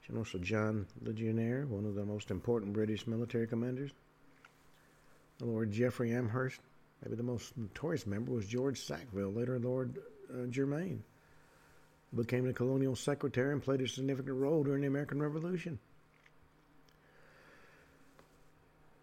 General 0.05 0.25
Sir 0.25 0.37
John 0.39 0.85
Ligonier, 1.01 1.65
one 1.65 1.85
of 1.85 1.95
the 1.95 2.05
most 2.05 2.29
important 2.29 2.73
British 2.73 3.07
military 3.07 3.47
commanders. 3.47 3.91
Lord 5.41 5.71
Geoffrey 5.71 6.13
Amherst, 6.13 6.59
maybe 7.03 7.15
the 7.15 7.23
most 7.23 7.57
notorious 7.57 8.05
member, 8.05 8.31
was 8.31 8.45
George 8.45 8.79
Sackville, 8.79 9.33
later 9.33 9.59
Lord 9.59 9.97
uh, 10.31 10.45
Germain, 10.45 11.03
who 12.11 12.21
became 12.21 12.45
the 12.45 12.53
colonial 12.53 12.95
secretary 12.95 13.51
and 13.51 13.63
played 13.63 13.81
a 13.81 13.87
significant 13.87 14.37
role 14.37 14.63
during 14.63 14.81
the 14.81 14.87
American 14.87 15.21
Revolution. 15.21 15.79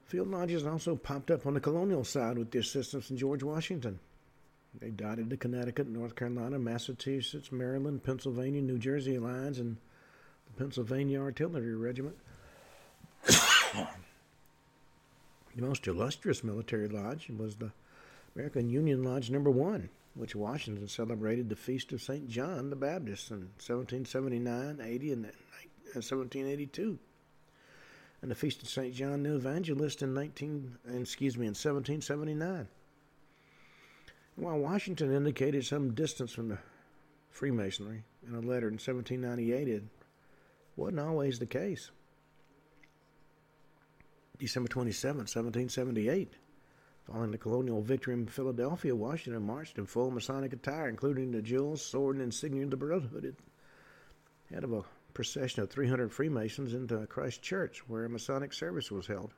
Field 0.06 0.30
lodges 0.30 0.66
also 0.66 0.94
popped 0.94 1.30
up 1.30 1.46
on 1.46 1.54
the 1.54 1.60
colonial 1.60 2.04
side 2.04 2.38
with 2.38 2.50
the 2.50 2.58
assistance 2.58 3.10
of 3.10 3.16
George 3.16 3.42
Washington. 3.42 3.98
They 4.78 4.90
dotted 4.90 5.30
the 5.30 5.36
Connecticut, 5.36 5.88
North 5.88 6.14
Carolina, 6.14 6.58
Massachusetts, 6.58 7.50
Maryland, 7.50 8.04
Pennsylvania, 8.04 8.62
New 8.62 8.78
Jersey 8.78 9.18
lines, 9.18 9.58
and 9.58 9.76
Pennsylvania 10.58 11.20
Artillery 11.20 11.74
Regiment. 11.74 12.16
the 13.26 13.86
most 15.56 15.86
illustrious 15.86 16.42
military 16.44 16.88
lodge 16.88 17.30
was 17.30 17.56
the 17.56 17.70
American 18.34 18.70
Union 18.70 19.02
Lodge 19.02 19.30
Number 19.30 19.50
One, 19.50 19.88
which 20.14 20.34
Washington 20.34 20.88
celebrated 20.88 21.48
the 21.48 21.56
Feast 21.56 21.92
of 21.92 22.02
St. 22.02 22.28
John 22.28 22.70
the 22.70 22.76
Baptist 22.76 23.30
in 23.30 23.50
1779, 23.60 24.80
80, 24.82 25.12
and 25.12 25.22
1782, 25.94 26.92
uh, 26.92 26.96
and 28.22 28.30
the 28.30 28.34
Feast 28.34 28.62
of 28.62 28.68
St. 28.68 28.94
John 28.94 29.22
the 29.22 29.34
Evangelist 29.34 30.02
in 30.02 30.14
19, 30.14 30.78
excuse 30.94 31.36
me, 31.36 31.46
in 31.46 31.54
1779. 31.54 32.68
While 34.36 34.58
Washington 34.58 35.14
indicated 35.14 35.66
some 35.66 35.92
distance 35.92 36.32
from 36.32 36.48
the 36.48 36.58
Freemasonry 37.30 38.02
in 38.26 38.34
a 38.34 38.40
letter 38.40 38.68
in 38.68 38.74
1798, 38.74 39.82
wasn't 40.82 41.00
always 41.00 41.38
the 41.38 41.46
case. 41.46 41.92
December 44.38 44.68
27, 44.68 45.18
1778. 45.18 46.32
Following 47.06 47.30
the 47.30 47.38
colonial 47.38 47.80
victory 47.80 48.14
in 48.14 48.26
Philadelphia, 48.26 48.94
Washington 48.94 49.46
marched 49.46 49.78
in 49.78 49.86
full 49.86 50.10
Masonic 50.10 50.52
attire, 50.52 50.88
including 50.88 51.30
the 51.30 51.40
jewels, 51.40 51.84
sword, 51.84 52.16
and 52.16 52.24
insignia 52.24 52.64
of 52.64 52.70
the 52.70 52.76
Brotherhood, 52.76 53.36
head 54.50 54.64
of 54.64 54.72
a 54.72 54.82
procession 55.14 55.62
of 55.62 55.70
300 55.70 56.12
Freemasons 56.12 56.74
into 56.74 57.06
Christ 57.06 57.42
Church, 57.42 57.88
where 57.88 58.04
a 58.04 58.08
Masonic 58.08 58.52
service 58.52 58.90
was 58.90 59.06
held. 59.06 59.34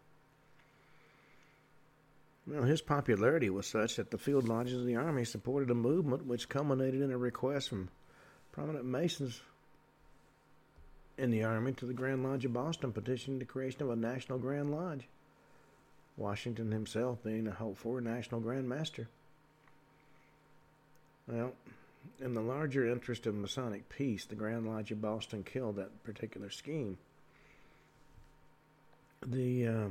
Well, 2.47 2.63
his 2.63 2.81
popularity 2.81 3.51
was 3.51 3.67
such 3.67 3.97
that 3.97 4.11
the 4.11 4.19
field 4.19 4.49
lodges 4.49 4.81
of 4.81 4.87
the 4.87 4.97
Army 4.97 5.25
supported 5.25 5.71
a 5.71 5.75
movement 5.75 6.25
which 6.27 6.49
culminated 6.49 7.03
in 7.03 7.11
a 7.11 7.19
request 7.19 7.69
from 7.69 7.91
prominent 8.53 8.87
Masons 8.87 9.43
in 11.17 11.31
the 11.31 11.45
Army 11.45 11.73
to 11.73 11.87
the 11.87 11.93
Grand 11.93 12.25
Lodge 12.25 12.45
of 12.45 12.53
Boston 12.53 12.93
petitioning 12.93 13.39
the 13.39 13.45
creation 13.45 13.83
of 13.83 13.91
a 13.91 13.97
National 13.97 14.39
Grand 14.39 14.71
Lodge, 14.71 15.09
Washington 16.17 16.73
himself 16.73 17.23
being 17.23 17.47
a 17.47 17.53
hoped 17.53 17.79
for 17.79 18.01
National 18.01 18.41
Grand 18.41 18.69
Master. 18.69 19.09
Well, 21.27 21.53
in 22.21 22.35
the 22.35 22.41
larger 22.43 22.87
interest 22.87 23.27
of 23.27 23.35
Masonic 23.35 23.89
peace, 23.89 24.25
the 24.27 24.35
Grand 24.35 24.67
Lodge 24.67 24.91
of 24.91 25.01
Boston 25.01 25.43
killed 25.43 25.77
that 25.77 26.05
particular 26.05 26.51
scheme. 26.51 26.99
the 29.27 29.67
uh, 29.67 29.89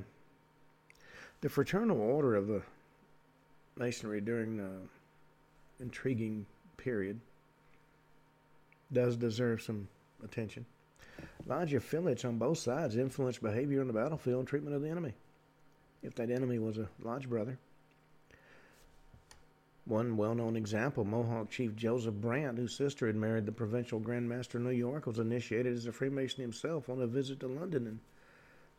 the 1.41 1.49
fraternal 1.49 1.99
order 1.99 2.35
of 2.35 2.47
the 2.47 2.61
masonry 3.77 4.21
during 4.21 4.57
the 4.57 4.71
intriguing 5.79 6.45
period 6.77 7.19
does 8.91 9.17
deserve 9.17 9.61
some 9.61 9.87
attention. 10.23 10.65
Lodge 11.45 11.73
affiliates 11.73 12.23
on 12.23 12.37
both 12.37 12.57
sides 12.57 12.95
influenced 12.95 13.41
behavior 13.41 13.81
on 13.81 13.87
the 13.87 13.93
battlefield 13.93 14.39
and 14.39 14.47
treatment 14.47 14.75
of 14.75 14.81
the 14.81 14.89
enemy. 14.89 15.13
If 16.01 16.15
that 16.15 16.29
enemy 16.29 16.59
was 16.59 16.77
a 16.77 16.89
lodge 17.01 17.29
brother. 17.29 17.57
One 19.85 20.15
well 20.15 20.33
known 20.33 20.55
example 20.55 21.03
Mohawk 21.03 21.49
Chief 21.49 21.75
Joseph 21.75 22.15
Brant, 22.15 22.57
whose 22.57 22.75
sister 22.75 23.07
had 23.07 23.17
married 23.17 23.45
the 23.45 23.51
provincial 23.51 23.99
Grand 23.99 24.29
Master 24.29 24.57
of 24.57 24.63
New 24.63 24.71
York, 24.71 25.05
was 25.05 25.19
initiated 25.19 25.73
as 25.73 25.85
a 25.85 25.91
Freemason 25.91 26.41
himself 26.41 26.89
on 26.89 27.01
a 27.01 27.07
visit 27.07 27.41
to 27.41 27.47
London 27.47 27.87
in 27.87 27.99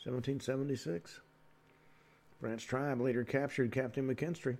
1776. 0.03 1.21
Brant's 2.41 2.65
tribe 2.65 3.01
later 3.01 3.25
captured 3.25 3.73
Captain 3.73 4.09
McKinstry, 4.09 4.57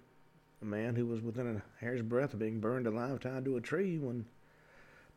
a 0.61 0.65
man 0.67 0.95
who 0.95 1.07
was 1.07 1.23
within 1.23 1.57
a 1.57 1.81
hair's 1.83 2.03
breadth 2.03 2.35
of 2.35 2.41
being 2.41 2.61
burned 2.61 2.87
alive 2.87 3.21
tied 3.21 3.47
to 3.47 3.57
a 3.57 3.61
tree 3.61 3.99
when 3.99 4.27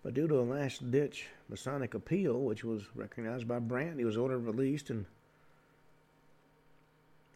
but 0.07 0.13
due 0.13 0.25
to 0.25 0.39
a 0.39 0.41
last 0.41 0.89
ditch 0.89 1.27
Masonic 1.49 1.93
appeal, 1.93 2.39
which 2.39 2.63
was 2.63 2.81
recognized 2.95 3.45
by 3.45 3.59
Brant, 3.59 3.99
he 3.99 4.05
was 4.05 4.15
ordered 4.15 4.37
released 4.37 4.89
and 4.89 5.05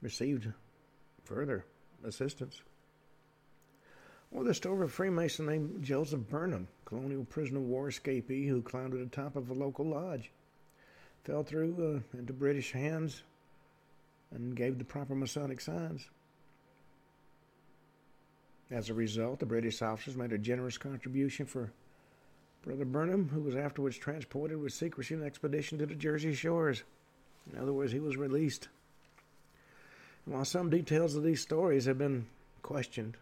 received 0.02 0.48
further 1.26 1.66
assistance. 2.06 2.62
Or 4.32 4.46
the 4.46 4.54
story 4.54 4.78
of 4.78 4.82
a 4.84 4.88
Freemason 4.88 5.48
named 5.48 5.84
Joseph 5.84 6.22
Burnham, 6.30 6.70
colonial 6.86 7.26
prisoner 7.26 7.60
of 7.60 7.66
war 7.66 7.90
escapee 7.90 8.48
who 8.48 8.62
climbed 8.62 8.94
to 8.94 9.00
the 9.00 9.06
top 9.08 9.36
of 9.36 9.50
a 9.50 9.54
local 9.54 9.88
lodge, 9.88 10.32
fell 11.26 11.44
through 11.44 12.04
uh, 12.14 12.18
into 12.18 12.32
British 12.32 12.72
hands, 12.72 13.24
and 14.34 14.56
gave 14.56 14.78
the 14.78 14.86
proper 14.86 15.14
Masonic 15.14 15.60
signs. 15.60 16.10
As 18.70 18.90
a 18.90 18.94
result, 18.94 19.42
the 19.42 19.46
British 19.46 19.82
officers 19.82 20.16
made 20.16 20.32
a 20.32 20.38
generous 20.38 20.78
contribution 20.78 21.46
for 21.46 21.74
Brother 22.64 22.86
Burnham, 22.86 23.30
who 23.30 23.42
was 23.42 23.56
afterwards 23.56 23.98
transported 23.98 24.60
with 24.60 24.74
secrecy 24.74 25.16
on 25.16 25.22
an 25.22 25.28
expedition 25.28 25.80
to 25.80 25.86
the 25.86 25.96
Jersey 25.96 26.34
shores. 26.34 26.84
In 27.52 27.60
other 27.60 27.74
words, 27.74 27.92
he 27.92 28.00
was 28.00 28.18
released. 28.18 28.68
And 30.26 30.36
while 30.36 30.46
some 30.46 30.70
details 30.70 31.16
of 31.16 31.24
these 31.24 31.42
stories 31.42 31.86
have 31.86 31.98
been 31.98 32.28
questioned, 32.62 33.18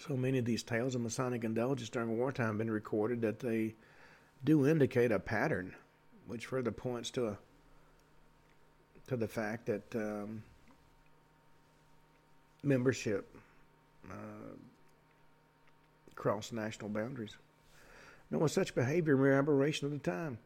so 0.00 0.16
many 0.16 0.38
of 0.38 0.44
these 0.44 0.64
tales 0.64 0.96
of 0.96 1.00
Masonic 1.00 1.44
indulgence 1.44 1.88
during 1.88 2.18
wartime 2.18 2.46
have 2.48 2.58
been 2.58 2.70
recorded 2.70 3.20
that 3.20 3.38
they 3.38 3.74
do 4.44 4.66
indicate 4.66 5.12
a 5.12 5.20
pattern, 5.20 5.74
which 6.26 6.46
further 6.46 6.72
points 6.72 7.10
to 7.12 7.28
a 7.28 7.38
to 9.08 9.16
the 9.16 9.28
fact 9.28 9.66
that 9.66 9.94
um, 9.94 10.42
membership 12.62 13.36
uh, 14.10 14.14
crossed 16.14 16.52
national 16.52 16.90
boundaries. 16.90 17.36
Was 18.30 18.52
such 18.52 18.74
behavior 18.74 19.16
mere 19.16 19.38
aberration 19.38 19.86
of 19.86 19.92
the 19.92 19.98
time. 19.98 20.38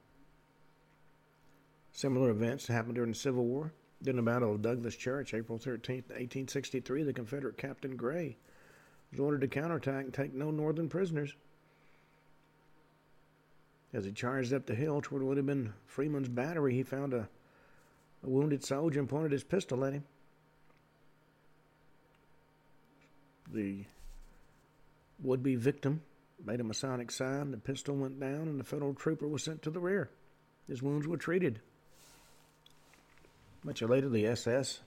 Similar 1.93 2.31
events 2.31 2.67
happened 2.67 2.97
during 2.97 3.12
the 3.12 3.17
Civil 3.17 3.45
War. 3.45 3.73
During 4.03 4.17
the 4.17 4.23
Battle 4.23 4.55
of 4.55 4.62
Douglas 4.62 4.97
Church, 4.97 5.33
April 5.33 5.57
13, 5.57 5.97
1863, 6.09 7.05
the 7.05 7.12
Confederate 7.12 7.57
Captain 7.57 7.97
Gray 7.97 8.37
was 9.11 9.21
ordered 9.21 9.41
to 9.41 9.49
counterattack 9.49 10.05
and 10.05 10.12
take 10.12 10.35
no 10.35 10.51
Northern 10.51 10.89
prisoners. 10.89 11.35
As 13.93 14.05
he 14.05 14.12
charged 14.12 14.53
up 14.53 14.67
the 14.67 14.75
hill 14.75 15.01
toward 15.01 15.23
what 15.23 15.39
had 15.39 15.47
been 15.47 15.73
Freeman's 15.87 16.29
battery, 16.29 16.75
he 16.75 16.83
found 16.83 17.14
a, 17.14 17.29
a 18.23 18.29
wounded 18.29 18.62
soldier 18.62 19.01
and 19.01 19.09
pointed 19.09 19.33
his 19.33 19.45
pistol 19.45 19.85
at 19.85 19.95
him. 19.95 20.05
The 23.51 23.85
would 25.23 25.43
be 25.43 25.57
victim 25.57 26.03
made 26.45 26.61
a 26.61 26.64
Masonic 26.64 27.11
sign, 27.11 27.51
the 27.51 27.57
pistol 27.57 27.97
went 27.97 28.21
down, 28.21 28.49
and 28.49 28.61
the 28.61 28.64
federal 28.64 28.95
trooper 28.95 29.27
was 29.27 29.43
sent 29.43 29.62
to 29.62 29.71
the 29.71 29.81
rear. 29.81 30.11
His 30.69 30.83
wounds 30.83 31.07
were 31.07 31.17
treated. 31.17 31.61
Much 33.64 33.83
later, 33.83 34.09
the 34.09 34.27
SS 34.27 34.81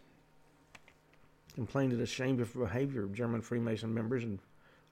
complained 1.55 1.93
of 1.93 1.99
the 1.99 2.05
shameful 2.05 2.61
behavior 2.61 3.03
of 3.03 3.13
German 3.13 3.41
Freemason 3.41 3.93
members 3.93 4.23
in 4.23 4.39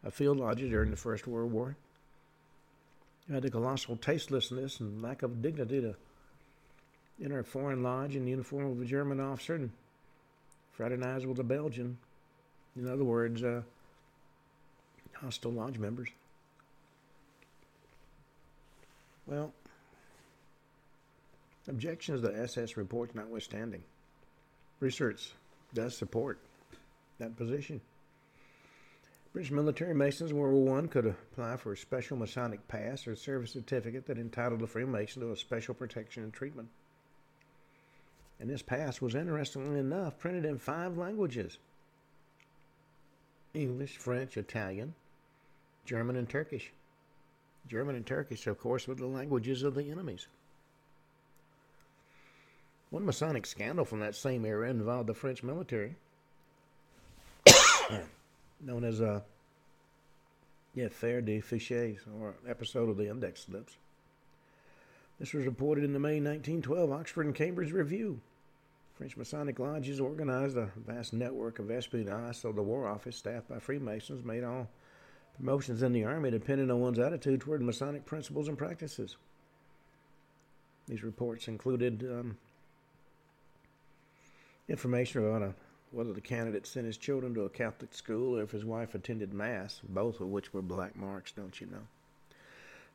a 0.04 0.12
field 0.12 0.38
lodge 0.38 0.60
during 0.60 0.92
the 0.92 0.98
First 0.98 1.28
World 1.28 1.52
War. 1.52 1.78
They 3.28 3.36
had 3.36 3.44
the 3.44 3.52
colossal 3.52 3.98
tastelessness 3.98 4.80
and 4.80 5.02
lack 5.02 5.22
of 5.22 5.42
dignity 5.42 5.82
to 5.82 5.96
enter 7.24 7.40
a 7.40 7.44
foreign 7.44 7.84
lodge 7.84 8.16
in 8.16 8.26
the 8.26 8.32
uniform 8.32 8.72
of 8.72 8.82
a 8.82 8.86
German 8.86 9.20
officer 9.20 9.56
and 9.56 9.72
fraternize 10.72 11.26
with 11.26 11.40
a 11.40 11.44
Belgian. 11.44 11.98
In 12.76 12.88
other 12.88 13.04
words, 13.04 13.44
uh, 13.44 13.62
hostile 15.22 15.52
lodge 15.52 15.78
members. 15.78 16.10
Well, 19.26 19.54
objections 21.68 22.22
to 22.22 22.40
SS 22.44 22.78
reports 22.78 23.14
notwithstanding, 23.14 23.84
research 24.80 25.32
does 25.74 25.98
support 25.98 26.40
that 27.20 27.36
position. 27.36 27.82
British 29.34 29.52
military 29.52 29.94
Masons 29.94 30.32
in 30.32 30.38
World 30.38 30.56
War 30.56 30.80
I 30.80 30.88
could 30.88 31.06
apply 31.06 31.58
for 31.58 31.74
a 31.74 31.78
special 31.78 32.18
Masonic 32.18 32.68
pass 32.68 33.06
or 33.06 33.16
service 33.16 33.52
certificate 33.52 34.08
that 34.08 34.18
entitled 34.18 34.62
a 34.62 34.68
Freemason 34.68 35.22
to 35.22 35.32
a 35.32 35.38
special 35.38 35.76
protection 35.76 36.24
and 36.24 36.34
treatment. 36.34 36.70
And 38.40 38.50
this 38.50 38.62
pass 38.62 39.02
was 39.02 39.16
interestingly 39.16 39.80
enough 39.80 40.18
printed 40.18 40.46
in 40.46 40.58
five 40.58 40.98
languages 40.98 41.58
English, 43.54 43.98
French, 43.98 44.38
Italian, 44.38 44.94
German 45.88 46.18
and 46.18 46.30
Turkish. 46.30 46.72
German 47.68 47.96
and 47.96 48.06
Turkish, 48.06 48.46
of 48.46 48.60
course, 48.60 48.88
were 48.88 48.96
the 48.96 49.08
languages 49.08 49.64
of 49.64 49.74
the 49.74 49.90
enemies. 49.90 50.28
One 52.90 53.06
Masonic 53.06 53.46
scandal 53.46 53.86
from 53.86 54.02
that 54.02 54.16
same 54.16 54.46
era 54.46 54.70
involved 54.70 55.08
the 55.08 55.14
French 55.14 55.44
military, 55.44 55.96
known 58.62 58.84
as 58.84 59.02
uh, 59.02 59.22
yeah, 60.76 60.86
Affaire 60.86 61.22
des 61.22 61.42
Fichiers, 61.42 62.00
or 62.20 62.36
episode 62.48 62.90
of 62.90 62.98
the 62.98 63.10
Index 63.10 63.46
Slips. 63.46 63.78
This 65.20 65.34
was 65.34 65.46
reported 65.46 65.84
in 65.84 65.94
the 65.94 66.00
May 66.00 66.20
1912 66.20 66.92
Oxford 66.92 67.26
and 67.26 67.36
Cambridge 67.36 67.72
Review. 67.72 68.20
French 68.98 69.16
Masonic 69.16 69.60
lodges 69.60 70.00
organized 70.00 70.58
a 70.58 70.70
vast 70.76 71.14
network 71.14 71.60
of 71.60 71.72
espionage, 71.72 72.38
so 72.38 72.52
the 72.52 72.62
War 72.62 72.88
Office, 72.88 73.16
staffed 73.16 73.50
by 73.50 73.60
Freemasons, 73.60 74.24
made 74.24 74.44
all 74.44 74.68
Promotions 75.38 75.84
in 75.84 75.94
the 75.94 76.04
Army 76.04 76.32
depended 76.32 76.72
on 76.72 76.82
one's 76.82 77.00
attitude 77.00 77.42
toward 77.42 77.62
Masonic 77.62 78.06
principles 78.06 78.48
and 78.48 78.58
practices. 78.58 79.18
These 80.88 81.04
reports 81.04 81.48
included 81.48 82.04
um, 82.04 82.38
information 84.68 85.24
about 85.24 85.44
a, 85.44 85.54
whether 85.92 86.12
the 86.12 86.22
candidate 86.22 86.66
sent 86.66 86.88
his 86.88 86.98
children 86.98 87.36
to 87.36 87.42
a 87.42 87.50
Catholic 87.50 87.94
school 87.94 88.38
or 88.38 88.44
if 88.44 88.52
his 88.52 88.66
wife 88.66 88.96
attended 88.96 89.32
Mass, 89.32 89.80
both 89.88 90.20
of 90.22 90.28
which 90.28 90.54
were 90.54 90.62
black 90.62 90.96
marks, 90.96 91.32
don't 91.32 91.60
you 91.62 91.68
know? 91.68 91.86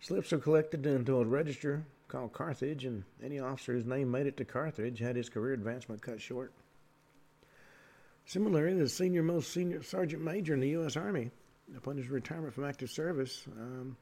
Slips 0.00 0.32
are 0.32 0.38
collected 0.38 0.84
into 0.84 1.18
a 1.18 1.24
register 1.24 1.84
called 2.08 2.32
Carthage, 2.32 2.84
and 2.84 3.04
any 3.22 3.38
officer 3.38 3.72
whose 3.72 3.86
name 3.86 4.10
made 4.10 4.26
it 4.26 4.36
to 4.38 4.44
Carthage 4.44 4.98
had 4.98 5.14
his 5.14 5.28
career 5.28 5.54
advancement 5.54 6.02
cut 6.02 6.20
short. 6.20 6.52
Similarly, 8.26 8.74
the 8.74 8.88
senior 8.88 9.22
most 9.22 9.52
senior 9.52 9.82
sergeant 9.82 10.22
major 10.22 10.54
in 10.54 10.60
the 10.60 10.70
U.S. 10.70 10.96
Army 10.96 11.30
upon 11.76 11.96
his 11.96 12.08
retirement 12.08 12.54
from 12.54 12.64
active 12.64 12.90
service, 12.90 13.44
um, 13.58 13.96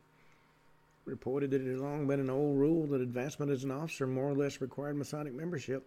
reported 1.05 1.51
that 1.51 1.63
it 1.63 1.69
had 1.69 1.79
long 1.79 2.07
been 2.07 2.21
an 2.21 2.31
old 2.31 2.59
rule 2.59 2.87
that 2.87 3.01
advancement 3.01 3.51
as 3.51 3.65
an 3.65 3.71
officer 3.71 4.07
more 4.07 4.29
or 4.29 4.35
less 4.35 4.61
required 4.61 4.97
Masonic 4.97 5.35
membership. 5.35 5.87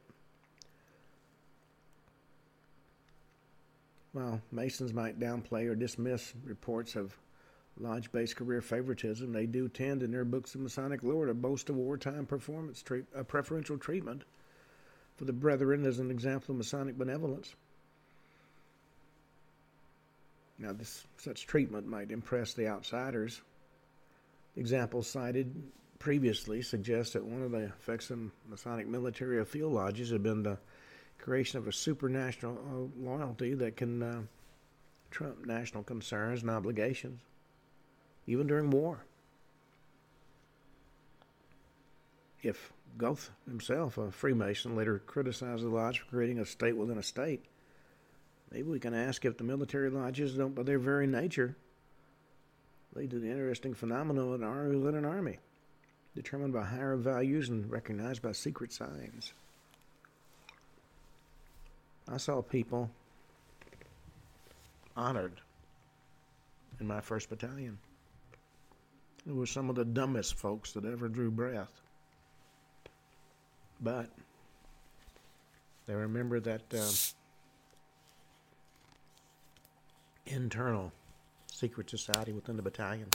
While 4.12 4.42
Masons 4.52 4.94
might 4.94 5.20
downplay 5.20 5.68
or 5.68 5.76
dismiss 5.76 6.34
reports 6.44 6.96
of 6.96 7.18
lodge 7.80 8.12
based 8.12 8.36
career 8.36 8.62
favoritism, 8.62 9.32
they 9.32 9.48
do 9.48 9.68
tend 9.68 10.04
in 10.04 10.12
their 10.12 10.26
books 10.26 10.54
of 10.54 10.62
Masonic 10.62 11.04
lore 11.04 11.26
to 11.26 11.34
boast 11.34 11.70
of 11.70 11.76
wartime 11.76 12.26
performance 12.26 12.84
a 13.16 13.24
preferential 13.24 13.78
treatment 13.78 14.24
for 15.18 15.26
the 15.26 15.34
brethren 15.34 15.86
as 15.86 16.00
an 16.00 16.12
example 16.12 16.52
of 16.52 16.58
Masonic 16.58 16.98
benevolence. 16.98 17.56
Now, 20.60 20.74
this, 20.74 21.06
such 21.18 21.48
treatment 21.48 21.88
might 21.88 22.12
impress 22.12 22.54
the 22.54 22.68
outsiders. 22.68 23.42
Examples 24.56 25.08
cited 25.08 25.54
previously 26.00 26.62
suggest 26.62 27.14
that 27.14 27.24
one 27.24 27.42
of 27.42 27.52
the 27.52 27.66
effects 27.66 28.10
of 28.10 28.20
Masonic 28.48 28.88
military 28.88 29.38
or 29.38 29.46
field 29.46 29.74
lodges 29.74 30.12
had 30.12 30.22
been 30.22 30.44
the 30.44 30.58
creation 31.18 31.58
of 31.58 31.68
a 31.68 31.72
supranational 31.72 32.58
uh, 32.58 32.90
loyalty 33.00 33.54
that 33.56 33.78
can 33.78 34.04
uh, 34.04 34.22
trump 35.12 35.46
national 35.46 35.84
concerns 35.84 36.42
and 36.42 36.52
obligations, 36.52 37.22
even 38.28 38.48
during 38.48 38.70
war. 38.70 39.06
if 42.44 42.74
Goethe 42.98 43.30
himself, 43.48 43.98
a 43.98 44.12
Freemason, 44.12 44.76
later 44.76 45.00
criticized 45.00 45.64
the 45.64 45.70
lodge 45.70 46.00
for 46.00 46.06
creating 46.08 46.40
a 46.40 46.46
state 46.46 46.78
within 46.78 46.98
a 46.98 47.04
state, 47.04 47.46
maybe 48.54 48.70
we 48.70 48.80
can 48.80 48.94
ask 48.94 49.26
if 49.26 49.38
the 49.38 49.44
military 49.44 49.90
lodges 49.90 50.36
don't, 50.36 50.56
by 50.56 50.64
their 50.64 50.80
very 50.80 51.08
nature, 51.08 51.58
lead 52.94 53.10
to 53.10 53.20
the 53.20 53.30
interesting 53.30 53.74
phenomenon 53.74 54.28
of 54.28 54.42
an 54.42 54.44
army 54.44 54.78
within 54.78 54.96
an 54.96 55.06
army, 55.06 55.40
determined 56.16 56.54
by 56.54 56.64
higher 56.64 56.96
values 56.96 57.50
and 57.50 57.70
recognized 57.70 58.22
by 58.22 58.32
secret 58.32 58.72
signs. 58.72 59.34
I 62.08 62.18
saw 62.18 62.42
people 62.42 62.92
honored 64.96 65.42
in 66.80 66.88
my 66.88 67.02
first 67.02 67.30
battalion. 67.30 67.78
It 69.26 69.34
was 69.34 69.50
some 69.50 69.70
of 69.70 69.76
the 69.76 69.86
dumbest 69.86 70.36
folks 70.36 70.74
that 70.74 70.86
ever 70.86 71.08
drew 71.08 71.32
breath. 71.32 71.82
But 73.80 74.10
they 75.88 75.96
remember 75.96 76.40
that 76.42 76.62
uh, 76.74 76.90
internal 80.26 80.92
secret 81.52 81.90
society 81.90 82.32
within 82.32 82.56
the 82.56 82.62
battalion. 82.62 83.08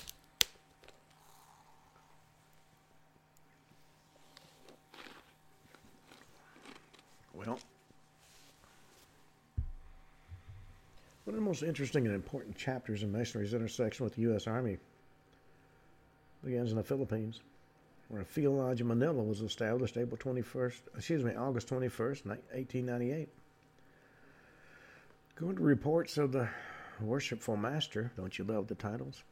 Well, 7.34 7.58
one 11.24 11.34
of 11.34 11.34
the 11.34 11.40
most 11.40 11.62
interesting 11.62 12.06
and 12.06 12.14
important 12.14 12.56
chapters 12.56 13.02
in 13.02 13.12
Masonry's 13.12 13.54
intersection 13.54 14.04
with 14.04 14.14
the 14.14 14.22
U.S. 14.22 14.46
Army 14.46 14.78
begins 16.44 16.70
in 16.70 16.76
the 16.76 16.82
Philippines, 16.82 17.40
where 18.08 18.22
a 18.22 18.24
field 18.24 18.56
lodge 18.56 18.80
in 18.80 18.88
Manila 18.88 19.22
was 19.22 19.40
established 19.40 19.96
April 19.96 20.16
21st, 20.16 20.80
excuse 20.96 21.22
me, 21.22 21.34
August 21.34 21.68
21st, 21.68 22.26
1898. 22.26 23.28
Going 25.36 25.56
to 25.56 25.62
reports 25.62 26.18
of 26.18 26.32
the 26.32 26.48
worshipful 27.00 27.56
master, 27.56 28.12
don't 28.16 28.38
you 28.38 28.44
love 28.44 28.66
the 28.66 28.74
titles? 28.74 29.22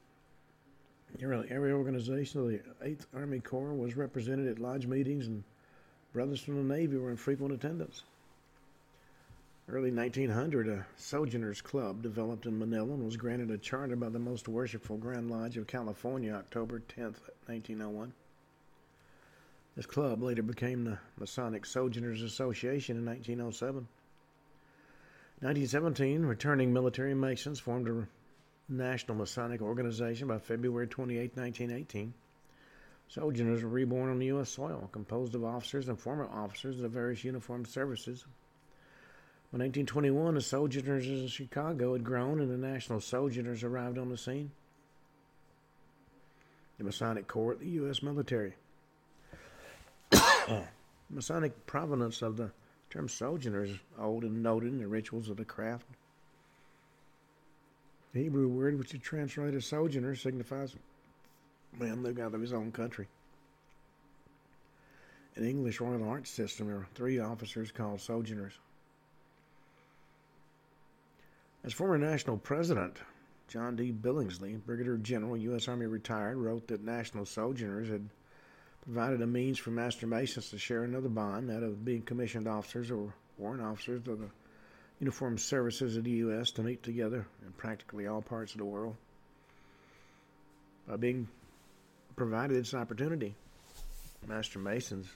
Nearly 1.19 1.49
every 1.51 1.73
organization 1.73 2.41
of 2.41 2.49
the 2.49 2.61
8th 2.85 3.07
Army 3.15 3.41
Corps 3.41 3.75
was 3.75 3.97
represented 3.97 4.49
at 4.49 4.59
lodge 4.59 4.87
meetings, 4.87 5.27
and 5.27 5.45
brothers 6.13 6.41
from 6.41 6.57
the 6.57 6.75
Navy 6.75 6.97
were 6.97 7.11
in 7.11 7.17
frequent 7.17 7.53
attendance. 7.53 8.03
Early 9.69 9.91
1900, 9.91 10.69
a 10.69 10.87
Sojourners 10.97 11.61
Club 11.61 12.03
developed 12.03 12.47
in 12.47 12.59
Manila 12.59 12.95
and 12.95 13.05
was 13.05 13.17
granted 13.17 13.51
a 13.51 13.59
charter 13.59 13.97
by 13.97 14.09
the 14.09 14.19
Most 14.19 14.47
Worshipful 14.47 14.97
Grand 14.97 15.29
Lodge 15.29 15.57
of 15.57 15.67
California, 15.67 16.33
October 16.33 16.79
10, 16.79 17.05
1901. 17.47 18.13
This 19.75 19.87
club 19.87 20.23
later 20.23 20.43
became 20.43 20.85
the 20.85 20.99
Masonic 21.19 21.67
Sojourners 21.67 22.23
Association 22.23 22.97
in 22.97 23.05
1907. 23.05 23.89
1917, 25.41 26.25
returning 26.25 26.73
military 26.73 27.15
Masons 27.15 27.61
formed 27.61 27.89
a 27.89 28.09
national 28.73 29.19
Masonic 29.19 29.61
organization 29.61 30.29
by 30.29 30.39
February 30.39 30.87
28, 30.87 31.37
1918. 31.37 32.15
Sojourners 33.09 33.63
were 33.63 33.69
reborn 33.69 34.11
on 34.11 34.21
U.S. 34.21 34.49
soil, 34.49 34.89
composed 34.93 35.35
of 35.35 35.45
officers 35.45 35.89
and 35.89 35.99
former 35.99 36.27
officers 36.27 36.77
of 36.77 36.83
the 36.83 36.89
various 36.89 37.23
uniformed 37.23 37.69
services. 37.69 38.25
By 39.53 39.59
1921, 39.59 40.35
the 40.35 40.41
Sojourners 40.41 41.07
in 41.07 41.29
Chicago 41.29 41.93
had 41.93 42.03
grown 42.03 42.41
and 42.41 42.51
the 42.51 42.57
National 42.57 43.01
Sojourners 43.01 43.63
arrived 43.63 43.99
on 43.99 44.09
the 44.09 44.17
scene. 44.17 44.51
The 46.79 46.85
Masonic 46.85 47.29
Corps 47.29 47.53
of 47.53 47.61
the 47.61 47.69
U.S. 47.69 48.03
military. 48.03 48.55
Masonic 51.11 51.67
provenance 51.67 52.23
of 52.23 52.37
the 52.39 52.51
term 52.97 53.09
sojourner 53.09 53.65
is 53.65 53.79
old 54.01 54.25
and 54.25 54.43
noted 54.43 54.73
in 54.73 54.79
the 54.79 54.87
rituals 54.87 55.29
of 55.29 55.37
the 55.37 55.45
craft. 55.45 55.85
The 58.15 58.23
Hebrew 58.23 58.49
word, 58.49 58.79
which 58.79 58.95
is 58.95 59.01
translated 59.01 59.63
sojourner, 59.63 60.15
signifies 60.15 60.75
man 61.79 62.03
living 62.03 62.25
out 62.25 62.35
of 62.35 62.41
his 62.41 62.55
own 62.55 62.73
country. 62.73 63.07
In 65.35 65.43
the 65.43 65.51
English 65.51 65.79
Royal 65.79 66.09
Arch 66.09 66.27
System, 66.27 66.69
there 66.69 66.77
are 66.77 66.87
three 66.95 67.19
officers 67.19 67.71
called 67.71 68.01
sojourners. 68.01 68.55
As 71.65 71.75
former 71.75 71.99
national 71.99 72.39
president, 72.39 72.97
John 73.49 73.77
D. 73.77 73.93
Billingsley, 73.93 74.59
Brigadier 74.65 74.97
General, 74.97 75.37
U.S. 75.37 75.69
Army 75.69 75.85
retired, 75.85 76.39
wrote 76.39 76.67
that 76.69 76.83
national 76.83 77.27
sojourners 77.27 77.91
had 77.91 78.09
provided 78.87 79.21
a 79.21 79.27
means 79.27 79.59
for 79.59 79.71
Master 79.71 80.07
Masons 80.07 80.51
to 80.51 80.59
share 80.59 80.85
another 80.85 81.09
bond, 81.09 81.51
that 81.51 81.63
of 81.63 81.85
being 81.85 82.03
commissioned 82.03 82.47
officers 82.47 82.91
or 82.91 83.13
warrant 83.37 83.63
officers 83.63 84.07
of 84.07 84.21
the 84.21 84.31
uniformed 85.01 85.41
services 85.41 85.97
of 85.97 86.05
the 86.05 86.11
U.S. 86.11 86.53
to 86.53 86.63
meet 86.63 86.83
together 86.83 87.27
in 87.45 87.53
practically 87.53 88.07
all 88.07 88.23
parts 88.23 88.53
of 88.53 88.59
the 88.59 88.65
world. 88.65 88.97
By 90.89 90.97
being 90.97 91.29
provided 92.15 92.57
this 92.57 92.75
opportunity, 92.75 93.35
Master 94.27 94.61
Masons 94.61 95.09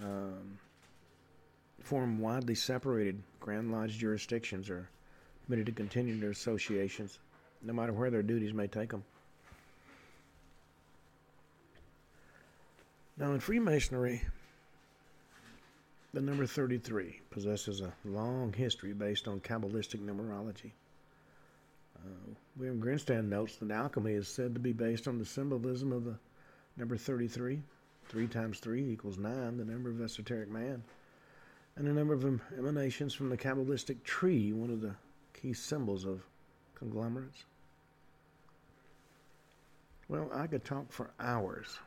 um, 0.00 0.58
form 1.82 2.20
widely 2.20 2.54
separated 2.54 3.20
Grand 3.40 3.72
Lodge 3.72 3.98
jurisdictions 3.98 4.70
are 4.70 4.88
permitted 5.46 5.66
to 5.66 5.72
continue 5.72 6.18
their 6.18 6.30
associations, 6.30 7.18
no 7.62 7.72
matter 7.72 7.92
where 7.92 8.10
their 8.10 8.22
duties 8.22 8.54
may 8.54 8.68
take 8.68 8.90
them. 8.90 9.02
Now, 13.20 13.32
in 13.32 13.40
Freemasonry, 13.40 14.22
the 16.14 16.22
number 16.22 16.46
33 16.46 17.20
possesses 17.30 17.82
a 17.82 17.92
long 18.06 18.50
history 18.54 18.94
based 18.94 19.28
on 19.28 19.40
Kabbalistic 19.40 20.00
numerology. 20.00 20.70
Uh, 21.98 22.32
William 22.56 22.80
Grimstad 22.80 23.26
notes 23.26 23.56
that 23.56 23.70
alchemy 23.70 24.14
is 24.14 24.26
said 24.26 24.54
to 24.54 24.58
be 24.58 24.72
based 24.72 25.06
on 25.06 25.18
the 25.18 25.26
symbolism 25.26 25.92
of 25.92 26.06
the 26.06 26.16
number 26.78 26.96
33. 26.96 27.60
3 28.08 28.26
times 28.26 28.58
3 28.58 28.90
equals 28.90 29.18
9, 29.18 29.58
the 29.58 29.66
number 29.66 29.90
of 29.90 30.00
esoteric 30.00 30.48
man. 30.48 30.82
And 31.76 31.86
the 31.86 31.92
number 31.92 32.14
of 32.14 32.24
emanations 32.56 33.12
from 33.12 33.28
the 33.28 33.36
Kabbalistic 33.36 34.02
tree, 34.02 34.54
one 34.54 34.70
of 34.70 34.80
the 34.80 34.94
key 35.34 35.52
symbols 35.52 36.06
of 36.06 36.22
conglomerates. 36.74 37.44
Well, 40.08 40.30
I 40.34 40.46
could 40.46 40.64
talk 40.64 40.90
for 40.90 41.10
hours 41.20 41.78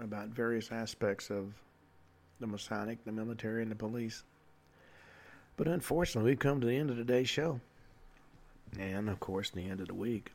about 0.00 0.28
various 0.28 0.70
aspects 0.70 1.30
of 1.30 1.52
the 2.40 2.46
Masonic, 2.46 3.04
the 3.04 3.12
military, 3.12 3.62
and 3.62 3.70
the 3.70 3.76
police. 3.76 4.22
But 5.56 5.66
unfortunately, 5.66 6.30
we've 6.30 6.38
come 6.38 6.60
to 6.60 6.66
the 6.66 6.76
end 6.76 6.90
of 6.90 6.96
today's 6.96 7.28
show. 7.28 7.60
And, 8.78 9.08
of 9.08 9.18
course, 9.18 9.50
the 9.50 9.68
end 9.68 9.80
of 9.80 9.88
the 9.88 9.94
week. 9.94 10.32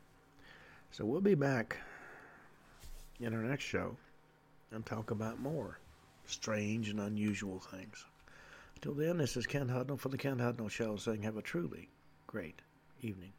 So 0.92 1.06
we'll 1.06 1.22
be 1.22 1.36
back 1.36 1.78
in 3.20 3.34
our 3.34 3.42
next 3.42 3.64
show 3.64 3.96
and 4.72 4.86
talk 4.86 5.12
about 5.12 5.40
more 5.40 5.80
strange 6.26 6.90
and 6.90 7.00
unusual 7.00 7.60
things. 7.60 8.06
Until 8.76 8.94
then, 8.94 9.18
this 9.18 9.38
is 9.38 9.46
Ken 9.46 9.68
Hudnall 9.68 10.00
for 10.00 10.10
the 10.10 10.18
Ken 10.18 10.38
Hudnall 10.38 10.70
Show 10.70 10.98
saying 10.98 11.22
have 11.24 11.38
a 11.38 11.42
truly 11.42 11.90
great 12.28 12.62
evening. 13.02 13.34